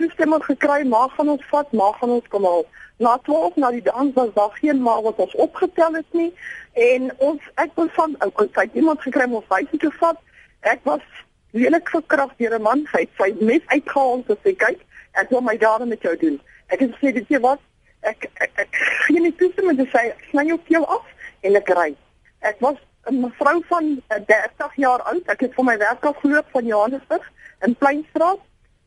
Toestemming 0.00 0.44
gekry, 0.44 0.82
maar 0.86 1.10
gaan 1.16 1.28
ons 1.28 1.44
vat, 1.50 1.72
maar 1.72 1.94
gaan 2.00 2.16
ons 2.16 2.28
kom 2.28 2.46
al. 2.50 2.64
Na 2.96 3.16
12 3.26 3.56
na 3.56 3.70
die 3.74 3.82
dans 3.82 4.14
was 4.14 4.32
daar 4.34 4.54
geen 4.60 4.82
maar 4.82 5.02
wat 5.02 5.18
ons 5.22 5.34
opgetel 5.34 5.94
het 5.98 6.12
nie 6.12 6.30
en 6.72 7.10
ons 7.18 7.42
ek 7.62 7.74
wil 7.74 7.88
van 7.96 8.14
ou 8.22 8.30
kyk 8.34 8.74
iemand 8.74 9.02
gekry 9.02 9.26
om 9.26 9.38
ons 9.40 9.54
huis 9.54 9.70
te 9.82 9.90
vat. 9.98 10.18
Ek 10.62 10.82
was 10.86 11.02
lelik 11.50 11.90
verkrag 11.90 12.34
deur 12.38 12.54
'n 12.58 12.62
man. 12.62 12.86
Hy 12.92 13.00
het 13.06 13.14
sy 13.18 13.30
mes 13.40 13.62
uitgehaal 13.66 14.22
en 14.28 14.38
sê 14.44 14.54
kyk, 14.56 14.80
ek 15.12 15.30
wil 15.30 15.40
my 15.40 15.56
dade 15.56 15.86
met 15.86 16.02
jou 16.02 16.16
doen. 16.16 16.40
Ek 16.66 16.80
het 16.80 16.94
gesê 16.94 17.12
dit 17.12 17.40
wat 17.40 17.60
ek 18.02 18.30
ek, 18.34 18.50
ek 18.54 18.74
gee 19.06 19.20
nie 19.20 19.34
toestemming 19.38 19.78
te 19.78 19.86
sê 19.92 20.12
sny 20.30 20.46
jou 20.46 20.58
keel 20.68 20.86
af 20.86 21.04
en 21.40 21.56
ek 21.56 21.68
ry. 21.68 21.94
Ek 22.40 22.60
was 22.60 22.76
'n 23.10 23.32
vrou 23.38 23.62
van 23.68 24.02
30 24.08 24.26
eh, 24.58 24.66
jaar 24.74 25.02
oud. 25.02 25.26
Ek 25.26 25.40
het 25.40 25.54
vir 25.54 25.64
my 25.64 25.76
werk 25.78 26.04
afgeloop 26.04 26.46
van 26.50 26.64
Johannesburg 26.66 27.32
in 27.60 27.76
Pleinstraat 27.76 28.40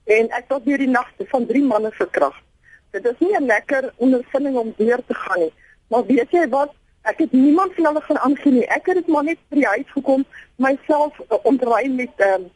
en 0.04 0.30
ek 0.30 0.46
het 0.48 0.66
deur 0.66 0.78
die 0.78 0.90
nagte 0.90 1.26
van 1.28 1.46
drie 1.46 1.64
manne 1.64 1.92
verkrag. 1.92 2.36
Dit 2.92 3.06
is 3.06 3.20
nie 3.20 3.38
'n 3.38 3.46
lekker 3.46 3.94
ondervinding 3.96 4.56
om 4.58 4.74
deur 4.78 5.02
te 5.08 5.14
gaan 5.14 5.40
nie. 5.40 5.54
Maar 5.88 6.06
weet 6.06 6.32
jy 6.32 6.50
wat? 6.50 6.74
Ek 7.02 7.18
het 7.18 7.32
niemand 7.32 7.74
van 7.74 7.86
hulle 7.86 8.02
gaan 8.02 8.20
aangee 8.20 8.52
nie. 8.52 8.68
Ek 8.68 8.86
het 8.86 8.96
dit 8.96 9.08
maar 9.08 9.24
net 9.24 9.38
by 9.50 9.56
die 9.56 9.68
huis 9.68 9.92
gekom, 9.92 10.26
myself 10.56 11.20
uh, 11.20 11.38
ontruim 11.44 11.96
met 11.96 12.12
ehm 12.16 12.34
um, 12.42 12.50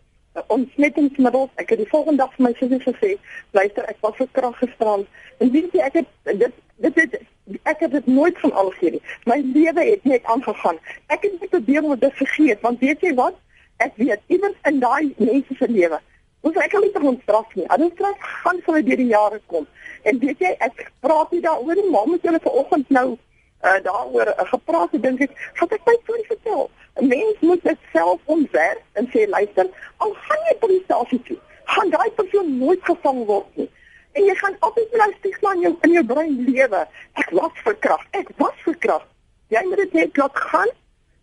ontsmettingsmiddels. 0.48 1.50
Ek 1.56 1.74
het 1.74 1.82
die 1.82 1.90
volgende 1.90 2.24
dag 2.24 2.36
vir 2.36 2.46
my 2.48 2.54
sussie 2.60 2.80
gesê, 2.84 3.18
"Luister, 3.52 3.84
ek 3.90 3.98
was 4.00 4.16
verkrag 4.16 4.58
gisterand." 4.58 5.08
En 5.40 5.52
weet 5.52 5.72
jy, 5.74 5.80
ek 5.80 5.94
het 5.94 6.08
dit 6.24 6.54
dit 6.78 6.96
het 6.96 7.22
ek 7.64 7.80
het 7.80 7.92
dit 7.92 8.08
nooit 8.08 8.40
van 8.40 8.52
al 8.52 8.70
gegee 8.70 8.92
nie. 8.92 9.02
My 9.26 9.42
lewe 9.54 9.84
het 9.90 10.04
net 10.04 10.24
aangegaan. 10.24 10.78
Ek 11.08 11.22
het 11.22 11.40
net 11.40 11.50
probeer 11.50 11.84
om 11.84 12.00
dit 12.00 12.14
vergeet, 12.14 12.62
want 12.62 12.80
weet 12.80 13.02
jy 13.02 13.14
wat? 13.14 13.36
Ek 13.78 13.92
weet 13.96 14.20
iewers 14.28 14.56
in 14.64 14.80
daai 14.80 15.14
mense 15.18 15.56
se 15.58 15.68
lewe 15.68 16.00
Ons 16.42 16.58
ek 16.58 16.72
kan 16.74 16.82
nie 16.82 16.92
te 16.94 17.12
straf 17.22 17.50
nie. 17.54 17.68
Hulle 17.70 17.88
straf 17.94 18.30
gaan 18.44 18.62
vir 18.66 18.80
deur 18.86 19.02
die 19.04 19.12
jare 19.12 19.40
kom. 19.54 19.68
En 20.10 20.22
weet 20.24 20.40
jy, 20.42 20.54
ek 20.66 20.88
praat 21.06 21.34
nie 21.36 21.42
daaroor 21.44 21.78
nie, 21.78 21.90
maar 21.94 22.08
moet 22.10 22.24
julle 22.26 22.40
vanoggend 22.42 22.90
nou 22.90 23.08
uh, 23.14 23.76
daaroor 23.86 24.32
uh, 24.34 24.46
gepraat 24.50 24.96
het, 24.96 25.04
dink 25.04 25.22
ek, 25.28 25.36
gaan 25.60 25.76
ek 25.78 25.86
my 25.86 25.96
storie 26.02 26.26
vertel. 26.32 26.64
'n 26.96 27.08
Mens 27.08 27.40
moet 27.40 27.64
dit 27.64 27.78
self 27.94 28.20
ontwerp 28.26 28.82
en 28.94 29.08
sê 29.14 29.30
luister, 29.30 29.68
al 29.98 30.14
gaan 30.14 30.42
jy 30.50 30.56
by 30.60 30.68
die 30.68 30.84
stasie 30.84 31.22
toe, 31.24 31.38
gaan 31.64 31.90
daai 31.90 32.12
persoon 32.12 32.58
nooit 32.58 32.84
gevang 32.84 33.26
word 33.26 33.56
nie. 33.56 33.70
En 34.12 34.24
jy 34.24 34.36
gaan 34.36 34.56
altyd 34.60 34.92
met 34.92 35.00
daai 35.00 35.16
stigma 35.20 35.54
in 35.54 35.62
jou 35.62 35.76
in 35.88 35.92
jou 35.92 36.04
brein 36.06 36.36
lewe. 36.50 36.82
Ek 37.14 37.30
was 37.30 37.52
verkragt. 37.64 38.08
Ek 38.12 38.30
was 38.38 38.58
verkragt. 38.66 39.08
Jy 39.48 39.64
moet 39.68 39.78
dit 39.78 39.94
net 39.94 40.18
laat 40.18 40.36
gaan 40.36 40.74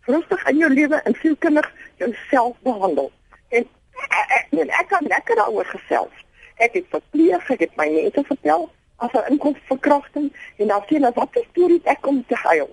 rustig 0.09 0.47
in 0.49 0.57
jou 0.57 0.69
lewe 0.73 1.01
en 1.05 1.15
sielkundig 1.21 1.69
jouself 2.01 2.57
behandel. 2.65 3.11
En 3.49 3.67
ek, 4.07 4.11
ek, 4.17 4.47
ek, 4.51 4.73
ek 4.79 4.89
kan 4.89 5.05
lekker 5.13 5.35
daaroor 5.35 5.69
gesels. 5.69 6.25
Ek 6.57 6.73
het 6.73 6.89
verpleeg, 6.89 7.49
ek 7.53 7.63
het 7.67 7.77
my 7.77 7.87
mense 7.93 8.25
vertel 8.31 8.69
as 8.99 9.13
'n 9.13 9.31
inkomste 9.31 9.65
verkrachting 9.69 10.33
en 10.57 10.67
dan 10.67 10.83
sien 10.87 11.03
hulle 11.03 11.13
wat 11.15 11.37
'n 11.37 11.45
storie 11.51 11.81
ek 11.83 12.01
kom 12.01 12.25
te 12.27 12.35
huil. 12.35 12.69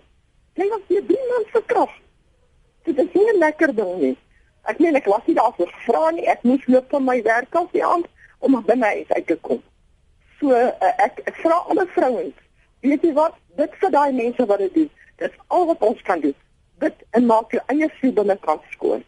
Jy 0.55 0.68
was 0.68 0.84
hier 0.88 1.05
drie 1.07 1.24
maande 1.28 1.51
verkragt. 1.51 2.01
Dit 2.87 2.99
is 3.03 3.12
nie 3.12 3.26
'n 3.32 3.39
lekker 3.39 3.74
ding 3.74 3.95
nie. 4.01 4.16
Ek 4.64 4.78
meen 4.78 4.97
ek 4.97 5.07
was 5.07 5.26
nie 5.26 5.34
daar 5.34 5.55
vir 5.59 5.70
vra 5.87 6.11
nie. 6.11 6.26
Ek 6.26 6.43
moes 6.43 6.66
loop 6.66 6.91
van 6.91 7.05
my 7.05 7.22
werk 7.22 7.55
af 7.55 7.70
die 7.72 7.84
aand 7.84 8.07
om 8.39 8.62
binne 8.66 8.87
huis 8.87 9.09
uit 9.09 9.26
te 9.26 9.37
kom. 9.37 9.62
So 10.41 10.51
uh, 10.51 10.72
ek, 11.07 11.20
ek 11.24 11.37
vra 11.43 11.62
alle 11.68 11.87
vrouens, 11.87 12.34
weet 12.80 13.03
jy 13.03 13.12
wat? 13.12 13.34
Dit 13.57 13.74
vir 13.80 13.91
daai 13.91 14.12
mense 14.12 14.47
wat 14.47 14.59
dit 14.59 14.74
doen. 14.74 14.91
Dis 15.16 15.39
al 15.47 15.66
wat 15.66 15.80
ons 15.80 16.03
kan 16.03 16.20
doen 16.20 16.34
bid 16.82 17.05
en 17.16 17.28
maak 17.28 17.55
jou 17.55 17.62
eie 17.72 17.89
siel 17.99 18.14
binnekant 18.16 18.64
skoon. 18.74 19.05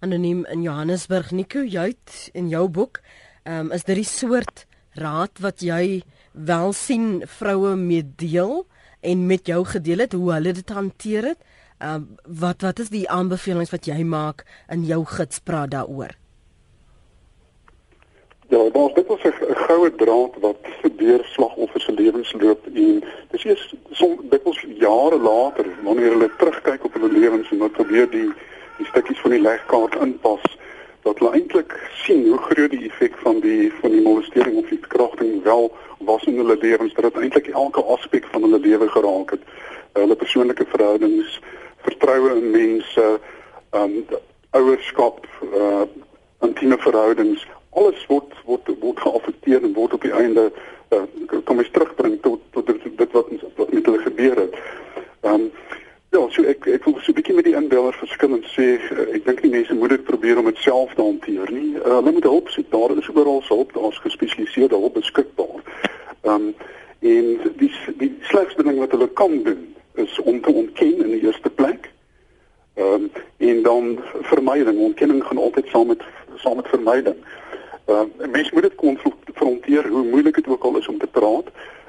Anoniem 0.00 0.44
in 0.52 0.64
Johannesburg 0.64 1.32
Nico 1.36 1.62
Juit 1.64 2.16
in 2.32 2.48
jou 2.52 2.66
boek, 2.68 3.02
ehm 3.44 3.68
um, 3.68 3.72
is 3.76 3.84
dit 3.84 4.00
die 4.00 4.08
soort 4.08 4.66
raad 4.96 5.40
wat 5.44 5.60
jy 5.64 6.02
wel 6.32 6.72
sien 6.76 7.22
vroue 7.26 7.76
mee 7.76 8.04
deel 8.04 8.64
en 9.00 9.26
met 9.26 9.46
jou 9.46 9.64
gedeel 9.64 10.04
het 10.04 10.16
hoe 10.16 10.32
hulle 10.32 10.52
dit 10.56 10.72
hanteer 10.76 11.32
het? 11.32 11.40
Ehm 11.80 11.94
um, 11.94 12.16
wat 12.40 12.62
wat 12.62 12.78
is 12.78 12.88
die 12.92 13.06
aanbevelings 13.10 13.70
wat 13.70 13.86
jy 13.88 14.02
maak 14.04 14.44
in 14.68 14.84
jou 14.84 15.04
gids 15.04 15.38
praat 15.38 15.70
daaroor? 15.70 16.12
Ja, 18.48 18.70
daar's 18.72 18.94
dit 18.94 19.06
was 19.06 19.22
'n 19.22 19.54
goue 19.54 19.94
draad 19.94 20.34
wat 20.40 20.56
deur 21.00 21.24
slagoffers 21.24 21.84
se 21.84 21.92
lewens 21.92 22.32
loop 22.32 22.66
en 22.66 23.02
dis 23.30 23.44
eers 23.44 23.74
som 23.90 24.16
dit 24.30 24.42
was 24.42 24.64
jare 24.78 25.18
later 25.18 25.66
wanneer 25.82 26.10
hulle 26.14 26.30
terugkyk 26.36 26.84
op 26.84 26.92
hulle 26.92 27.12
lewens 27.12 27.50
en 27.50 27.62
wat 27.64 27.72
probeer 27.78 28.10
die 28.10 28.30
die 28.78 28.88
stukkies 28.90 29.20
van 29.24 29.34
die 29.36 29.40
legkaart 29.40 29.96
inpas 30.04 30.44
dat 31.02 31.18
hulle 31.18 31.32
eintlik 31.38 31.76
sien 32.02 32.26
hoe 32.28 32.42
groot 32.48 32.74
die 32.76 32.84
effek 32.90 33.16
van 33.24 33.40
die 33.46 33.72
van 33.80 33.96
die 33.96 34.02
molestering 34.08 34.56
of 34.62 34.68
die 34.68 34.82
verkrachting 34.84 35.42
wel 35.48 35.70
was 36.10 36.24
in 36.24 36.36
hulle 36.42 36.58
lewens 36.60 36.94
dat 36.94 37.08
dit 37.08 37.22
eintlik 37.22 37.48
elke 37.62 37.84
aspek 37.96 38.28
van 38.34 38.46
hulle 38.48 38.60
lewe 38.68 38.88
geraak 38.96 39.36
het 39.36 39.48
hulle 39.92 40.20
persoonlike 40.24 40.68
verhoudings 40.74 41.40
vertroue 41.82 42.36
in 42.36 42.50
mense 42.50 43.06
um 43.70 44.04
ouerskap 44.50 45.26
uh 45.52 45.86
intieme 46.40 46.78
verhoudings 46.78 47.46
alles 47.70 48.06
word 48.06 48.34
word 48.44 48.70
word 48.80 49.00
geaffekteer 49.00 49.62
en 49.62 49.72
word 49.72 49.92
op 49.92 50.02
die 50.02 50.14
einde 50.16 50.50
uh, 50.90 51.02
kom 51.44 51.62
ons 51.62 51.70
terugbring 51.70 52.18
tot 52.24 52.42
tot 52.54 52.66
dit, 52.66 53.12
wat 53.12 53.28
ons 53.28 53.44
wat 53.56 53.72
met 53.72 53.86
hulle 53.86 54.02
gebeur 54.02 54.40
het. 54.40 54.56
Um, 55.22 55.50
ja, 56.10 56.22
so 56.34 56.42
ek 56.50 56.66
ek 56.66 56.86
wil 56.88 56.98
so 56.98 57.12
'n 57.12 57.18
bietjie 57.20 57.36
met 57.36 57.46
die 57.46 57.54
inbeller 57.54 57.94
verskil 57.94 58.34
en 58.34 58.42
sê 58.54 58.66
uh, 58.90 59.06
ek 59.14 59.24
dink 59.28 59.42
die 59.46 59.52
mense 59.54 59.74
moet 59.74 59.94
dit 59.94 60.04
probeer 60.04 60.38
om 60.38 60.50
dit 60.50 60.58
self 60.58 60.94
te 60.94 61.02
hanteer 61.02 61.52
nie. 61.54 61.76
Uh, 61.78 62.00
hulle 62.00 62.16
moet 62.16 62.26
hulp 62.26 62.50
soek. 62.50 62.70
Daar 62.74 62.96
is 62.98 63.08
oral 63.14 63.42
hulp, 63.48 63.72
daar's 63.78 64.02
gespesialiseerde 64.02 64.74
hulp 64.74 64.98
beskikbaar. 64.98 65.62
Ehm 66.26 66.50
um, 66.50 66.54
en 67.00 67.28
die 67.56 67.72
die 67.96 68.12
slegste 68.28 68.62
ding 68.62 68.76
wat 68.78 68.90
hulle 68.92 69.08
kan 69.08 69.42
doen 69.42 69.62
is 69.94 70.18
om 70.20 70.40
te 70.40 70.52
ontken 70.52 70.98
in 71.04 71.14
die 71.14 71.22
eerste 71.22 71.50
plek. 71.50 71.90
Ehm 72.74 73.06
um, 73.06 73.10
en 73.38 73.62
dan 73.62 74.00
vermyding. 74.32 74.78
Ontkenning 74.78 75.22
gaan 75.24 75.38
altyd 75.38 75.70
saam 75.70 75.86
met 75.94 76.02
saam 76.42 76.56
met 76.56 76.68
vermyding. 76.68 77.16
Uh, 77.90 78.00
mens 78.30 78.50
moet 78.50 78.62
dit 78.62 78.74
konfronteer 78.74 79.88
hoe 79.88 80.04
moeilik 80.04 80.34
dit 80.34 80.48
ook 80.48 80.62
al 80.62 80.76
is 80.76 80.88
om 80.88 80.98
te 80.98 81.06
praat. 81.06 81.44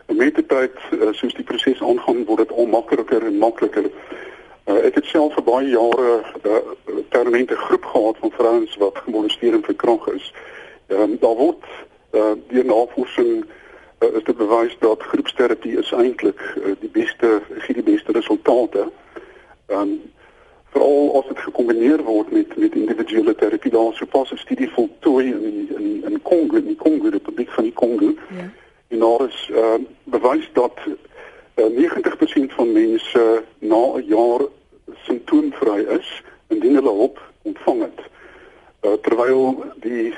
En 0.05 0.15
met 0.15 0.35
die 0.35 0.45
tyd 0.45 0.77
uh, 0.91 1.07
soos 1.11 1.33
die 1.33 1.43
proses 1.43 1.81
aangaan 1.81 2.25
word 2.25 2.47
dit 2.47 2.57
al 2.57 2.65
makliker 2.65 3.25
en 3.25 3.37
makliker. 3.37 3.85
Uh, 4.65 4.79
ek 4.87 4.97
het 4.97 5.05
self 5.05 5.35
vir 5.37 5.45
baie 5.45 5.69
jare 5.69 6.15
'n 6.41 6.49
uh, 6.49 7.03
permanente 7.09 7.55
groep 7.55 7.85
gehad 7.85 8.17
van 8.17 8.31
vrouens 8.31 8.75
wat 8.81 8.97
gemolesteer 9.05 9.53
en 9.53 9.63
verkragt 9.63 10.13
is. 10.13 10.33
Ehm 10.87 11.01
um, 11.01 11.17
daar 11.19 11.35
word 11.35 11.63
uh, 12.11 12.33
deur 12.47 12.65
navorsing 12.65 13.45
uh, 13.99 14.15
is 14.15 14.23
dit 14.23 14.37
bewys 14.37 14.75
dat 14.79 15.03
groepsterapie 15.03 15.77
is 15.77 15.91
eintlik 15.91 16.41
uh, 16.57 16.73
die 16.79 16.89
beste 16.89 17.41
gee 17.57 17.77
die 17.77 17.89
beste 17.93 18.11
resultate. 18.11 18.89
Ehm 19.67 19.79
um, 19.79 20.01
veral 20.71 21.19
as 21.19 21.27
dit 21.27 21.39
gekombineer 21.39 22.03
word 22.03 22.31
met 22.31 22.57
met 22.57 22.75
individuele 22.75 23.35
terapie 23.35 23.71
daar 23.71 23.93
so 23.93 24.05
pas 24.05 24.31
'n 24.31 24.37
studie 24.37 24.69
voltooi 24.69 25.25
in 25.31 25.41
die, 25.41 25.75
in 25.75 26.03
in 26.11 26.21
Kongo 26.21 26.55
in 26.55 26.65
die 26.65 26.75
Kongo 26.75 27.09
Republiek 27.09 27.51
van 27.51 27.63
die 27.63 27.73
Kongo. 27.73 28.05
Ja. 28.05 28.49
En 28.87 28.99
daar 28.99 29.27
is 29.27 29.49
uh, 29.51 29.73
bewys 30.03 30.49
dat 30.53 30.77
uh, 31.55 31.65
90% 31.65 32.53
van 32.55 32.71
mense 32.71 33.43
na 33.59 33.83
'n 33.95 34.05
jaar 34.05 34.41
simptoomvry 35.03 35.79
is 35.99 36.23
indien 36.47 36.75
hulle 36.75 36.89
hulp 36.89 37.31
ontvang 37.41 37.81
het. 37.81 37.99
Uh, 38.81 38.91
terwyl 39.01 39.63
die 39.75 40.13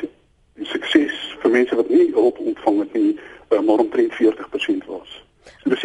die 0.55 0.65
sukses 0.65 1.35
vir 1.41 1.51
mense 1.51 1.75
wat 1.75 1.89
nie 1.89 2.11
hulp 2.13 2.37
ontvang 2.37 2.79
het 2.79 2.93
nie 2.93 3.19
uh, 3.49 3.59
maar 3.59 3.77
omtrent 3.77 4.13
40% 4.13 4.85
was. 4.85 5.23
So 5.63 5.69
dis 5.69 5.83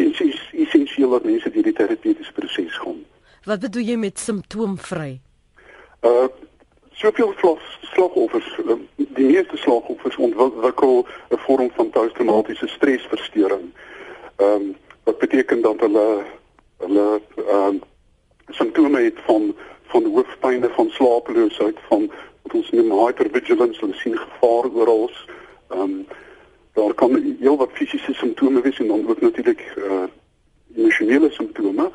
essensieel 0.98 1.10
dat 1.10 1.24
mense 1.24 1.50
hierdie 1.52 1.72
terapeutiese 1.72 2.32
proses 2.32 2.78
gaan. 2.78 3.04
Wat 3.44 3.60
bedoel 3.60 3.82
jy 3.82 3.96
met 3.96 4.18
simptoomvry? 4.18 5.20
Uh 6.02 6.28
soveel 6.98 7.30
slagoffers, 7.94 8.58
uh, 8.66 8.74
die 8.96 9.26
meeste 9.26 9.56
slagoffers 9.56 10.16
ontwikkel 10.16 11.06
'n 11.30 11.38
vorm 11.46 11.70
van 11.76 11.90
posttraumatiese 11.90 12.66
stresversteuring. 12.66 13.70
Ehm 14.36 14.50
um, 14.50 14.76
wat 15.04 15.18
beteken 15.18 15.62
dat 15.62 15.80
hulle 15.80 16.24
hulle 16.78 17.20
ehm 17.36 17.74
uh, 17.74 17.80
simptome 18.50 19.00
het 19.00 19.18
van 19.26 19.54
van 19.86 20.04
hoofpyn, 20.04 20.64
van 20.74 20.90
slapeloosheid, 20.90 21.78
van 21.88 22.10
wat 22.42 22.54
ons 22.54 22.70
noem 22.70 23.06
hypervigilance, 23.06 23.80
hulle 23.80 23.94
sien 23.94 24.18
gevaar 24.18 24.66
oral. 24.74 25.10
Ehm 25.68 25.80
um, 25.80 26.06
daar 26.72 26.94
kan 26.94 27.36
heel 27.40 27.56
wat 27.56 27.70
fisiese 27.72 28.14
simptome 28.14 28.60
wees 28.60 28.78
en 28.78 28.86
dan 28.86 29.08
ook 29.08 29.20
natuurlik 29.20 29.62
uh 29.76 30.10
emosionele 30.76 31.30
simptome. 31.30 31.90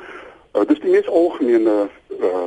Uh, 0.52 0.64
dis 0.66 0.80
die 0.80 0.90
mees 0.90 1.08
algemene 1.08 1.88
uh, 2.20 2.44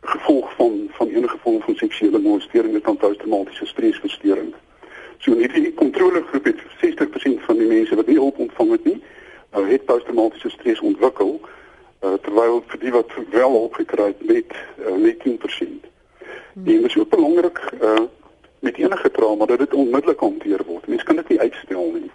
gevolg 0.00 0.54
van 0.56 0.88
van 0.90 1.08
enige 1.08 1.36
vorm 1.42 1.60
van 1.62 1.74
seksuele 1.74 2.18
molestering 2.18 2.72
met 2.72 2.82
posttraumatiese 2.82 3.66
stresversteuring. 3.66 4.54
So 5.18 5.32
in 5.32 5.38
hierdie 5.38 5.74
kontrolegroep 5.74 6.44
het 6.44 6.60
60% 6.84 7.44
van 7.46 7.58
die 7.58 7.66
mense 7.66 7.94
wat 7.94 8.06
nie 8.06 8.18
hulp 8.18 8.38
ontvang 8.38 8.70
het 8.70 8.84
nie, 8.84 9.02
uh, 9.56 9.66
het 9.68 9.84
posttraumatiese 9.84 10.50
stres 10.50 10.80
ontwikkel, 10.80 11.40
uh, 12.04 12.14
terwyl 12.22 12.62
vir 12.66 12.80
die 12.84 12.92
wat 12.94 13.12
wel 13.30 13.50
hulp 13.50 13.74
gekry 13.80 14.12
het 14.12 14.22
met 14.26 14.54
uh, 14.86 14.94
net 14.94 15.24
10%. 15.26 15.36
Hmm. 16.52 16.64
En 16.64 16.64
dit 16.64 16.84
is 16.84 16.98
ook 16.98 17.10
belangrik 17.10 17.60
uh, 17.82 18.06
met 18.58 18.76
enige 18.76 19.10
trauma 19.10 19.46
dat 19.46 19.58
dit 19.58 19.74
onmiddellik 19.74 20.20
hanteer 20.20 20.64
word. 20.66 20.86
Mense 20.86 21.04
kan 21.04 21.16
dit 21.16 21.28
nie 21.28 21.40
uitstel 21.40 21.90
nie. 21.92 22.10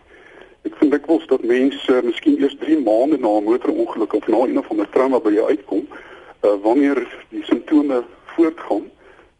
Ek 0.63 0.75
vind 0.79 0.93
ek 0.95 1.07
wens 1.11 1.27
dat 1.27 1.43
mense 1.43 1.91
uh, 1.91 2.01
miskien 2.03 2.39
eers 2.39 2.55
3 2.59 2.79
maande 2.83 3.17
na 3.19 3.37
'n 3.37 3.43
motorongeluk 3.43 4.13
of 4.13 4.27
na 4.27 4.43
een 4.47 4.59
of 4.59 4.69
ander 4.71 4.89
trauma 4.89 5.19
by 5.19 5.33
jou 5.35 5.47
uitkom, 5.49 5.87
uh, 5.87 6.55
wanneer 6.63 7.07
die 7.29 7.43
simptome 7.43 8.03
voortgaan 8.35 8.85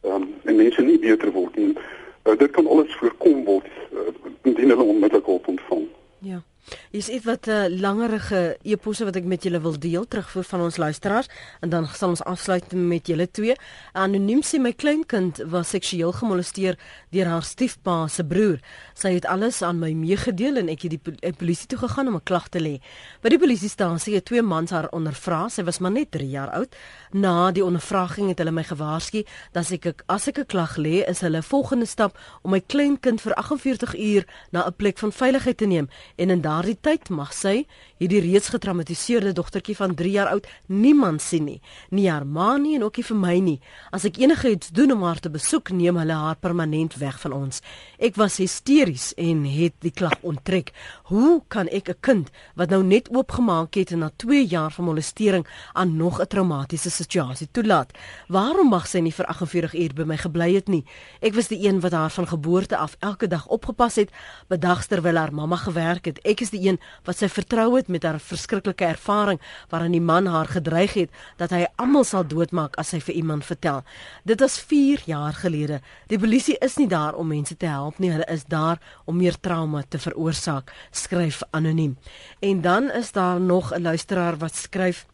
um, 0.04 0.28
en 0.44 0.56
mense 0.56 0.82
nie 0.82 1.00
beter 1.00 1.32
word 1.32 1.56
nie. 1.56 1.74
Uh, 2.24 2.38
dit 2.38 2.52
kan 2.52 2.68
alles 2.68 2.96
voorkom 3.00 3.44
word 3.46 3.68
uh, 3.92 4.12
indien 4.44 4.70
hulle 4.70 4.84
onmiddellik 4.84 5.26
hulp 5.26 5.48
ontvang. 5.48 5.88
Ja. 6.20 6.44
Is 6.92 7.06
dit 7.06 7.24
wat 7.24 7.46
'n 7.46 7.50
uh, 7.50 7.66
eh, 7.66 7.80
langerige 7.80 8.58
eposse 8.62 9.04
wat 9.04 9.16
ek 9.16 9.24
met 9.24 9.44
julle 9.44 9.62
wil 9.62 9.80
deel 9.80 10.08
terugvoer 10.08 10.44
van 10.44 10.62
ons 10.62 10.78
luisteraars 10.78 11.28
en 11.60 11.70
dan 11.70 11.88
sal 11.88 12.10
ons 12.10 12.24
afsluit 12.24 12.72
met 12.72 13.08
julle 13.08 13.32
twee. 13.32 13.56
Anoniem 13.92 14.42
sê 14.42 14.60
my 14.60 14.74
kleinkind 14.74 15.38
was 15.46 15.70
seksueel 15.70 16.12
gemolesteer 16.12 16.78
deur 17.10 17.26
haar 17.26 17.44
stiefpa 17.44 18.08
se 18.08 18.24
broer. 18.24 18.60
Sy 18.94 19.14
het 19.14 19.26
alles 19.26 19.62
aan 19.62 19.80
my 19.80 19.92
meegedeel 19.94 20.56
en 20.56 20.70
ek 20.70 20.82
het 20.82 20.92
die 20.92 21.00
pol 21.00 21.14
eh, 21.22 21.34
polisie 21.34 21.68
toe 21.68 21.78
gegaan 21.78 22.08
om 22.08 22.16
'n 22.16 22.24
klag 22.24 22.48
te 22.50 22.60
lê. 22.60 22.80
By 23.22 23.30
die 23.30 23.40
polisiestasie 23.40 24.16
het 24.16 24.26
twee 24.26 24.42
mans 24.42 24.72
haar 24.72 24.90
ondervra. 24.92 25.50
Sy 25.50 25.64
was 25.64 25.80
maar 25.80 25.92
net 25.92 26.12
3 26.12 26.30
jaar 26.30 26.50
oud. 26.50 26.76
Na 27.12 27.52
die 27.52 27.66
ondervraging 27.66 28.28
het 28.28 28.38
hulle 28.38 28.52
my 28.52 28.64
gewaarsku 28.64 29.26
dat 29.52 29.72
ek 29.72 30.04
as 30.08 30.28
ek 30.28 30.38
'n 30.40 30.46
klag 30.46 30.78
lê, 30.78 31.04
is 31.08 31.22
hulle 31.22 31.42
volgende 31.42 31.86
stap 31.86 32.18
om 32.42 32.52
my 32.52 32.60
kleinkind 32.60 33.22
vir 33.22 33.34
48 33.34 33.96
uur 33.96 34.26
na 34.52 34.66
'n 34.66 34.74
plek 34.76 34.98
van 34.98 35.12
veiligheid 35.12 35.58
te 35.58 35.66
neem 35.66 35.90
en 36.16 36.30
in 36.30 36.42
daardie 36.54 36.78
tyd 36.78 37.10
mag 37.10 37.32
sy 37.34 37.64
hierdie 38.04 38.22
reeds 38.26 38.50
getraumatiseerde 38.52 39.32
dogtertjie 39.38 39.76
van 39.80 39.94
3 39.96 40.12
jaar 40.12 40.30
oud 40.34 40.48
niemand 40.68 41.22
sien 41.24 41.46
nie. 41.48 41.60
Nie 41.90 42.10
haar 42.12 42.26
ma 42.28 42.58
nie 42.60 42.76
en 42.76 42.84
ook 42.84 43.00
nie 43.00 43.06
vir 43.08 43.20
my 43.20 43.36
nie. 43.40 43.56
As 43.96 44.04
ek 44.06 44.20
enigiets 44.22 44.74
doen 44.76 44.92
om 44.92 45.06
haar 45.08 45.22
te 45.24 45.32
besoek, 45.32 45.72
neem 45.72 45.98
hulle 46.02 46.18
haar 46.18 46.40
permanent 46.42 46.98
weg 47.00 47.20
van 47.22 47.36
ons. 47.38 47.62
Ek 47.98 48.18
was 48.20 48.42
hysteries 48.44 49.14
en 49.18 49.46
het 49.48 49.78
die 49.86 49.94
klag 49.96 50.18
onttrek. 50.22 50.74
Hoe 51.10 51.42
kan 51.48 51.70
ek 51.72 51.90
'n 51.90 52.02
kind 52.02 52.32
wat 52.56 52.70
nou 52.70 52.84
net 52.84 53.10
oopgemaak 53.10 53.74
het 53.76 53.92
en 53.92 54.00
na 54.00 54.12
2 54.18 54.46
jaar 54.46 54.72
van 54.72 54.86
molestering 54.86 55.48
aan 55.74 55.98
nog 55.98 56.20
'n 56.20 56.28
traumatiese 56.28 56.90
situasie 56.90 57.48
toelaat? 57.52 57.94
Waarom 58.28 58.70
mag 58.70 58.88
sy 58.88 59.00
nie 59.00 59.14
vir 59.14 59.26
48 59.26 59.74
uur 59.74 59.94
by 59.94 60.04
my 60.04 60.18
gebly 60.18 60.54
het 60.56 60.68
nie? 60.68 60.86
Ek 61.22 61.34
was 61.34 61.48
die 61.48 61.68
een 61.68 61.80
wat 61.80 61.92
haar 61.92 62.12
van 62.12 62.28
geboorte 62.28 62.78
af 62.78 62.96
elke 63.00 63.28
dag 63.28 63.48
opgepas 63.48 63.96
het, 63.96 64.12
bedags 64.48 64.88
terwyl 64.88 65.16
haar 65.16 65.34
mamma 65.34 65.56
gewerk 65.56 66.06
het. 66.06 66.20
Ek 66.24 66.43
is 66.44 66.52
die 66.54 66.62
een 66.68 66.80
wat 67.08 67.20
sy 67.20 67.30
vertrou 67.32 67.70
het 67.78 67.90
met 67.92 68.04
haar 68.08 68.20
verskriklike 68.22 68.86
ervaring 68.86 69.40
waarin 69.72 69.96
die 69.96 70.04
man 70.04 70.28
haar 70.32 70.52
gedreig 70.52 70.94
het 71.00 71.14
dat 71.40 71.56
hy 71.56 71.66
almal 71.82 72.06
sal 72.08 72.28
doodmaak 72.28 72.78
as 72.82 72.94
sy 72.94 73.00
vir 73.04 73.16
iemand 73.22 73.48
vertel. 73.48 73.84
Dit 74.28 74.44
was 74.44 74.60
4 74.60 75.04
jaar 75.10 75.34
gelede. 75.34 75.82
Die 76.12 76.20
polisie 76.20 76.58
is 76.62 76.78
nie 76.78 76.90
daar 76.92 77.16
om 77.16 77.32
mense 77.32 77.58
te 77.58 77.70
help 77.72 78.00
nie, 78.00 78.12
hulle 78.12 78.28
is 78.32 78.46
daar 78.46 78.82
om 79.06 79.18
meer 79.18 79.40
trauma 79.40 79.84
te 79.88 80.00
veroorsaak, 80.00 80.72
skryf 80.92 81.42
anoniem. 81.52 81.98
En 82.40 82.62
dan 82.62 82.92
is 82.92 83.12
daar 83.12 83.42
nog 83.42 83.74
'n 83.74 83.82
luisteraar 83.82 84.38
wat 84.38 84.56
skryf 84.56 85.06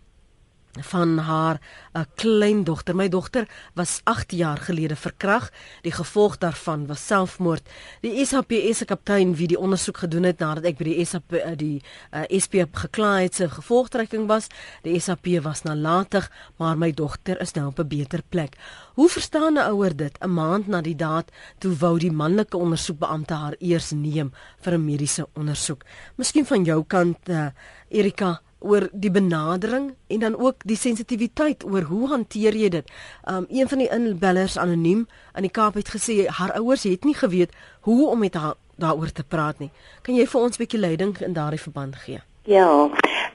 van 0.71 1.17
haar 1.17 1.59
'n 1.93 2.05
kleindogter. 2.15 2.95
My 2.95 3.09
dogter 3.09 3.47
was 3.73 4.01
8 4.03 4.31
jaar 4.31 4.57
gelede 4.57 4.95
verkrag. 4.95 5.51
Die 5.81 5.91
gevolg 5.91 6.37
daarvan 6.37 6.87
was 6.87 7.05
selfmoord. 7.05 7.69
Die 8.01 8.25
SAPS 8.25 8.77
se 8.77 8.85
kaptein 8.85 9.35
wie 9.35 9.47
die 9.47 9.59
ondersoek 9.59 9.97
gedoen 9.97 10.23
het 10.23 10.39
nadat 10.39 10.63
ek 10.63 10.77
by 10.77 10.83
die 10.83 11.05
SAP 11.05 11.33
eh, 11.33 11.57
die 11.57 11.81
uh, 12.13 12.23
eh, 12.29 12.39
SP 12.43 12.53
geklaai 12.71 13.23
het, 13.23 13.35
se 13.35 13.49
gevolgtrekking 13.49 14.27
was, 14.27 14.47
die 14.81 14.99
SAP 14.99 15.27
was 15.41 15.63
nalatig, 15.63 16.31
maar 16.57 16.77
my 16.77 16.91
dogter 16.91 17.41
is 17.41 17.53
nou 17.53 17.67
op 17.67 17.79
'n 17.79 17.87
beter 17.87 18.21
plek. 18.29 18.55
Hoe 18.93 19.09
verstaan 19.09 19.53
'n 19.53 19.69
ouer 19.71 19.95
dit? 19.95 20.17
'n 20.21 20.29
Maand 20.29 20.67
na 20.67 20.81
die 20.81 20.95
daad 20.95 21.31
toe 21.57 21.75
wou 21.75 21.99
die 21.99 22.11
manlike 22.11 22.57
ondersoekbeampte 22.57 23.33
haar 23.33 23.55
eers 23.59 23.91
neem 23.91 24.31
vir 24.61 24.73
'n 24.73 24.85
mediese 24.85 25.27
ondersoek. 25.33 25.83
Miskien 26.15 26.45
van 26.45 26.63
jou 26.63 26.83
kant 26.83 27.29
uh, 27.29 27.47
Erika 27.89 28.41
oor 28.59 28.89
die 28.91 29.11
benadering 29.11 29.93
en 30.07 30.19
dan 30.19 30.35
ook 30.37 30.55
die 30.67 30.77
sensitiwiteit 30.77 31.65
oor 31.65 31.81
hoe 31.81 32.07
hanteer 32.07 32.55
jy 32.55 32.69
dit. 32.69 32.91
Um 33.29 33.45
een 33.49 33.67
van 33.67 33.77
die 33.77 33.89
inbellers 33.89 34.57
anoniem 34.57 35.07
in 35.35 35.47
die 35.47 35.51
Kaap 35.51 35.73
het 35.79 35.89
gesê 35.95 36.27
haar 36.27 36.53
ouers 36.59 36.83
het 36.83 37.03
nie 37.03 37.15
geweet 37.15 37.55
hoe 37.81 38.07
om 38.09 38.19
met 38.19 38.33
haar 38.33 38.55
daaroor 38.75 39.11
te 39.11 39.23
praat 39.23 39.59
nie. 39.59 39.71
Kan 40.01 40.15
jy 40.15 40.27
vir 40.27 40.41
ons 40.41 40.57
'n 40.57 40.63
bietjie 40.63 40.79
leiding 40.79 41.17
in 41.21 41.33
daardie 41.33 41.61
verband 41.61 41.95
gee? 41.95 42.19
Ja. 42.43 42.89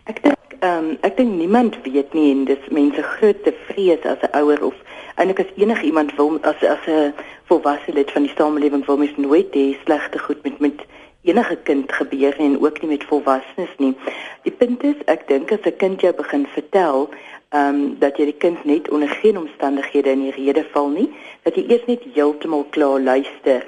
Ek 0.04 0.22
dink 0.22 0.56
um 0.60 0.96
ek 1.00 1.16
dink 1.16 1.34
niemand 1.34 1.76
weet 1.82 2.12
nie 2.12 2.30
en 2.32 2.44
dis 2.44 2.68
mense 2.70 3.02
groot 3.02 3.44
te 3.44 3.54
vrees 3.68 4.04
as 4.04 4.22
'n 4.22 4.36
ouer 4.40 4.64
of 4.64 4.74
eintlik 5.16 5.40
as 5.40 5.56
enige 5.56 5.86
iemand 5.86 6.14
wil 6.16 6.38
as 6.42 6.62
as 6.62 6.86
'n 6.86 7.14
volwasse 7.44 7.92
lid 7.92 8.10
van 8.10 8.22
die 8.22 8.32
samelewing 8.36 8.86
wil 8.86 8.96
mens 8.96 9.16
nooit 9.16 9.54
hê 9.54 9.76
slegte 9.84 10.18
goed 10.18 10.42
met 10.42 10.58
met 10.58 10.80
enige 11.24 11.56
kind 11.56 11.92
gebeur 11.92 12.36
en 12.38 12.60
ook 12.60 12.80
nie 12.80 12.90
met 12.90 13.04
volwassenes 13.04 13.74
nie. 13.76 13.94
Die 14.42 14.52
punt 14.52 14.82
is 14.84 15.00
ek 15.06 15.28
dink 15.28 15.52
as 15.52 15.64
'n 15.64 15.76
kind 15.76 16.00
jou 16.00 16.12
begin 16.12 16.46
vertel 16.46 17.08
ehm 17.48 17.74
um, 17.74 17.98
dat 17.98 18.16
jy 18.16 18.24
die 18.24 18.40
kind 18.44 18.64
net 18.64 18.90
onder 18.90 19.08
geen 19.08 19.38
omstandighede 19.38 20.10
in 20.10 20.20
die 20.20 20.34
rede 20.36 20.64
val 20.72 20.88
nie, 20.88 21.08
dat 21.42 21.54
jy 21.54 21.64
eers 21.68 21.86
net 21.86 22.02
heeltemal 22.14 22.66
klaar 22.70 23.00
luister 23.00 23.62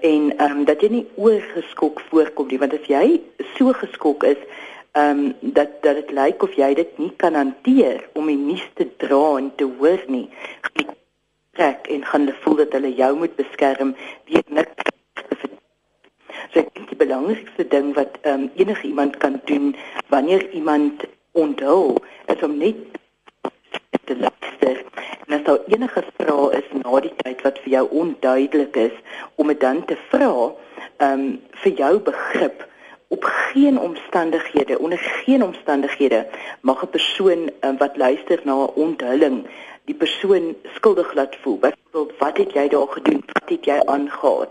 en 0.00 0.36
ehm 0.36 0.58
um, 0.58 0.64
dat 0.64 0.80
jy 0.80 0.88
nie 0.88 1.06
oorgeskok 1.14 2.00
voorkom 2.10 2.46
nie, 2.50 2.58
want 2.58 2.74
as 2.74 2.86
jy 2.86 3.20
so 3.56 3.72
geskok 3.72 4.24
is 4.24 4.40
ehm 4.92 5.18
um, 5.18 5.34
dat 5.40 5.82
dat 5.82 5.94
dit 5.94 6.10
lyk 6.10 6.42
of 6.42 6.52
jy 6.52 6.74
dit 6.74 6.98
nie 6.98 7.12
kan 7.16 7.34
hanteer 7.34 8.08
om 8.12 8.26
die 8.26 8.36
nuus 8.36 8.66
te 8.74 8.88
dra 8.96 9.36
en 9.38 9.52
te 9.56 9.68
hoor 9.78 10.02
nie. 10.06 10.28
Trek 11.52 11.86
en 11.86 12.04
gaan 12.04 12.32
voel 12.40 12.56
dat 12.64 12.72
hulle 12.72 12.94
jou 12.94 13.16
moet 13.16 13.36
beskerm, 13.36 13.94
weet 14.26 14.50
niks 14.50 14.89
So 16.52 16.58
ek 16.58 16.72
dink 16.74 16.88
die 16.90 16.98
belangrikste 16.98 17.64
ding 17.70 17.92
wat 17.94 18.18
um, 18.26 18.48
enige 18.58 18.86
iemand 18.88 19.16
kan 19.22 19.40
doen 19.44 19.76
wanneer 20.10 20.50
iemand 20.50 21.04
onthul 21.32 22.00
is 22.26 22.42
om 22.42 22.56
net 22.58 22.76
te 24.04 24.16
luister. 24.16 24.82
En 25.26 25.36
as 25.38 25.44
daar 25.46 25.60
enige 25.66 26.02
vrae 26.16 26.48
is 26.58 26.72
na 26.82 27.00
die 27.00 27.12
tyd 27.22 27.44
wat 27.46 27.60
vir 27.62 27.72
jou 27.76 27.84
onduidelik 28.02 28.76
is, 28.76 28.96
om 29.38 29.52
dit 29.52 29.60
dan 29.60 29.84
te 29.86 29.98
vra, 30.10 30.32
ehm 30.98 31.12
um, 31.12 31.38
vir 31.62 31.72
jou 31.78 31.94
begrip 32.10 32.66
op 33.10 33.24
geen 33.24 33.78
omstandighede 33.78 34.78
onder 34.78 34.98
geen 34.98 35.42
omstandighede 35.42 36.26
mag 36.60 36.82
'n 36.82 36.90
persoon 36.96 37.50
um, 37.60 37.76
wat 37.78 37.96
luister 37.96 38.40
na 38.44 38.54
'n 38.54 38.74
onthulling 38.74 39.46
die 39.84 39.94
persoon 39.94 40.54
skuldig 40.74 41.14
laat 41.14 41.36
voel. 41.42 41.58
Byvoorbeeld, 41.58 42.18
wat 42.18 42.36
het 42.36 42.52
jy 42.52 42.68
daar 42.68 42.88
gedoen? 42.88 43.22
Wat 43.26 43.48
het 43.48 43.64
jy 43.64 43.78
aangegaan? 43.84 44.46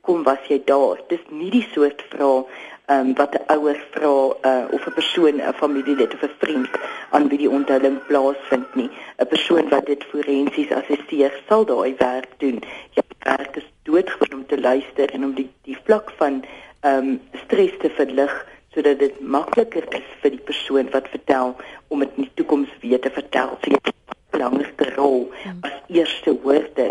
Hoekom 0.00 0.22
was 0.22 0.38
jy 0.48 0.62
daar? 0.64 1.00
Dis 1.08 1.22
nie 1.30 1.50
die 1.50 1.66
soort 1.74 2.02
vrae 2.10 2.44
ehm 2.88 3.08
um, 3.08 3.14
wat 3.14 3.34
'n 3.36 3.44
ouer 3.52 3.78
vra 3.92 4.12
uh, 4.50 4.64
of 4.72 4.86
'n 4.86 4.92
persoon, 4.92 5.40
'n 5.40 5.52
familielid 5.52 6.14
of 6.14 6.22
'n 6.22 6.38
vriend 6.38 6.70
aan 7.10 7.28
wie 7.28 7.38
die 7.38 7.50
onthulling 7.50 7.98
plaasvind 8.06 8.74
nie. 8.74 8.90
'n 9.18 9.26
Persoon 9.26 9.68
wat 9.68 9.86
dit 9.86 10.04
forensies 10.04 10.70
assesseer 10.70 11.32
sal 11.48 11.64
daai 11.64 11.94
werk 11.98 12.32
doen. 12.38 12.62
Jy 12.96 13.02
werk 13.18 13.56
is 13.56 13.68
doodgewoon 13.82 14.38
om 14.38 14.46
te 14.46 14.60
luister 14.60 15.10
en 15.10 15.24
om 15.24 15.34
die 15.34 15.50
die 15.62 15.78
vlak 15.84 16.10
van 16.16 16.44
ehm 16.80 17.08
um, 17.08 17.20
stres 17.44 17.76
te 17.78 17.90
verlig 17.90 18.46
sodat 18.74 18.98
dit 18.98 19.20
makliker 19.20 19.84
is 19.94 20.08
vir 20.22 20.30
die 20.30 20.44
persoon 20.50 20.90
wat 20.90 21.08
vertel 21.08 21.56
om 21.88 21.98
dit 21.98 22.10
in 22.16 22.22
die 22.22 22.34
toekoms 22.34 22.72
weer 22.80 23.00
te 23.00 23.10
vertel. 23.10 23.58
So 23.60 23.70
jy 23.70 23.78
het 23.82 23.94
'n 23.94 24.16
belangrike 24.30 24.94
rol 24.94 25.28
hmm. 25.42 25.58
as 25.60 25.76
eerste 25.88 26.40
woorde 26.42 26.88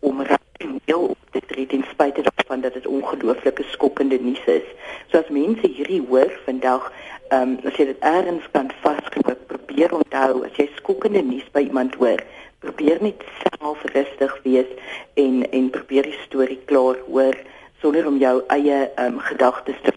om 0.00 0.22
rasioneel 0.60 1.16
te 1.30 1.40
tree 1.46 1.66
ten 1.66 1.84
spyte 1.90 2.22
daarvan 2.22 2.60
dat 2.60 2.72
dit 2.72 2.86
ongelooflike 2.86 3.64
skokkende 3.70 4.18
nuus 4.20 4.44
is. 4.44 4.62
So 5.10 5.18
as 5.18 5.28
mense 5.28 5.66
hierdie 5.66 6.02
hoor 6.08 6.30
vandag, 6.44 6.92
ehm 7.28 7.42
um, 7.42 7.58
as 7.64 7.76
jy 7.76 7.86
dit 7.92 7.98
ergens 8.00 8.44
kan 8.52 8.70
vasgryp, 8.82 9.46
probeer 9.46 9.94
onthou 9.94 10.44
as 10.44 10.56
jy 10.58 10.68
skokkende 10.76 11.22
nuus 11.22 11.46
by 11.52 11.62
iemand 11.68 11.94
hoor, 11.94 12.20
probeer 12.58 12.98
net 13.00 13.22
self 13.42 13.84
rustig 13.94 14.36
wees 14.44 14.70
en 15.14 15.44
en 15.50 15.70
probeer 15.70 16.10
die 16.10 16.18
storie 16.26 16.60
klaar 16.66 16.98
hoor 17.06 17.36
sonder 17.80 18.06
om 18.06 18.18
jou 18.18 18.42
eie 18.48 18.82
ehm 18.88 19.14
um, 19.14 19.20
gedagtes 19.30 19.78
te 19.84 19.94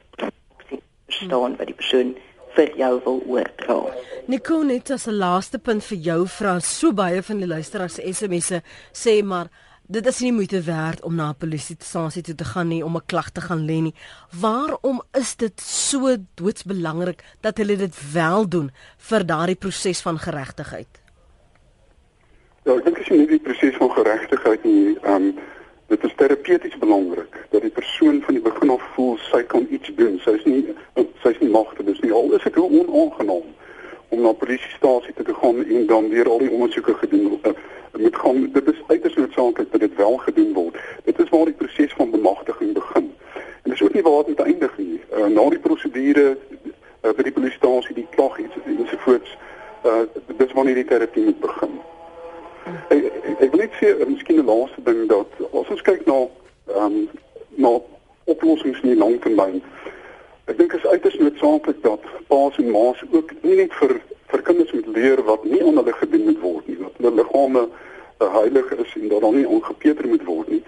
verstaan 1.07 1.57
wat 1.57 1.67
die 1.67 1.75
persoon 1.75 2.15
vir 2.53 2.69
jou 2.77 2.93
wil 3.05 3.21
oordra. 3.27 3.81
Nicole 4.27 4.65
net 4.65 4.91
as 4.91 5.07
'n 5.07 5.17
laaste 5.17 5.57
punt 5.59 5.83
vir 5.83 5.97
jou 5.97 6.27
vra 6.27 6.59
so 6.59 6.93
baie 6.93 7.21
van 7.21 7.37
die 7.37 7.47
luisteraars 7.47 7.95
se 7.95 8.13
SMS'e 8.13 8.61
sê 8.93 9.23
maar 9.23 9.49
dit 9.87 10.05
is 10.07 10.19
nie 10.19 10.31
moeite 10.31 10.61
werd 10.61 11.03
om 11.03 11.15
na 11.15 11.29
'n 11.29 11.37
polisiestasie 11.37 12.21
toe 12.21 12.35
te 12.35 12.45
gaan 12.45 12.67
nie 12.67 12.85
om 12.85 12.95
'n 12.95 13.05
klag 13.05 13.29
te 13.29 13.41
gaan 13.41 13.65
lê 13.65 13.81
nie. 13.81 13.95
Waarom 14.39 15.01
is 15.11 15.35
dit 15.35 15.61
so 15.61 16.15
doodsbelangrik 16.35 17.23
dat 17.41 17.57
hulle 17.57 17.75
dit 17.75 18.11
wel 18.13 18.49
doen 18.49 18.71
vir 18.97 19.25
daardie 19.25 19.55
proses 19.55 20.01
van 20.01 20.19
geregtigheid? 20.19 21.01
Ja, 22.63 22.73
ek 22.73 22.83
dink 22.83 22.95
dit 22.95 23.05
is 23.05 23.17
nie 23.17 23.27
die 23.27 23.39
proses 23.39 23.75
van 23.75 23.91
geregtigheid 23.91 24.63
nie. 24.63 24.97
Um, 25.05 25.35
dit 25.87 26.03
is 26.03 26.13
terapeuties 26.15 26.77
belangrik 26.77 27.47
dat 27.49 27.61
die 27.61 27.71
persoon 27.71 28.21
van 28.21 28.33
die 28.33 28.43
begin 28.43 28.69
af 28.69 28.81
voel 28.95 29.17
sy 29.17 29.43
kan 29.43 29.67
iets 29.69 29.91
doen. 29.95 30.19
Sy 30.23 30.29
is 30.29 30.45
nie 30.45 30.75
sy 31.21 31.29
is 31.29 31.39
nie 31.39 31.49
magte, 31.49 31.83
dis 31.83 31.99
nie 31.99 32.11
al 32.11 32.33
is 32.33 32.43
dit 32.43 32.55
hoe 32.55 32.69
onaangenaam 32.69 33.51
om 34.13 34.21
na 34.21 34.31
polisiestasie 34.31 35.13
te 35.13 35.33
gaan 35.33 35.63
en 35.65 35.85
dan 35.85 36.09
weer 36.09 36.29
al 36.29 36.41
die 36.45 36.51
ondersoeke 36.51 36.93
gedoen 37.01 37.29
word. 37.29 37.47
Uh, 37.47 38.01
moet 38.03 38.15
gaan 38.15 38.49
dit 38.53 38.67
is 38.67 38.81
uiters 38.87 39.15
noodsaaklik 39.15 39.71
dat 39.71 39.79
dit 39.79 39.95
wel 39.95 40.17
gedoen 40.17 40.53
word. 40.53 40.77
Dit 41.03 41.19
is 41.19 41.29
waar 41.29 41.45
die 41.45 41.59
proses 41.61 41.93
van 41.93 42.11
bemagtiging 42.11 42.73
begin. 42.73 43.13
En 43.63 43.69
dis 43.71 43.81
ook 43.81 43.93
nie 43.93 44.01
waar 44.01 44.25
dit 44.25 44.39
eindig 44.39 44.77
nie. 44.77 45.01
Uh, 45.17 45.25
na 45.25 45.49
die 45.49 45.59
prosedure 45.59 46.37
uh, 47.01 47.11
by 47.11 47.23
die 47.23 47.31
polisiestasie, 47.31 47.95
die 47.95 48.07
klag 48.15 48.37
ensovoorts, 48.65 49.37
uh, 49.85 50.05
dis 50.37 50.53
wanneer 50.53 50.81
die 50.81 50.85
terapie 50.85 51.23
moet 51.23 51.39
begin. 51.39 51.79
Ek, 52.89 53.03
ek, 53.03 53.33
ek 53.39 53.49
wil 53.49 53.63
net 53.65 53.77
sê, 53.81 53.93
uh, 53.93 54.07
miskien 54.07 54.41
'n 54.41 54.49
laaste 54.49 54.83
ding 54.83 55.05
dat 55.11 55.41
as 55.51 55.73
ons 55.75 55.85
kyk 55.89 56.05
na 56.05 56.19
ehm 56.73 56.85
um, 56.85 57.09
na 57.55 57.71
oplossings 58.25 58.79
in 58.81 58.93
die 58.93 58.97
langtermyn. 58.97 59.61
Ek 60.51 60.57
dink 60.59 60.73
is 60.75 60.85
uiters 60.85 61.15
noodsaaklik 61.19 61.77
dat 61.83 62.03
paas 62.27 62.57
en 62.59 62.71
ma's 62.71 62.99
ook 63.11 63.29
nie 63.41 63.55
net 63.61 63.73
vir 63.79 63.93
vir 64.33 64.41
kinders 64.43 64.73
moet 64.75 64.89
leer 64.95 65.21
wat 65.23 65.45
nie 65.47 65.61
aan 65.63 65.77
hulle 65.79 65.93
gedoen 65.99 66.25
moet 66.27 66.41
word 66.41 66.67
nie, 66.67 66.75
dat 66.81 66.97
hulle 66.97 67.13
liggame 67.19 67.61
uh, 67.63 68.27
heilig 68.33 68.73
is 68.83 68.95
en 68.99 69.07
dat 69.13 69.23
daar 69.23 69.37
nie 69.37 69.47
ongepeter 69.47 70.07
moet 70.07 70.25
word 70.27 70.51
nie. 70.51 70.59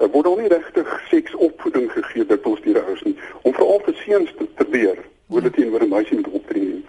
Uh, 0.00 0.08
word 0.10 0.26
daar 0.26 0.42
nie 0.42 0.50
regtig 0.50 0.90
seksopvoeding 1.12 1.86
gegee 1.94 2.26
dit 2.32 2.50
ons 2.52 2.64
deur 2.66 2.82
ouers 2.82 3.06
nie 3.06 3.14
om 3.42 3.54
veral 3.54 3.82
vir 3.86 3.98
seuns 4.02 4.34
te, 4.38 4.48
te 4.58 4.66
leer 4.74 4.98
hoe 5.30 5.44
dit 5.46 5.58
teenoor 5.60 5.86
'n 5.86 5.94
meisie 5.94 6.18
moet 6.18 6.34
optree 6.40 6.66
nie. 6.66 6.84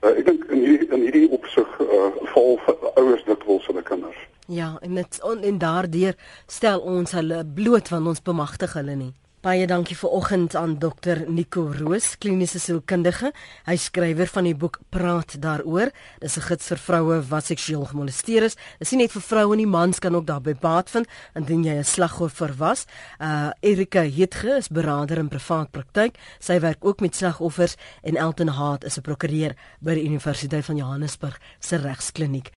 Uh, 0.00 0.16
ek 0.16 0.24
dink 0.32 0.48
in 0.48 0.64
hierdie 0.64 0.88
in 0.96 1.04
hierdie 1.04 1.28
opsig 1.28 1.80
uh, 1.84 2.10
val 2.34 2.56
ouers 2.96 3.26
vir 3.28 3.36
hulle 3.68 3.82
kinders. 3.82 4.28
Ja, 4.48 4.78
en 4.80 4.94
dit 4.94 5.20
en 5.22 5.58
daardeur 5.58 6.16
stel 6.46 6.80
ons 6.80 7.12
hulle 7.12 7.44
bloot 7.44 7.88
want 7.88 8.06
ons 8.06 8.22
bemagtig 8.22 8.72
hulle 8.80 8.96
nie. 8.96 9.12
Baie 9.42 9.64
dankie 9.66 9.96
vir 9.98 10.12
oggend 10.14 10.54
aan 10.54 10.76
dokter 10.78 11.24
Nico 11.26 11.64
Roos, 11.74 12.12
kliniese 12.22 12.60
sielkundige. 12.62 13.32
Hy 13.66 13.74
skrywer 13.74 14.28
van 14.30 14.46
die 14.46 14.54
boek 14.54 14.76
Praat 14.94 15.34
daaroor. 15.42 15.90
Dis 16.22 16.36
'n 16.38 16.46
gids 16.46 16.68
vir 16.68 16.78
vroue 16.78 17.16
wat 17.26 17.46
seksueel 17.46 17.84
gemolesteer 17.90 18.44
is. 18.44 18.56
Dis 18.78 18.92
nie 18.92 19.02
net 19.02 19.10
vir 19.10 19.22
vroue 19.22 19.56
nie, 19.56 19.66
mans 19.66 19.98
kan 19.98 20.14
ook 20.14 20.26
daarbey 20.26 20.54
baat 20.54 20.90
vind 20.90 21.08
indien 21.34 21.64
jy 21.64 21.74
'n 21.74 21.84
slagoffer 21.84 22.54
was. 22.56 22.86
Uh 23.18 23.50
Erika 23.60 24.02
Hetge 24.02 24.56
is 24.58 24.68
beraader 24.68 25.18
in 25.18 25.28
privaat 25.28 25.72
praktyk. 25.72 26.18
Sy 26.38 26.60
werk 26.60 26.84
ook 26.84 27.00
met 27.00 27.16
slagoffers 27.16 27.76
en 28.04 28.16
Elton 28.16 28.48
Haat 28.48 28.84
is 28.84 28.96
'n 28.96 29.02
prokureur 29.02 29.56
by 29.80 29.94
die 29.94 30.04
Universiteit 30.04 30.64
van 30.64 30.76
Johannesburg 30.76 31.40
se 31.58 31.76
regskliniek. 31.76 32.50